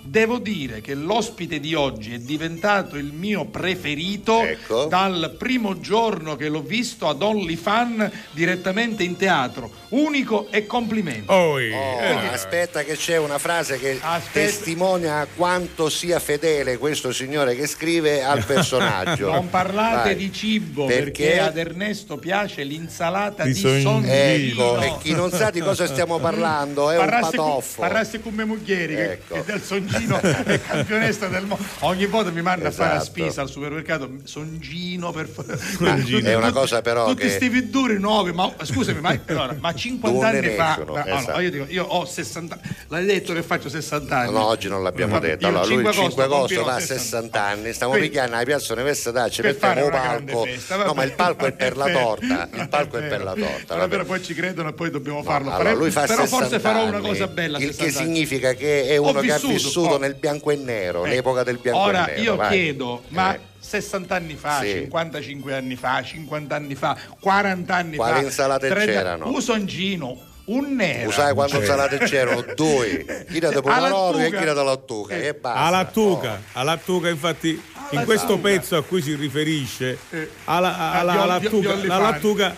[0.09, 4.85] Devo dire che l'ospite di oggi è diventato il mio preferito Ecco.
[4.85, 9.69] dal primo giorno che l'ho visto ad OnlyFan direttamente in teatro.
[9.89, 11.23] Unico e complimenti.
[11.31, 14.45] Oi, Oh, eh, aspetta che c'è una frase che Aspetta.
[14.45, 19.31] testimonia quanto sia fedele questo signore che scrive al personaggio.
[19.31, 20.15] Non parlate Vai.
[20.15, 21.23] di cibo Perché?
[21.25, 24.11] perché, ad Ernesto piace l'insalata Di di, songino.
[24.11, 27.81] Ecco, e chi non sa di cosa stiamo parlando è un Parrasse con- patoffo.
[27.81, 29.33] Parrasse con me Muglieri che, Ecco.
[29.35, 31.63] che del Songino è campionessa del mondo.
[31.79, 33.11] Ogni volta mi manda a fare la Esatto.
[33.11, 34.07] spesa al supermercato.
[34.23, 35.43] Songino per fa-
[35.79, 39.17] Ma Tutti- è una tutti- cosa però Tutti che- sti viduri nuovi, ma scusami, ma,
[39.25, 40.63] allora, ma 50 Dove anni fa.
[40.63, 41.39] ma- allora, esatto.
[41.39, 42.75] io dico, io ho 60 anni.
[42.89, 44.31] L'hai detto che faccio 60 anni.
[44.33, 45.43] No, oggi non l'abbiamo Vabbè, detto.
[45.43, 47.01] io Allora, lui il 5 agosto compirò va a 60.
[47.03, 50.43] 60 anni, stiamo Quindi- picchiando la piazza Università, ci mettiamo un palco.
[50.43, 52.49] festa, No, ma il palco è per la torta.
[52.53, 53.73] Il palco è per la torta.
[53.73, 55.51] Allora, però poi ci credono e poi dobbiamo farlo.
[55.51, 57.57] Allora, lui fa però 60 forse farò una cosa bella.
[57.57, 58.07] Il che 60 anni.
[58.13, 61.79] significa che è uno che ha vissuto, nel bianco e nero, Eh, l'epoca del bianco
[61.81, 62.21] Ora e nero.
[62.23, 62.49] io vai.
[62.49, 63.39] chiedo, ma Eh.
[63.73, 64.71] 60 anni fa, Sì.
[64.81, 69.27] 55 anni fa, 50 anni fa, 40 anni Quali fa, insalate 30 c'erano?
[69.29, 71.11] Un songino, un nero.
[71.11, 71.67] Sai quando Certo.
[71.67, 72.43] salate c'erano?
[72.55, 73.25] Due.
[73.29, 75.15] Chi da Alla pomodoro e chi da lattuga.
[75.15, 75.59] E basta.
[75.59, 79.97] alla tuca, alla tuca infatti in questo pezzo a cui si riferisce
[80.45, 82.11] alla, alla, Ah, di- alla di- di tuca, Olli la Fan.
[82.11, 82.55] lattuga alla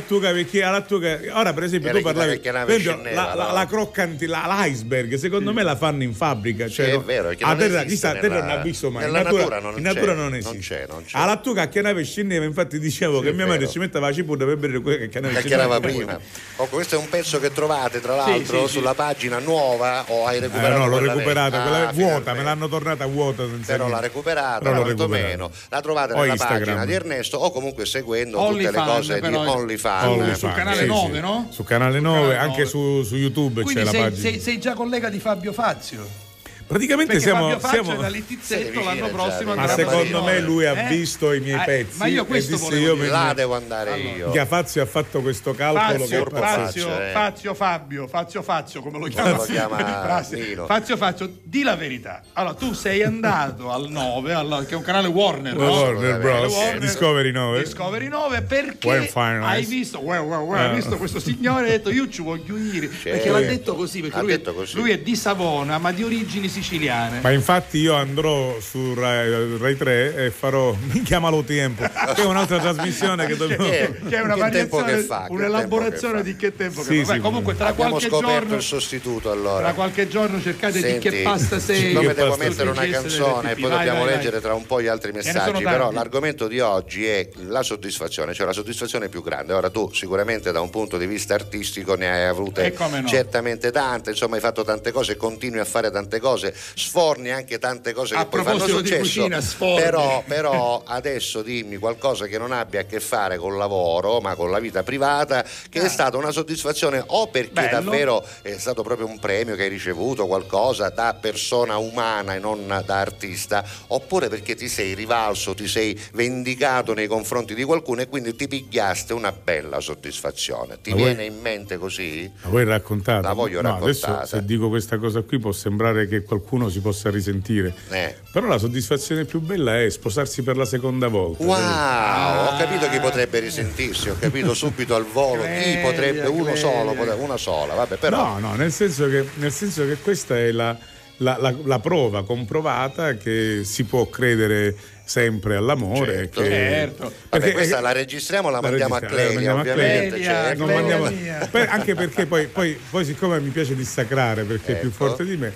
[0.00, 3.52] tuca perché alla tuca ora per esempio Era tu parlavi che esempio, la, la, no?
[3.52, 7.02] la croccanti la- l'iceberg secondo me la fanno in fabbrica cioè, è no?
[7.02, 9.04] vero, perché a non terra, esiste chissà, a terra nella- non ha visto mai.
[9.06, 10.58] in nella natura, natura non in c'è, natura non non esiste.
[10.58, 11.18] c'è, non c'è.
[11.18, 14.44] alla tuca che nave scendeva infatti dicevo che è mia madre ci metteva la cipolla
[14.44, 16.18] per bere quella che nave chiacchierava prima.
[16.56, 18.72] Oh, questo è un pezzo che trovate tra l'altro sì, sì.
[18.78, 22.68] sulla pagina nuova o hai eh, recuperato no l'ho recuperata quella Ah, vuota me l'hanno
[22.68, 28.38] tornata vuota però l'ha recuperata quantomeno la trovate nella pagina di Ernesto o comunque seguendo
[28.46, 29.42] tutte le cose di però,
[29.72, 31.20] OnlyFans OnlyFans, sul canale sì, 9, sì.
[31.20, 31.46] no?
[31.50, 32.66] Su canale 9, canale anche 9.
[32.66, 34.20] su, su YouTube Quindi c'è la sei, pagina.
[34.30, 36.30] sei- sei già collega di Fabio Fazio.
[36.66, 40.88] Praticamente Perché siamo, siamo- da Littizzetto l'anno prossimo ma secondo me lui ha Eh?
[40.88, 43.04] visto i miei Eh, pezzi ma io questo disse volevo io dire.
[43.06, 46.30] mi- là devo andare io Che Fazio ha fatto questo calcolo Fazio, che.
[46.30, 46.42] Fazio,
[46.86, 47.10] Fazio, eh.
[47.12, 49.30] Fazio Fabio, Fazio Fazio, come lo chiama?
[49.36, 49.76] lo chiama.
[50.66, 52.22] Fazio Fazio, di la verità.
[52.34, 55.70] Allora, tu sei andato al 9, alla- che è un canale Warner, no?
[55.70, 56.52] Warner Bros.
[56.52, 57.62] Warner, Discovery 9.
[57.62, 59.10] Discovery 9 perché
[59.42, 60.72] hai visto, well, well, well, hai Ah.
[60.74, 64.20] visto questo signore e hai detto io ci voglio ir perché l'ha detto così perché
[64.20, 64.76] lui, è- detto così.
[64.76, 69.76] lui è di Savona ma di origini siciliane Ma infatti io andrò su Rai, Rai
[69.76, 71.82] 3 e farò Mi chiamalo tempo,
[72.14, 73.64] che è un'altra trasmissione che dobbiamo.
[73.64, 76.56] Che- che è una Che tempo variazione, che fa, che un'elaborazione tempo che di che
[76.56, 77.12] tempo Sì, che fa.
[77.12, 80.76] Beh, sì, comunque tra abbiamo qualche scoperto giorno il sostituto allora tra qualche giorno cercate
[80.82, 83.98] di che Senti, pasta sei siccome Che devo mettere una canzone e poi Vai, dobbiamo
[84.00, 84.16] vai, vai.
[84.16, 88.46] leggere tra un po' gli altri messaggi, però l'argomento di oggi è la soddisfazione, cioè
[88.46, 89.52] la soddisfazione più grande.
[89.52, 93.06] Ora tu sicuramente da un punto di vista artistico ne hai avute E no.
[93.06, 97.92] certamente tante, insomma hai fatto tante cose, continui a fare tante cose, sforni anche tante
[97.92, 99.00] cose A che poi fanno successo.
[99.22, 99.40] cucina.
[99.58, 104.50] Però, però adesso dimmi qualcosa che non abbia a che fare col lavoro, ma con
[104.50, 107.68] la vita privata, che è stata una soddisfazione o perché Ah.
[107.68, 107.90] Bello.
[107.90, 112.66] davvero è stato proprio un premio che hai ricevuto, qualcosa da persona umana e non
[112.84, 118.08] da artista, oppure perché ti sei rivalso, ti sei vendicato nei confronti di qualcuno e
[118.08, 120.78] quindi ti pigliaste una bella soddisfazione.
[120.80, 122.30] Ti Ma voi- viene in mente così?
[122.42, 123.22] La vuoi raccontare?
[123.22, 124.16] La voglio no, raccontata.
[124.18, 127.74] Adesso se dico questa cosa qui può sembrare che qualcuno si possa risentire.
[127.90, 128.14] Eh.
[128.32, 131.44] Però la soddisfazione più bella è sposarsi per la seconda volta.
[131.44, 132.54] Wow, capito?
[132.54, 136.60] ho capito chi potrebbe risentirsi, ho capito subito al volo chi Clelia, potrebbe, uno Clelia.
[136.60, 140.50] solo, una sola, vabbè, però No, no, nel senso che, nel senso che questa è
[140.52, 140.76] la,
[141.18, 146.14] la- la- la prova comprovata che si può credere sempre all'amore.
[146.14, 146.40] Certo.
[146.40, 147.02] che- Certo.
[147.02, 150.32] Vabbè, perché- questa la registriamo, la mandiamo a registriamo, Clelia, la mandiamo a ovviamente, Clelia,
[150.44, 150.64] certo.
[150.64, 151.48] non mandiamo- Clelia.
[151.70, 155.04] Anche perché poi, poi- poi siccome mi piace dissacrare perché è più Ecco.
[155.06, 155.52] forte di me,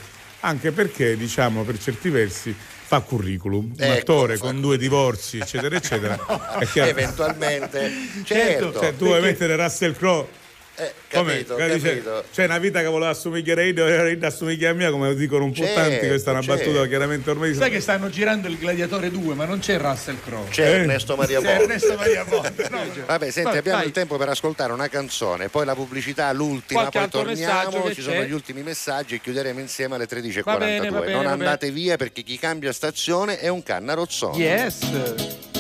[0.46, 2.54] anche perché diciamo per certi versi
[2.86, 6.16] fa curriculum, un Ecco, attore fa con due divorzi eccetera eccetera.
[6.70, 6.90] chiaro.
[6.90, 7.90] eventualmente,
[8.24, 8.72] certo.
[8.72, 10.44] Cioè, tu vuoi mettere Russell Crowe
[10.78, 11.44] Eh, come?
[11.44, 12.24] capito, dice, capito.
[12.32, 15.44] c'è una vita che voleva assomigliare a Ida, era Ida assomiglia a mia, come dicono
[15.44, 16.06] un po' Certo, tanti.
[16.06, 16.64] Questa è una certo.
[16.64, 17.54] battuta chiaramente ormai.
[17.54, 20.48] Sai che stanno girando il Gladiatore 2, ma non c'è Russell Crowe.
[20.50, 21.62] C'è Ernesto Maria C'è Botta.
[21.62, 22.68] Ernesto Maria Botta.
[22.70, 22.78] no.
[23.06, 23.86] Vabbè, senti, Vai, abbiamo vai.
[23.86, 28.00] il tempo per ascoltare una canzone, poi la pubblicità, l'ultima, Qualche poi torniamo, ci c'è?
[28.02, 30.42] sono gli ultimi messaggi e chiuderemo insieme alle 13.42.
[30.44, 34.36] Va bene, va bene, non andate via perché chi cambia stazione è un canna rozzone.
[34.36, 35.55] Yes.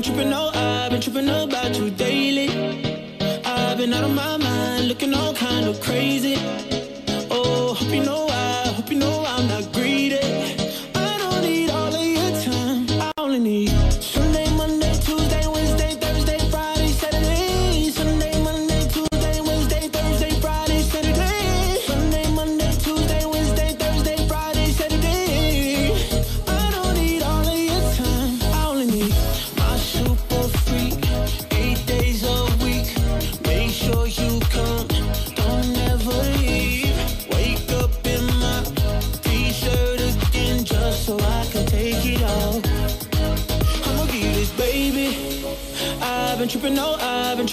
[0.00, 2.48] Been tripping, oh, I've been tripping about you daily.
[3.44, 6.36] I've been out of my mind, looking all kind of crazy.
[7.30, 8.29] Oh, hope you know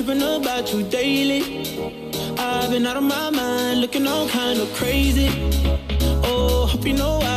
[0.07, 1.41] tripping about you daily.
[2.38, 5.29] I've been out of my mind, looking all kind of crazy.
[6.23, 7.36] Oh, hope you know I,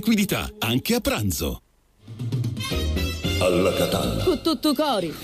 [0.00, 1.60] liquidità, anche a pranzo.
[3.38, 4.24] Alla Catalla.
[4.24, 5.14] Con tutto cori.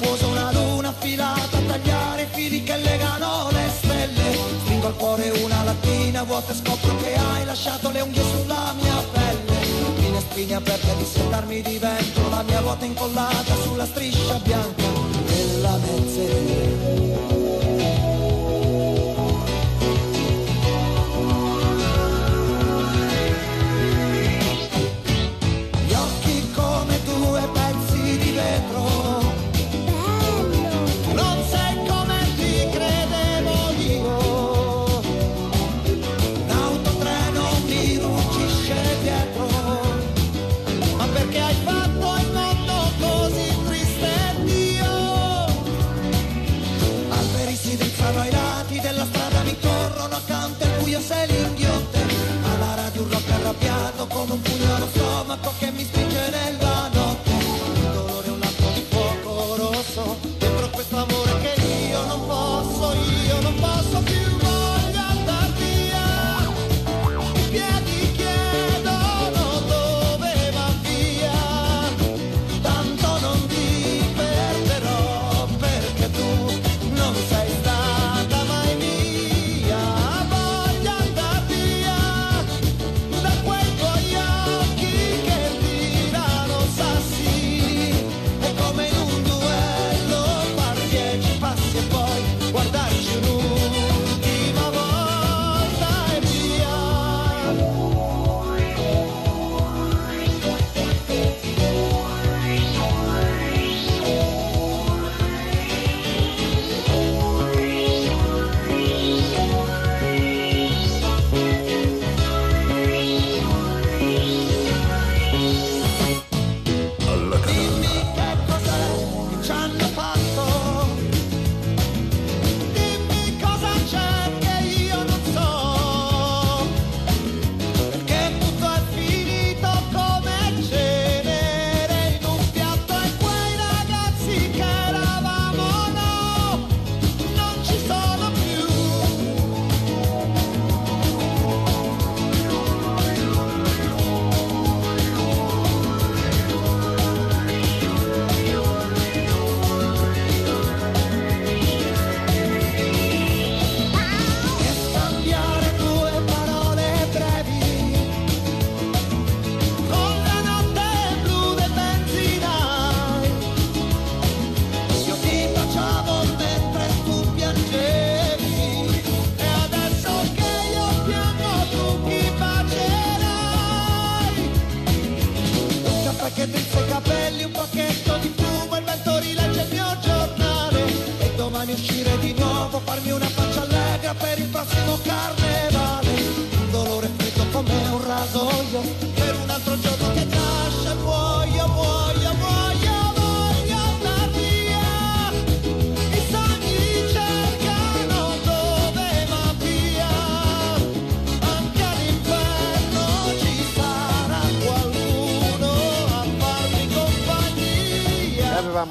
[0.00, 4.38] Poso una luna affilata a tagliare i fili che legano le stelle.
[4.62, 9.04] Stringo al cuore una lattina vuota e scopro che hai lasciato le unghie sulla mia
[9.12, 9.58] pelle.
[9.96, 14.84] Finestrine aperte di settarmi di vento, la mia ruota incollata sulla striscia bianca
[15.26, 17.39] della mezz'era.
[54.00, 54.69] Arrabbiato come un pugno allo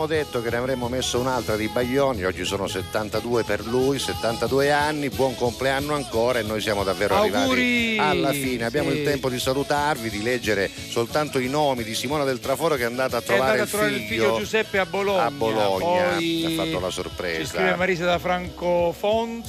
[0.10, 5.10] detto che ne avremmo messo un'altra di Baglioni, oggi sono 72 per lui, 72 anni,
[5.10, 7.98] buon compleanno ancora e noi siamo davvero Auguri!
[8.00, 8.66] arrivati alla fine.
[8.66, 8.98] Abbiamo Sì.
[8.98, 12.86] il tempo di salutarvi, di leggere soltanto i nomi di Simona del Traforo che è
[12.86, 15.26] andata a trovare, andato a trovare il figlio Giuseppe a Bologna.
[15.26, 17.54] a Bologna, Poi ha fatto la Ci sorpresa.
[17.54, 19.48] scrive Marisa da Francofonte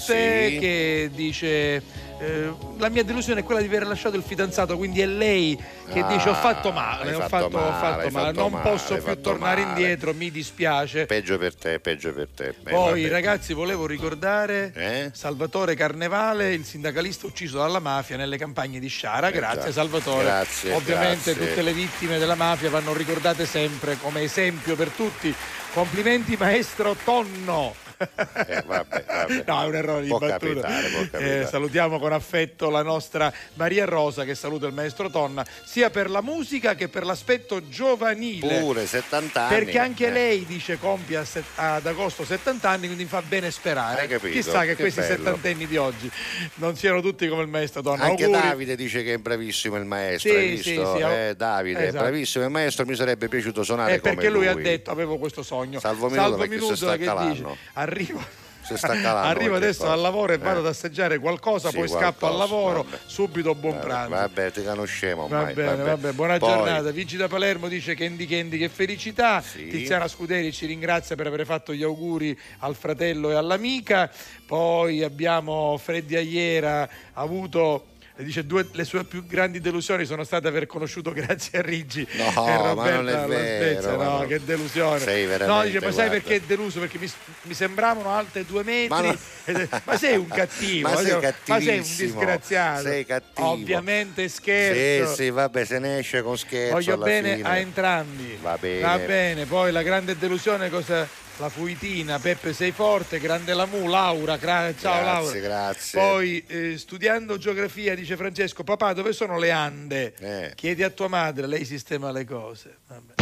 [0.50, 0.58] Sì.
[0.58, 1.82] che dice
[2.20, 5.56] eh, la mia delusione è quella di aver lasciato il fidanzato, quindi è lei
[5.92, 7.72] che Ah, dice ho fatto male, ho fatto ho male,
[8.02, 9.80] fatto male, non male, posso più tornare male.
[9.80, 11.06] indietro, mi dispiace.
[11.06, 12.48] Peggio per te, peggio per te.
[12.48, 13.12] Eh, Poi vabbè.
[13.12, 15.10] ragazzi volevo ricordare Eh?
[15.12, 19.28] Salvatore Carnevale, il sindacalista ucciso dalla mafia nelle campagne di Sciara.
[19.28, 19.72] Eh Grazie già.
[19.72, 20.24] Salvatore.
[20.24, 21.48] Grazie, Ovviamente grazie.
[21.48, 25.34] tutte le vittime della mafia vanno ricordate sempre come esempio per tutti.
[25.72, 27.74] Complimenti maestro Tonno.
[28.00, 29.44] Eh, vabbè, vabbè.
[29.46, 30.68] No, è un errore di Può battuta.
[30.68, 31.42] capitare.
[31.42, 36.08] Eh, salutiamo con affetto la nostra Maria Rosa che saluta il maestro Tonna sia per
[36.08, 38.58] la musica che per l'aspetto giovanile.
[38.60, 39.54] Pure 70 anni.
[39.54, 40.10] Perché anche Eh.
[40.12, 41.22] lei dice compie
[41.56, 44.06] ad agosto 70 anni, quindi fa bene sperare.
[44.18, 45.16] Chissà che, Che questi bello.
[45.16, 46.10] settantenni di oggi
[46.54, 48.04] non siano tutti come il maestro Tonna.
[48.04, 48.40] Anche Auguri.
[48.40, 50.96] Davide dice che è bravissimo il maestro, Sì, hai sì, visto?
[50.96, 51.96] sì, eh, Davide, esatto.
[52.04, 55.18] è bravissimo il maestro, mi sarebbe piaciuto suonare Eh, perché lui, lui ha detto avevo
[55.18, 55.80] questo sogno.
[55.80, 57.32] Salvo Minuto, perché Minuto sta che calando.
[57.32, 57.58] dice
[57.90, 58.38] arrivo
[58.72, 59.92] Arrivo adesso cosa.
[59.94, 60.60] al lavoro e vado Eh.
[60.60, 62.98] ad assaggiare qualcosa, Sì, poi scappo al qualcosa, lavoro, vabbè.
[63.06, 64.10] subito buon pranzo.
[64.14, 65.54] Vabbè, ti conosciamo Va ormai.
[65.54, 66.90] bene, vabbè, buona Poi- giornata.
[66.92, 69.42] Vigi da Palermo dice Candy Candy che felicità.
[69.42, 74.08] Tiziana Scuderi ci ringrazia per aver fatto gli auguri al fratello e all'amica.
[74.46, 77.86] Poi abbiamo Freddy Aiera, ha avuto
[78.20, 82.06] E dice due, le sue più grandi delusioni sono state aver conosciuto grazie a Riggi
[82.12, 84.98] No, e ma Roberta non è alla vero, ma No, che delusione.
[84.98, 86.10] Sei veramente, no, dice, ma sai guarda.
[86.10, 86.80] perché è deluso?
[86.80, 87.10] Perché mi,
[87.44, 88.88] mi sembravano alte due metri.
[88.88, 89.16] Ma no.
[89.46, 91.12] Ed- ma sei un cattivo, Ma sei
[91.46, 92.82] ma sei un disgraziato.
[92.82, 93.48] sei cattivo.
[93.48, 95.14] Ovviamente Sì, scherzo.
[95.14, 97.48] sì, vabbè, se ne esce con scherzo Voglio bene fine.
[97.48, 98.38] a entrambi.
[98.42, 98.80] Va bene.
[98.82, 101.08] Va bene, poi la grande delusione cosa?
[101.40, 105.40] La fuitina, Peppe sei forte, grande la mu, Laura, cra- ciao Grazie, Laura.
[105.40, 105.98] grazie.
[105.98, 110.12] Poi eh, studiando geografia dice Francesco, papà dove sono le Ande?
[110.20, 110.52] Eh.
[110.54, 112.76] Chiedi a tua madre, lei sistema le cose.
[112.86, 113.14] Vabbè.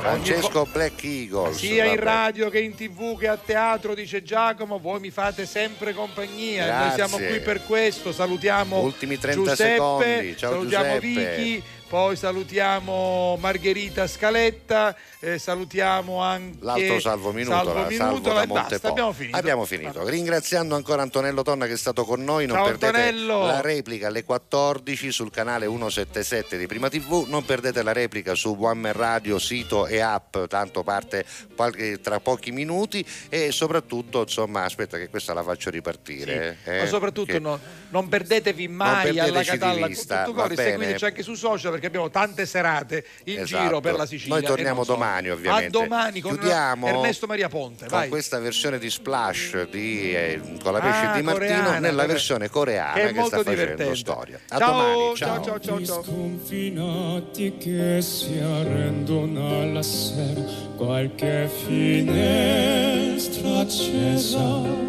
[0.00, 1.56] Francesco Black Eagles.
[1.56, 2.04] Sia in vabbè.
[2.04, 6.66] radio che in tv che a teatro, dice Giacomo, voi mi fate sempre compagnia.
[6.66, 7.06] Noi Grazie.
[7.06, 8.12] siamo qui per questo.
[8.12, 10.36] Salutiamo Ultimi 30 Giuseppe, secondi.
[10.36, 11.36] Ciao, salutiamo Giuseppe.
[11.36, 18.46] Vicky, poi salutiamo Margherita Scaletta, eh, salutiamo anche L'altro salvo minuto, Salvo Minutola da e
[18.46, 18.88] basta, Montepo.
[18.88, 19.36] abbiamo finito.
[19.36, 20.08] Abbiamo finito.
[20.08, 22.46] Ringraziando ancora Antonello Tonna che è stato con noi.
[22.46, 23.44] Non Ciao, perdete Antonello.
[23.46, 27.26] la replica alle 14 sul canale 177 di Prima TV.
[27.28, 31.24] Non perdete la replica su One Man Radio, sito e app, tanto parte
[31.54, 33.04] qualche- tra pochi minuti.
[33.28, 36.58] E soprattutto, insomma, aspetta che questa la faccio ripartire.
[36.64, 37.60] eh, Ma soprattutto che- non,
[37.90, 42.46] non perdetevi mai perdeteci alla Catalla tutto cori, seguiteci anche su social perché abbiamo tante
[42.46, 43.62] serate in Esatto.
[43.64, 44.34] giro per la Sicilia.
[44.36, 44.98] Noi torniamo non solo.
[45.10, 45.66] Domani, ovviamente.
[45.76, 47.86] A domani con Chiudiamo Ernesto Maria Ponte.
[47.86, 48.08] con Vai.
[48.08, 51.32] questa versione di Splash di, eh, con la pesce Ah, di Martino
[51.62, 53.96] coreana, nella versione coreana Che è che, sta facendo divertente.
[53.96, 54.40] storia.
[54.48, 56.02] A Ciao, domani, ciao, ciao, ciao, ciao.
[56.02, 60.42] sconfinati che si arrendono alla sera
[60.76, 64.88] qualche finestra accesa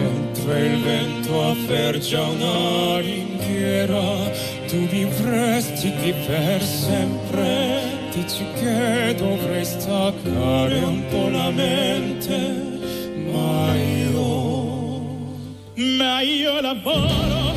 [0.00, 4.30] mentre il vento affergia una ringhiera
[4.68, 7.94] tu vivresti qui per sempre.
[8.12, 12.36] Dici che dovrei staccare un po' la mente
[13.30, 14.36] ma io
[15.74, 17.54] ma io lavoro.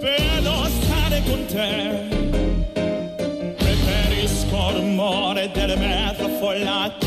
[0.00, 2.12] Per non stare con te.
[3.56, 7.03] Preferisco l'umore delle metro affollate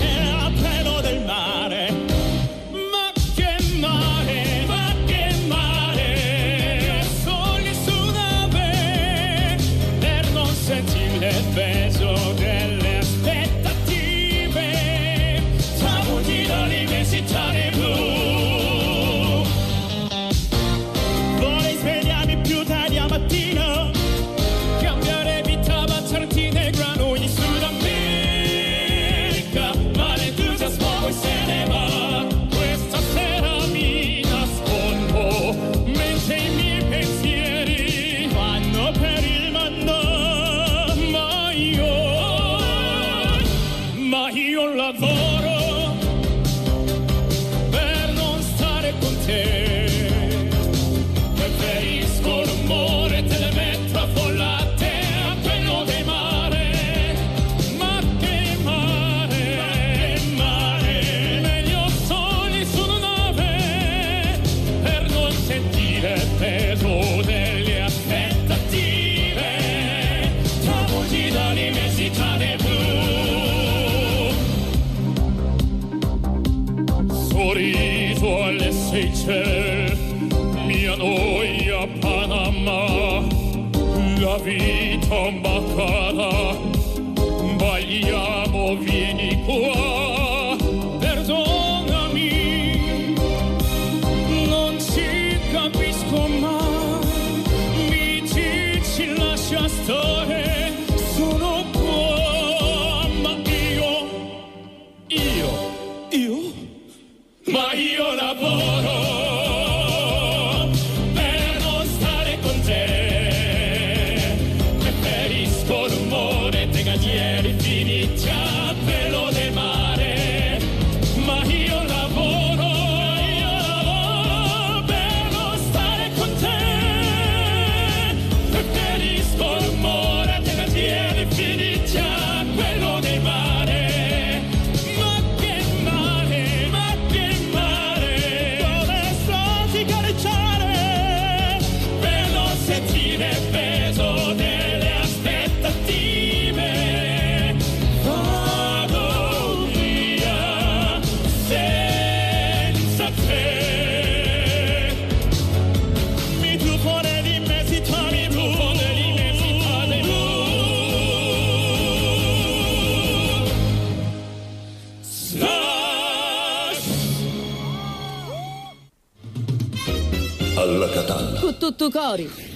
[171.68, 172.47] tutto cori.